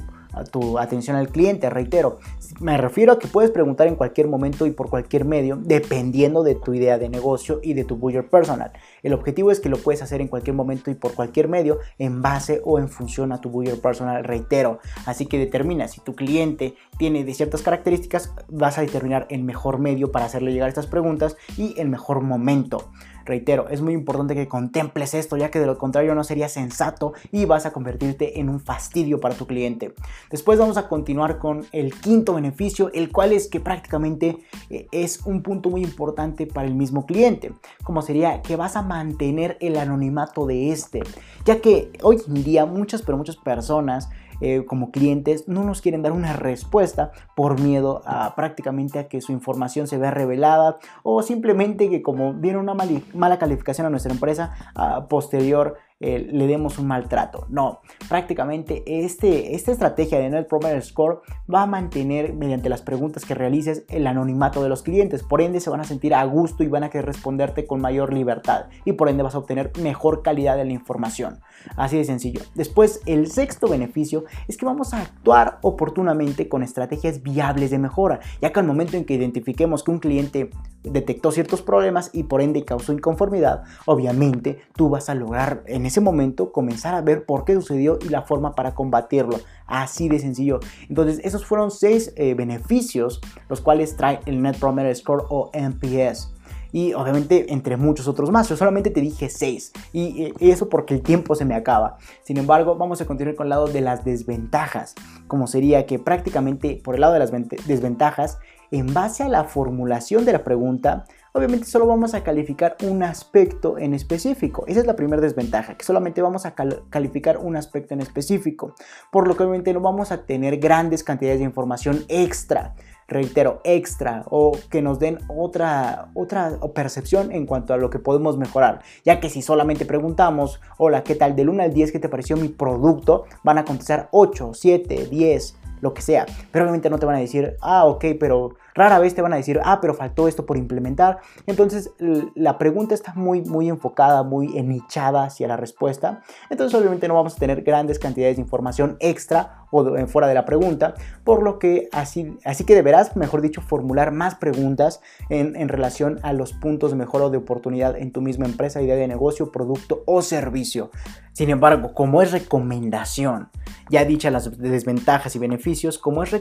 tu 0.52 0.78
atención 0.78 1.16
al 1.16 1.30
cliente. 1.30 1.70
Reitero, 1.70 2.20
me 2.60 2.78
refiero 2.78 3.14
a 3.14 3.20
que 3.20 3.28
puedes 3.28 3.52
preguntar 3.52 3.88
en 3.88 3.96
cualquier 3.96 4.28
momento 4.28 4.66
y 4.66 4.72
por 4.72 4.90
cualquier 4.90 5.26
medio, 5.26 5.58
dependiendo 5.58 6.44
de 6.44 6.56
tu 6.56 6.74
idea 6.74 6.98
de 6.98 7.10
negocio 7.10 7.60
y 7.64 7.74
de 7.74 7.86
tu 7.86 7.98
buyer 7.98 8.30
personal. 8.30 8.72
El 9.04 9.14
objetivo 9.14 9.52
es 9.52 9.60
que 9.60 9.70
lo 9.70 9.78
puedes 9.78 10.02
hacer 10.02 10.22
en 10.22 10.28
cualquier 10.28 10.56
momento 10.56 10.92
y 10.92 10.96
por 10.96 11.14
cualquier 11.14 11.48
medio, 11.48 11.80
en 11.98 12.22
base 12.22 12.62
o 12.64 12.80
en 12.80 12.90
función 12.90 13.32
a 13.32 13.42
tu 13.42 13.50
buyer 13.50 13.80
personal. 13.80 14.24
Reitero, 14.24 14.80
así 15.06 15.26
que 15.26 15.38
determina 15.38 15.88
si 15.88 16.02
tu 16.02 16.16
cliente 16.16 16.76
tiene 16.98 17.24
de 17.24 17.34
ciertas 17.34 17.62
características, 17.62 18.34
vas 18.48 18.78
a 18.78 18.82
determinar 18.82 19.28
el 19.30 19.44
mejor 19.44 19.80
medio 19.80 20.12
para 20.12 20.26
hacerle 20.26 20.54
llegar 20.54 20.70
estas 20.70 20.88
preguntas 20.88 21.36
y 21.58 21.80
el 21.80 21.90
mejor 21.90 22.22
momento. 22.22 22.92
Reitero, 23.26 23.70
es 23.70 23.82
muy 23.82 23.94
importante 23.94 24.36
que 24.36 24.48
contemples 24.48 25.14
esto, 25.14 25.38
ya 25.38 25.52
que 25.52 25.60
de 25.60 25.66
lo 25.66 25.78
contrario 25.78 26.16
no 26.16 26.24
sería 26.24 26.50
sensato 26.50 27.14
y 27.32 27.46
vas 27.46 27.66
a 27.66 27.72
convertirte 27.72 28.40
en 28.40 28.50
un 28.50 28.60
fastidio 28.60 29.20
para 29.20 29.36
tu 29.36 29.46
cliente. 29.46 29.94
Después 30.30 30.58
vamos 30.58 30.78
a 30.78 30.88
continuar 30.88 31.38
con 31.38 31.66
el 31.72 31.94
quinto 31.94 32.34
beneficio, 32.34 32.92
el 32.94 33.12
cual 33.12 33.34
es 33.34 33.48
que 33.48 33.60
prácticamente 33.60 34.38
eh, 34.70 34.88
es 34.92 35.22
un 35.26 35.44
punto 35.44 35.70
muy 35.70 35.84
importante 35.84 36.48
para 36.48 36.68
el 36.68 36.74
mismo 36.74 37.06
cliente, 37.06 37.54
como 37.84 38.02
sería 38.02 38.42
que 38.42 38.56
vas 38.56 38.76
a 38.76 38.82
mantener 38.92 39.58
el 39.62 39.78
anonimato 39.78 40.46
de 40.46 40.74
este, 40.74 41.02
ya 41.46 41.62
que 41.62 41.94
hoy 42.04 42.18
en 42.28 42.44
día 42.44 42.66
muchas, 42.66 43.02
pero 43.02 43.18
muchas 43.18 43.38
personas 43.38 44.10
eh, 44.42 44.66
como 44.66 44.92
clientes 44.92 45.48
no 45.48 45.64
nos 45.64 45.82
quieren 45.82 46.02
dar 46.02 46.12
una 46.12 46.34
respuesta 46.34 47.12
por 47.34 47.62
miedo 47.62 48.02
a 48.06 48.36
prácticamente 48.36 49.00
a 49.00 49.08
que 49.08 49.22
su 49.22 49.32
información 49.32 49.88
se 49.88 49.98
vea 49.98 50.12
revelada 50.12 50.76
o 51.04 51.22
simplemente 51.22 51.90
que 51.90 52.02
como 52.02 52.34
viene 52.34 52.58
una 52.58 52.74
mala 52.74 53.40
calificación 53.40 53.88
a 53.88 53.90
nuestra 53.90 54.12
empresa 54.12 54.54
a 54.76 55.08
posterior 55.08 55.78
eh, 56.02 56.28
le 56.32 56.48
demos 56.48 56.80
un 56.80 56.88
maltrato. 56.88 57.46
No, 57.50 57.82
prácticamente 58.10 58.84
este, 58.86 59.56
esta 59.56 59.72
estrategia 59.72 60.20
de 60.20 60.30
Net 60.30 60.48
Promoter 60.48 60.84
Score 60.84 61.22
va 61.54 61.64
a 61.64 61.68
mantener 61.68 62.34
mediante 62.34 62.70
las 62.70 62.82
preguntas 62.82 63.24
que 63.24 63.36
realices 63.36 63.86
el 63.88 64.08
anonimato 64.08 64.64
de 64.64 64.70
los 64.70 64.82
clientes. 64.82 65.24
Por 65.24 65.42
ende 65.42 65.60
se 65.60 65.70
van 65.70 65.80
a 65.80 65.86
sentir 65.86 66.14
a 66.14 66.24
gusto 66.26 66.64
y 66.64 66.68
van 66.68 66.84
a 66.84 66.90
querer 66.90 67.06
responderte 67.06 67.66
con 67.66 67.82
mayor 67.82 68.14
libertad 68.14 68.66
y 68.84 68.94
por 68.94 69.10
ende 69.10 69.24
vas 69.24 69.36
a 69.36 69.38
obtener 69.38 69.72
mejor 69.80 70.24
calidad 70.24 70.58
de 70.58 70.66
la 70.66 70.74
información. 70.74 71.40
Así 71.76 71.98
de 71.98 72.04
sencillo. 72.04 72.42
Después, 72.56 73.02
el 73.06 73.28
sexto 73.28 73.68
beneficio 73.68 74.26
es 74.48 74.58
que 74.58 74.66
vamos 74.66 74.94
a 74.94 75.02
actuar 75.02 75.60
oportunamente 75.62 76.50
con 76.50 76.64
estrategias 76.64 77.22
viables 77.22 77.70
de 77.70 77.78
mejora, 77.78 78.20
ya 78.42 78.52
que 78.52 78.60
al 78.60 78.66
momento 78.66 78.98
en 78.98 79.06
que 79.06 79.14
identifiquemos 79.14 79.84
que 79.84 79.92
un 79.92 80.00
cliente 80.00 80.50
detectó 80.84 81.32
ciertos 81.32 81.62
problemas 81.62 82.10
y 82.14 82.24
por 82.24 82.42
ende 82.42 82.66
causó 82.66 82.94
inconformidad, 82.94 83.64
obviamente 83.86 84.60
tú 84.76 84.90
vas 84.90 85.10
a 85.10 85.16
lograr 85.16 85.64
en 85.68 85.86
ese 85.86 86.02
momento 86.02 86.52
comenzar 86.52 86.96
a 86.96 87.02
ver 87.02 87.26
por 87.26 87.46
qué 87.46 87.54
sucedió 87.56 88.00
y 88.02 88.10
la 88.10 88.24
forma 88.24 88.56
para 88.56 88.74
combatirlo. 88.74 89.40
Así 89.68 90.10
de 90.10 90.20
sencillo. 90.20 90.60
Entonces, 90.90 91.22
esos 91.24 91.46
fueron 91.46 91.72
seis 91.72 92.14
eh, 92.18 92.34
beneficios 92.34 93.22
los 93.48 93.62
cuales 93.62 93.96
trae 93.96 94.20
el 94.26 94.42
Net 94.42 94.58
Promoter 94.58 94.96
Score 94.96 95.24
o 95.30 95.50
NPS 95.54 96.30
y 96.72 96.94
obviamente 96.94 97.52
entre 97.54 97.78
muchos 97.78 98.08
otros 98.08 98.32
más. 98.32 98.50
Yo 98.50 98.58
solamente 98.58 98.90
te 98.90 99.02
dije 99.02 99.30
6 99.30 99.74
y, 99.94 100.34
eso 100.40 100.70
porque 100.70 100.94
el 100.94 101.02
tiempo 101.02 101.36
se 101.36 101.46
me 101.46 101.56
acaba. 101.56 101.98
Sin 102.24 102.38
embargo, 102.38 102.76
vamos 102.76 103.02
a 103.02 103.06
continuar 103.06 103.36
con 103.36 103.46
el 103.46 103.50
lado 103.50 103.68
de 103.68 103.82
las 103.82 104.04
desventajas, 104.06 104.96
como 105.28 105.48
sería 105.48 105.86
que 105.86 106.00
prácticamente 106.00 106.80
por 106.84 106.96
el 106.96 107.02
lado 107.02 107.14
de 107.14 107.20
las 107.20 107.32
desventajas, 107.66 108.40
en 108.72 108.94
base 108.94 109.24
a 109.24 109.30
la 109.30 109.44
formulación 109.44 110.26
de 110.26 110.34
la 110.34 110.44
pregunta, 110.44 111.06
obviamente 111.34 111.66
solo 111.66 111.86
vamos 111.86 112.14
a 112.14 112.24
calificar 112.24 112.78
un 112.84 113.04
aspecto 113.04 113.78
en 113.78 113.94
específico. 113.94 114.64
Esa 114.68 114.80
es 114.80 114.88
la 114.88 114.96
primera 114.96 115.22
desventaja, 115.22 115.76
que 115.76 115.86
solamente 115.86 116.22
vamos 116.22 116.46
a 116.46 116.56
calificar 116.90 117.38
un 117.38 117.58
aspecto 117.58 117.94
en 117.94 118.02
específico, 118.02 118.76
por 119.12 119.28
lo 119.28 119.36
que 119.36 119.44
obviamente 119.44 119.74
no 119.74 119.82
vamos 119.82 120.12
a 120.12 120.26
tener 120.26 120.58
grandes 120.58 121.04
cantidades 121.04 121.40
de 121.40 121.46
información 121.46 122.04
extra 122.08 122.74
reitero, 123.12 123.60
extra 123.66 124.24
o 124.30 124.58
que 124.70 124.82
nos 124.82 124.98
den 124.98 125.20
otra, 125.28 126.10
otra 126.14 126.58
percepción 126.74 127.32
en 127.32 127.46
cuanto 127.46 127.74
a 127.74 127.78
lo 127.78 127.90
que 127.90 128.00
podemos 128.00 128.38
mejorar. 128.38 128.82
Ya 129.04 129.20
que 129.20 129.30
si 129.30 129.42
solamente 129.42 129.86
preguntamos, 129.86 130.62
hola, 130.78 131.04
¿qué 131.04 131.16
tal? 131.16 131.36
Del 131.36 131.50
1 131.50 131.64
al 131.64 131.74
10, 131.74 131.92
¿qué 131.92 132.00
te 132.00 132.10
pareció 132.10 132.38
mi 132.38 132.48
producto? 132.48 133.26
Van 133.44 133.58
a 133.58 133.66
contestar 133.66 134.08
8, 134.12 134.52
7, 134.54 135.08
10, 135.12 135.58
lo 135.82 135.94
que 135.94 136.02
sea. 136.02 136.26
Pero 136.52 136.64
obviamente 136.64 136.90
no 136.90 137.00
te 137.00 137.06
van 137.06 137.18
a 137.18 137.20
decir, 137.20 137.58
ah, 137.62 137.86
ok, 137.86 138.06
pero 138.18 138.56
Rara 138.74 139.00
vez 139.00 139.16
te 139.16 139.22
van 139.22 139.34
a 139.34 139.38
decir, 139.38 139.60
ah, 139.64 139.80
pero 139.82 139.94
faltó 139.94 140.28
esto 140.28 140.46
por 140.46 140.58
implementar. 140.58 141.20
Entonces 141.48 141.92
la 142.36 142.58
pregunta 142.58 142.94
está 142.94 143.14
muy, 143.14 143.42
muy 143.42 143.70
enfocada, 143.70 144.24
muy 144.24 144.58
enichada 144.58 145.24
hacia 145.24 145.48
la 145.48 145.58
respuesta. 145.58 146.22
Entonces 146.50 146.80
obviamente 146.80 147.08
no 147.08 147.16
vamos 147.16 147.36
a 147.36 147.40
tener 147.40 147.62
grandes 147.64 148.00
cantidades 148.00 148.38
de 148.38 148.42
información 148.42 148.98
extra 149.00 149.61
o 149.72 150.08
fuera 150.08 150.28
de 150.28 150.34
la 150.34 150.46
pregunta, 150.46 150.94
por 151.24 151.44
lo 151.44 151.60
que 151.60 151.90
así, 151.92 152.38
así 152.46 152.64
que 152.64 152.76
deberás, 152.76 153.16
mejor 153.16 153.42
dicho, 153.42 153.62
formular 153.62 154.12
más 154.12 154.36
preguntas 154.36 155.02
en, 155.30 155.56
en 155.56 155.70
relación 155.70 156.20
a 156.24 156.34
los 156.34 156.54
puntos 156.54 156.92
de 156.92 156.98
mejora 156.98 157.26
o 157.26 157.30
de 157.30 157.38
oportunidad 157.38 157.98
en 157.98 158.12
tu 158.12 158.22
misma 158.22 158.46
empresa, 158.46 158.82
idea 158.82 158.96
de 158.96 159.08
negocio, 159.08 159.52
producto 159.52 160.04
o 160.06 160.22
servicio. 160.22 160.92
Sin 161.34 161.50
embargo, 161.50 161.94
como 161.94 162.22
es 162.22 162.34
recomendación, 162.34 163.50
ya 163.90 164.04
dichas 164.04 164.34
las 164.34 164.58
desventajas 164.58 165.36
y 165.36 165.40
beneficios, 165.40 165.98
como 165.98 166.24
es, 166.24 166.36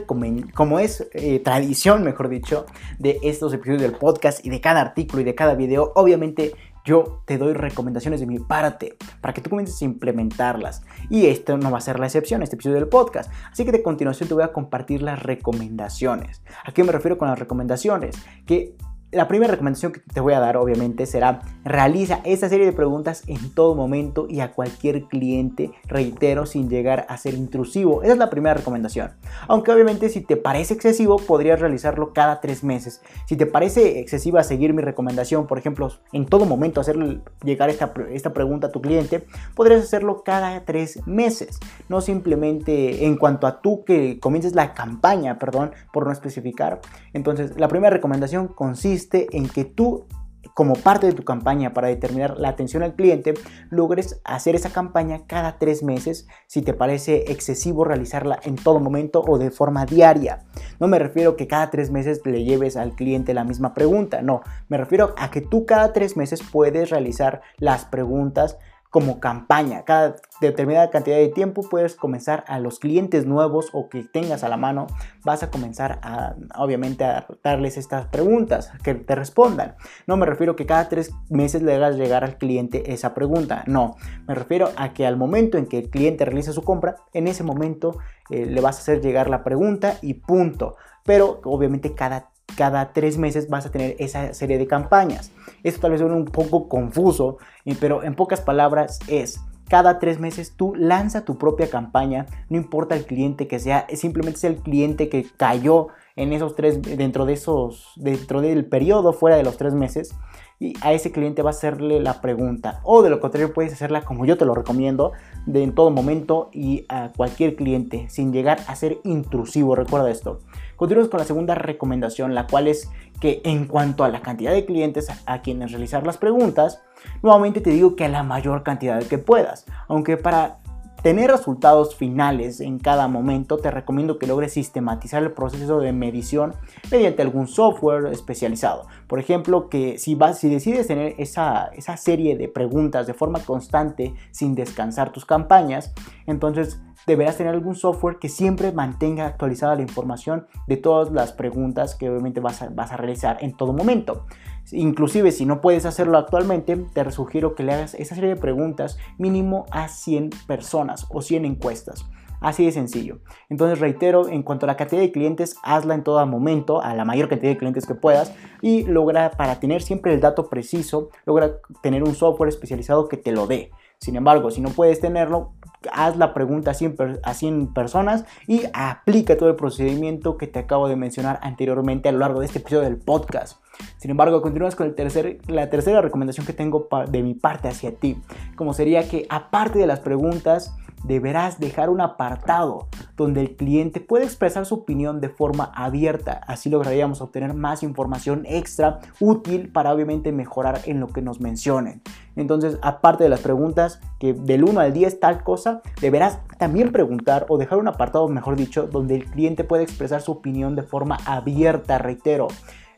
como 0.53 0.79
es 0.79 1.07
eh, 1.13 1.39
tradición, 1.39 2.03
mejor 2.03 2.27
dicho, 2.27 2.65
de 2.99 3.17
estos 3.23 3.53
episodios 3.53 3.81
del 3.81 3.93
podcast 3.93 4.45
y 4.45 4.49
de 4.49 4.59
cada 4.59 4.81
artículo 4.81 5.21
y 5.21 5.25
de 5.25 5.33
cada 5.33 5.55
video, 5.55 5.93
obviamente 5.95 6.53
yo 6.85 7.21
te 7.25 7.37
doy 7.37 7.53
recomendaciones 7.53 8.19
de 8.19 8.25
mi 8.25 8.39
parte 8.39 8.97
para 9.21 9.33
que 9.33 9.41
tú 9.41 9.49
comiences 9.49 9.81
a 9.81 9.85
implementarlas. 9.85 10.83
Y 11.09 11.27
esto 11.27 11.57
no 11.57 11.71
va 11.71 11.77
a 11.77 11.81
ser 11.81 11.99
la 11.99 12.07
excepción, 12.07 12.41
este 12.41 12.55
episodio 12.55 12.75
del 12.77 12.87
podcast. 12.87 13.31
Así 13.51 13.65
que 13.65 13.71
de 13.71 13.83
continuación 13.83 14.27
te 14.27 14.33
voy 14.33 14.43
a 14.43 14.51
compartir 14.51 15.01
las 15.01 15.21
recomendaciones. 15.21 16.41
¿A 16.65 16.71
qué 16.71 16.83
me 16.83 16.91
refiero 16.91 17.17
con 17.17 17.27
las 17.27 17.39
recomendaciones? 17.39 18.15
Que 18.45 18.75
la 19.11 19.27
primera 19.27 19.51
recomendación 19.51 19.91
que 19.91 19.99
te 19.99 20.21
voy 20.21 20.33
a 20.33 20.39
dar, 20.39 20.55
obviamente, 20.55 21.05
será 21.05 21.41
realiza 21.65 22.21
esta 22.23 22.47
serie 22.47 22.65
de 22.65 22.71
preguntas 22.71 23.23
en 23.27 23.53
todo 23.53 23.75
momento 23.75 24.25
y 24.29 24.39
a 24.39 24.53
cualquier 24.53 25.03
cliente, 25.03 25.71
reitero, 25.85 26.45
sin 26.45 26.69
llegar 26.69 27.05
a 27.09 27.17
ser 27.17 27.33
intrusivo. 27.33 28.03
Esa 28.03 28.13
es 28.13 28.17
la 28.17 28.29
primera 28.29 28.55
recomendación. 28.55 29.11
Aunque 29.47 29.71
obviamente 29.71 30.07
si 30.09 30.21
te 30.21 30.37
parece 30.37 30.73
excesivo, 30.73 31.17
podrías 31.17 31.59
realizarlo 31.59 32.13
cada 32.13 32.39
tres 32.39 32.63
meses. 32.63 33.01
Si 33.25 33.35
te 33.35 33.45
parece 33.45 33.99
excesiva 33.99 34.43
seguir 34.43 34.73
mi 34.73 34.81
recomendación, 34.81 35.45
por 35.45 35.57
ejemplo, 35.57 35.91
en 36.13 36.25
todo 36.25 36.45
momento 36.45 36.79
hacerle 36.79 37.19
llegar 37.43 37.69
esta, 37.69 37.93
esta 38.11 38.31
pregunta 38.31 38.67
a 38.67 38.71
tu 38.71 38.81
cliente, 38.81 39.25
podrías 39.55 39.83
hacerlo 39.83 40.23
cada 40.23 40.63
tres 40.63 41.05
meses. 41.05 41.59
No 41.89 41.99
simplemente 41.99 43.05
en 43.05 43.17
cuanto 43.17 43.45
a 43.45 43.61
tú 43.61 43.83
que 43.83 44.19
comiences 44.19 44.55
la 44.55 44.73
campaña, 44.73 45.37
perdón, 45.37 45.71
por 45.91 46.05
no 46.05 46.13
especificar. 46.13 46.79
Entonces, 47.13 47.59
la 47.59 47.67
primera 47.67 47.93
recomendación 47.93 48.47
consiste 48.47 49.00
en 49.11 49.47
que 49.49 49.65
tú 49.65 50.07
como 50.53 50.75
parte 50.75 51.07
de 51.07 51.13
tu 51.13 51.23
campaña 51.23 51.73
para 51.73 51.87
determinar 51.87 52.37
la 52.37 52.49
atención 52.49 52.83
al 52.83 52.95
cliente, 52.95 53.33
logres 53.69 54.21
hacer 54.23 54.55
esa 54.55 54.71
campaña 54.71 55.21
cada 55.27 55.57
tres 55.57 55.83
meses 55.83 56.27
si 56.47 56.61
te 56.61 56.73
parece 56.73 57.31
excesivo 57.31 57.85
realizarla 57.85 58.39
en 58.43 58.55
todo 58.55 58.79
momento 58.79 59.23
o 59.25 59.37
de 59.37 59.51
forma 59.51 59.85
diaria. 59.85 60.43
No 60.79 60.87
me 60.87 60.99
refiero 60.99 61.35
que 61.35 61.47
cada 61.47 61.69
tres 61.69 61.91
meses 61.91 62.21
le 62.25 62.43
lleves 62.43 62.77
al 62.77 62.93
cliente 62.95 63.33
la 63.33 63.43
misma 63.43 63.73
pregunta, 63.73 64.21
no, 64.21 64.41
me 64.67 64.77
refiero 64.77 65.13
a 65.17 65.31
que 65.31 65.41
tú 65.41 65.65
cada 65.65 65.93
tres 65.93 66.17
meses 66.17 66.41
puedes 66.43 66.89
realizar 66.89 67.41
las 67.57 67.85
preguntas 67.85 68.57
como 68.91 69.21
campaña. 69.21 69.83
Cada 69.85 70.17
determinada 70.41 70.89
cantidad 70.89 71.15
de 71.15 71.29
tiempo 71.29 71.63
puedes 71.67 71.95
comenzar 71.95 72.43
a 72.47 72.59
los 72.59 72.77
clientes 72.77 73.25
nuevos 73.25 73.69
o 73.71 73.87
que 73.89 74.03
tengas 74.03 74.43
a 74.43 74.49
la 74.49 74.57
mano, 74.57 74.87
vas 75.23 75.43
a 75.43 75.49
comenzar 75.49 75.99
a, 76.03 76.35
obviamente, 76.57 77.05
a 77.05 77.25
darles 77.41 77.77
estas 77.77 78.07
preguntas, 78.07 78.71
que 78.83 78.93
te 78.93 79.15
respondan. 79.15 79.75
No 80.07 80.17
me 80.17 80.25
refiero 80.25 80.57
que 80.57 80.65
cada 80.65 80.89
tres 80.89 81.11
meses 81.29 81.63
le 81.63 81.73
hagas 81.73 81.95
llegar 81.95 82.25
al 82.25 82.37
cliente 82.37 82.91
esa 82.91 83.13
pregunta, 83.13 83.63
no. 83.65 83.95
Me 84.27 84.35
refiero 84.35 84.69
a 84.75 84.91
que 84.93 85.07
al 85.07 85.15
momento 85.15 85.57
en 85.57 85.67
que 85.67 85.79
el 85.79 85.89
cliente 85.89 86.25
realiza 86.25 86.51
su 86.51 86.63
compra, 86.63 86.97
en 87.13 87.29
ese 87.29 87.43
momento 87.43 87.97
eh, 88.29 88.45
le 88.45 88.59
vas 88.59 88.77
a 88.77 88.81
hacer 88.81 89.01
llegar 89.01 89.29
la 89.29 89.43
pregunta 89.43 89.97
y 90.01 90.15
punto. 90.15 90.75
Pero 91.03 91.39
obviamente 91.45 91.95
cada 91.95 92.30
cada 92.55 92.93
tres 92.93 93.17
meses 93.17 93.49
vas 93.49 93.65
a 93.65 93.71
tener 93.71 93.95
esa 93.99 94.33
serie 94.33 94.57
de 94.57 94.67
campañas. 94.67 95.31
Esto 95.63 95.81
tal 95.81 95.91
vez 95.91 96.01
suene 96.01 96.15
un 96.15 96.25
poco 96.25 96.67
confuso, 96.67 97.37
pero 97.79 98.03
en 98.03 98.15
pocas 98.15 98.41
palabras 98.41 98.99
es, 99.07 99.39
cada 99.69 99.99
tres 99.99 100.19
meses 100.19 100.53
tú 100.57 100.75
lanza 100.75 101.23
tu 101.23 101.37
propia 101.37 101.69
campaña, 101.69 102.25
no 102.49 102.57
importa 102.57 102.95
el 102.95 103.05
cliente 103.05 103.47
que 103.47 103.59
sea, 103.59 103.87
simplemente 103.93 104.37
es 104.37 104.43
el 104.43 104.57
cliente 104.57 105.07
que 105.07 105.25
cayó 105.37 105.87
en 106.17 106.33
esos 106.33 106.55
tres, 106.55 106.81
dentro 106.81 107.25
de 107.25 107.33
esos, 107.33 107.93
dentro 107.95 108.41
del 108.41 108.65
periodo 108.65 109.13
fuera 109.13 109.37
de 109.37 109.43
los 109.43 109.55
tres 109.55 109.73
meses, 109.73 110.13
y 110.59 110.73
a 110.81 110.93
ese 110.93 111.11
cliente 111.11 111.41
va 111.41 111.49
a 111.49 111.51
hacerle 111.51 111.99
la 112.01 112.21
pregunta. 112.21 112.81
O 112.83 113.01
de 113.01 113.09
lo 113.09 113.19
contrario 113.19 113.53
puedes 113.53 113.73
hacerla 113.73 114.03
como 114.03 114.25
yo 114.25 114.37
te 114.37 114.45
lo 114.45 114.53
recomiendo, 114.53 115.13
de 115.47 115.63
en 115.63 115.73
todo 115.73 115.89
momento 115.89 116.49
y 116.53 116.85
a 116.87 117.11
cualquier 117.15 117.55
cliente, 117.55 118.07
sin 118.09 118.31
llegar 118.31 118.59
a 118.67 118.75
ser 118.75 118.99
intrusivo. 119.03 119.75
Recuerda 119.75 120.11
esto. 120.11 120.41
Continuamos 120.81 121.11
con 121.11 121.19
la 121.19 121.27
segunda 121.27 121.53
recomendación, 121.53 122.33
la 122.33 122.47
cual 122.47 122.67
es 122.67 122.89
que 123.19 123.39
en 123.45 123.67
cuanto 123.67 124.03
a 124.03 124.09
la 124.09 124.23
cantidad 124.23 124.51
de 124.51 124.65
clientes 124.65 125.09
a 125.27 125.41
quienes 125.43 125.69
realizar 125.69 126.07
las 126.07 126.17
preguntas, 126.17 126.81
nuevamente 127.21 127.61
te 127.61 127.69
digo 127.69 127.95
que 127.95 128.09
la 128.09 128.23
mayor 128.23 128.63
cantidad 128.63 128.99
que 129.03 129.19
puedas. 129.19 129.67
Aunque 129.87 130.17
para 130.17 130.57
tener 131.03 131.29
resultados 131.29 131.95
finales 131.95 132.61
en 132.61 132.79
cada 132.79 133.07
momento, 133.07 133.57
te 133.57 133.69
recomiendo 133.69 134.17
que 134.17 134.25
logres 134.25 134.53
sistematizar 134.53 135.21
el 135.21 135.33
proceso 135.33 135.79
de 135.79 135.93
medición 135.93 136.55
mediante 136.89 137.21
algún 137.21 137.47
software 137.47 138.07
especializado. 138.07 138.87
Por 139.05 139.19
ejemplo, 139.19 139.69
que 139.69 139.99
si, 139.99 140.15
vas, 140.15 140.41
decides 140.41 140.87
tener 140.87 141.13
esa, 141.19 141.67
esa 141.75 141.95
serie 141.95 142.35
de 142.37 142.47
preguntas 142.47 143.05
de 143.05 143.13
forma 143.13 143.39
constante 143.45 144.15
sin 144.31 144.55
descansar 144.55 145.11
tus 145.11 145.25
campañas, 145.25 145.93
entonces 146.25 146.79
deberás 147.07 147.37
tener 147.37 147.53
algún 147.53 147.75
software 147.75 148.17
que 148.19 148.29
siempre 148.29 148.71
mantenga 148.71 149.25
actualizada 149.25 149.75
la 149.75 149.81
información 149.81 150.47
de 150.67 150.77
todas 150.77 151.11
las 151.11 151.33
preguntas 151.33 151.95
que 151.95 152.09
obviamente 152.09 152.39
vas 152.39 152.61
a, 152.61 152.97
realizar 152.97 153.37
en 153.41 153.55
todo 153.55 153.73
momento. 153.73 154.25
Inclusive 154.71 155.31
si 155.31 155.45
no 155.45 155.61
puedes 155.61 155.85
hacerlo 155.85 156.17
actualmente, 156.17 156.77
te 156.77 157.11
sugiero 157.11 157.55
que 157.55 157.63
le 157.63 157.73
hagas 157.73 157.93
esa 157.95 158.15
serie 158.15 158.31
de 158.31 158.35
preguntas 158.35 158.97
mínimo 159.17 159.65
a 159.71 159.87
100 159.87 160.29
personas 160.47 161.07
o 161.09 161.21
100 161.21 161.45
encuestas. 161.45 162.05
Así 162.41 162.65
de 162.65 162.71
sencillo. 162.71 163.19
Entonces 163.49 163.79
reitero, 163.79 164.27
en 164.27 164.41
cuanto 164.41 164.65
a 164.65 164.67
la 164.67 164.75
cantidad 164.75 165.01
de 165.01 165.11
clientes, 165.11 165.55
hazla 165.61 165.93
en 165.93 166.03
todo 166.03 166.25
momento, 166.25 166.81
a 166.81 166.95
la 166.95 167.05
mayor 167.05 167.29
cantidad 167.29 167.51
de 167.51 167.57
clientes 167.57 167.85
que 167.85 167.93
puedas 167.93 168.33
y 168.63 168.83
logra, 168.83 169.29
para 169.31 169.59
tener 169.59 169.83
siempre 169.83 170.13
el 170.13 170.19
dato 170.19 170.49
preciso, 170.49 171.09
logra 171.25 171.57
tener 171.83 172.03
un 172.03 172.15
software 172.15 172.49
especializado 172.49 173.07
que 173.07 173.17
te 173.17 173.31
lo 173.31 173.45
dé. 173.45 173.69
Sin 174.01 174.15
embargo, 174.15 174.49
si 174.49 174.61
no 174.61 174.69
puedes 174.69 174.99
tenerlo, 174.99 175.53
haz 175.93 176.17
la 176.17 176.33
pregunta 176.33 176.71
a 176.71 177.33
100, 177.33 177.73
personas 177.73 178.25
y 178.47 178.63
aplica 178.73 179.37
todo 179.37 179.49
el 179.49 179.55
procedimiento 179.55 180.37
que 180.37 180.47
te 180.47 180.57
acabo 180.57 180.87
de 180.87 180.95
mencionar 180.95 181.39
anteriormente 181.43 182.09
a 182.09 182.11
lo 182.11 182.17
largo 182.17 182.39
de 182.39 182.47
este 182.47 182.57
episodio 182.57 182.81
del 182.81 182.97
podcast. 182.97 183.59
Sin 183.97 184.09
embargo, 184.09 184.41
continuamos 184.41 184.75
con 184.75 184.87
el 184.87 184.95
tercer, 184.95 185.37
la 185.47 185.69
tercera 185.69 186.01
recomendación 186.01 186.47
que 186.47 186.53
tengo 186.53 186.89
de 187.09 187.21
mi 187.21 187.35
parte 187.35 187.67
hacia 187.67 187.93
ti, 187.93 188.19
como 188.55 188.73
sería 188.73 189.07
que 189.07 189.27
aparte 189.29 189.77
de 189.77 189.85
las 189.85 189.99
preguntas, 189.99 190.75
deberás 191.03 191.59
dejar 191.59 191.89
un 191.89 192.01
apartado 192.01 192.87
donde 193.17 193.41
el 193.41 193.55
cliente 193.55 193.99
puede 193.99 194.25
expresar 194.25 194.65
su 194.65 194.75
opinión 194.75 195.21
de 195.21 195.29
forma 195.29 195.71
abierta. 195.75 196.41
Así 196.47 196.69
lograríamos 196.69 197.21
obtener 197.21 197.53
más 197.53 197.83
información 197.83 198.43
extra 198.45 198.99
útil 199.19 199.71
para 199.71 199.93
obviamente 199.93 200.31
mejorar 200.31 200.81
en 200.85 200.99
lo 200.99 201.07
que 201.07 201.21
nos 201.21 201.39
mencionen. 201.39 202.01
Entonces, 202.35 202.77
aparte 202.81 203.23
de 203.23 203.29
las 203.29 203.41
preguntas, 203.41 203.99
que 204.19 204.33
del 204.33 204.63
1 204.63 204.79
al 204.79 204.93
10 204.93 205.19
tal 205.19 205.43
cosa, 205.43 205.81
deberás 205.99 206.39
también 206.57 206.91
preguntar 206.91 207.45
o 207.49 207.57
dejar 207.57 207.79
un 207.79 207.87
apartado, 207.87 208.27
mejor 208.27 208.55
dicho, 208.55 208.87
donde 208.87 209.15
el 209.15 209.25
cliente 209.25 209.63
puede 209.63 209.83
expresar 209.83 210.21
su 210.21 210.31
opinión 210.31 210.75
de 210.75 210.83
forma 210.83 211.17
abierta, 211.25 211.97
reitero 211.97 212.47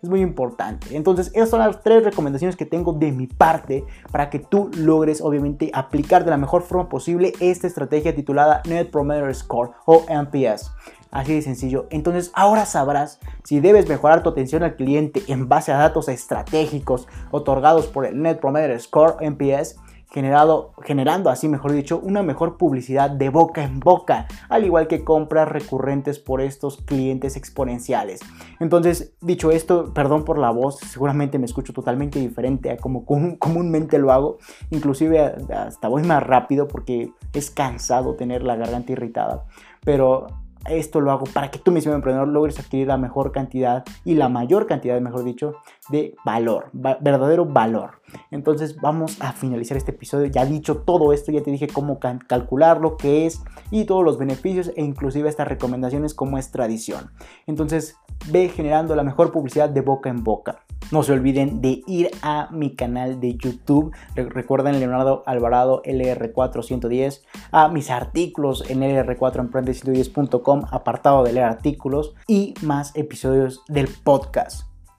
es 0.04 0.10
muy 0.10 0.22
importante. 0.22 0.96
Entonces, 0.96 1.32
esas 1.34 1.50
son 1.50 1.60
las 1.60 1.82
tres 1.82 2.04
recomendaciones 2.04 2.58
que 2.58 2.66
tengo 2.66 2.92
de 2.92 3.12
mi 3.14 3.28
parte 3.28 3.86
para 4.12 4.30
que 4.30 4.40
tú 4.40 4.70
logres, 4.76 5.22
obviamente, 5.22 5.72
aplicar 5.74 6.26
de 6.26 6.32
la 6.32 6.38
mejor 6.38 6.62
forma 6.62 6.90
posible 6.90 7.32
esta 7.40 7.68
estrategia 7.68 8.14
titulada 8.14 8.62
Net 8.68 8.92
Promoter 8.92 9.34
Score 9.34 9.72
o 9.86 10.04
NPS. 10.10 10.72
Así 11.10 11.34
de 11.36 11.42
sencillo. 11.42 11.86
Entonces 11.92 12.32
ahora 12.34 12.66
sabrás 12.66 13.20
si 13.44 13.60
debes 13.60 13.88
mejorar 13.88 14.24
tu 14.24 14.30
atención 14.30 14.64
al 14.64 14.76
cliente 14.76 15.22
en 15.28 15.48
base 15.48 15.72
a 15.72 15.78
datos 15.78 16.10
estratégicos 16.10 17.08
otorgados 17.30 17.86
por 17.86 18.08
el 18.08 18.20
Net 18.20 18.40
Promoter 18.40 18.78
Score 18.82 19.18
NPS 19.22 19.76
generado, 20.14 20.74
generando 20.84 21.32
así, 21.32 21.48
mejor 21.48 21.72
dicho, 21.72 22.00
una 22.00 22.22
mejor 22.22 22.58
publicidad 22.58 23.10
de 23.10 23.30
boca 23.30 23.64
en 23.64 23.80
boca, 23.80 24.28
al 24.48 24.64
igual 24.64 24.88
que 24.88 25.04
compras 25.04 25.50
recurrentes 25.50 26.20
por 26.20 26.40
estos 26.40 26.78
clientes 26.78 27.36
exponenciales. 27.36 28.20
Entonces, 28.60 29.16
dicho 29.22 29.50
esto, 29.50 29.92
perdón 29.92 30.24
por 30.24 30.38
la 30.38 30.52
voz, 30.52 30.78
seguramente 30.78 31.40
me 31.40 31.46
escucho 31.46 31.74
totalmente 31.74 32.20
diferente 32.20 32.70
a 32.70 32.78
como 32.78 33.06
comúnmente 33.40 33.98
lo 33.98 34.12
hago, 34.12 34.38
inclusive 34.70 35.34
hasta 35.52 35.88
voy 35.88 36.04
más 36.04 36.22
rápido 36.22 36.68
porque 36.68 37.12
es 37.34 37.50
cansado 37.50 38.14
tener 38.14 38.44
la 38.44 38.56
garganta 38.56 38.92
irritada, 38.92 39.46
pero 39.84 40.28
esto 40.70 41.02
lo 41.02 41.12
hago 41.12 41.26
para 41.26 41.52
que 41.52 41.60
tú 41.60 41.72
mismo 41.72 41.94
emprendedor 41.94 42.28
logres 42.28 42.60
adquirir 42.60 42.88
la 42.88 42.98
mejor 42.98 43.32
cantidad 43.32 43.84
y 44.06 44.16
la 44.16 44.30
mayor 44.30 44.68
cantidad, 44.68 45.00
mejor 45.02 45.24
dicho, 45.24 45.56
de 45.90 46.16
valor, 46.26 46.70
verdadero 46.74 47.46
valor. 47.46 48.02
Entonces 48.32 48.80
vamos 48.82 49.22
a 49.22 49.34
finalizar 49.34 49.78
este 49.78 49.92
episodio. 49.92 50.28
Ya 50.28 50.46
dicho 50.46 50.78
todo 50.78 51.14
esto, 51.14 51.32
ya 51.32 51.42
te 51.42 51.52
dije 51.52 51.68
cómo 51.68 52.00
calcularlo, 52.00 52.98
qué 52.98 53.26
es 53.26 53.42
y 53.72 53.86
todos 53.86 54.04
los 54.04 54.18
beneficios 54.18 54.72
e 54.76 54.84
inclusive 54.84 55.30
estas 55.30 55.48
recomendaciones 55.48 56.14
como 56.14 56.38
es 56.38 56.52
tradición. 56.52 57.12
Entonces 57.48 57.98
ve 58.32 58.50
generando 58.50 58.96
la 58.96 59.04
mejor 59.04 59.32
publicidad 59.32 59.70
de 59.70 59.82
boca 59.82 60.10
en 60.10 60.24
boca. 60.24 60.64
No 60.92 61.04
se 61.04 61.14
olviden 61.14 61.62
de 61.62 61.82
ir 61.88 62.12
a 62.22 62.50
mi 62.52 62.76
canal 62.76 63.20
de 63.20 63.36
YouTube. 63.36 63.94
Recuerden 64.16 64.80
Leonardo 64.80 65.24
Alvarado 65.26 65.82
LR410, 65.84 67.22
a 67.52 67.70
mis 67.70 67.90
artículos 67.90 68.70
en 68.70 68.82
LR4emprende110.com, 68.82 70.66
apartado 70.72 71.24
de 71.24 71.34
leer 71.34 71.46
artículos 71.46 72.16
y 72.28 72.54
más 72.62 72.96
episodios 72.96 73.64
del 73.68 73.88
podcast. 74.04 74.73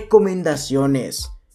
recomendaciones. 0.00 1.30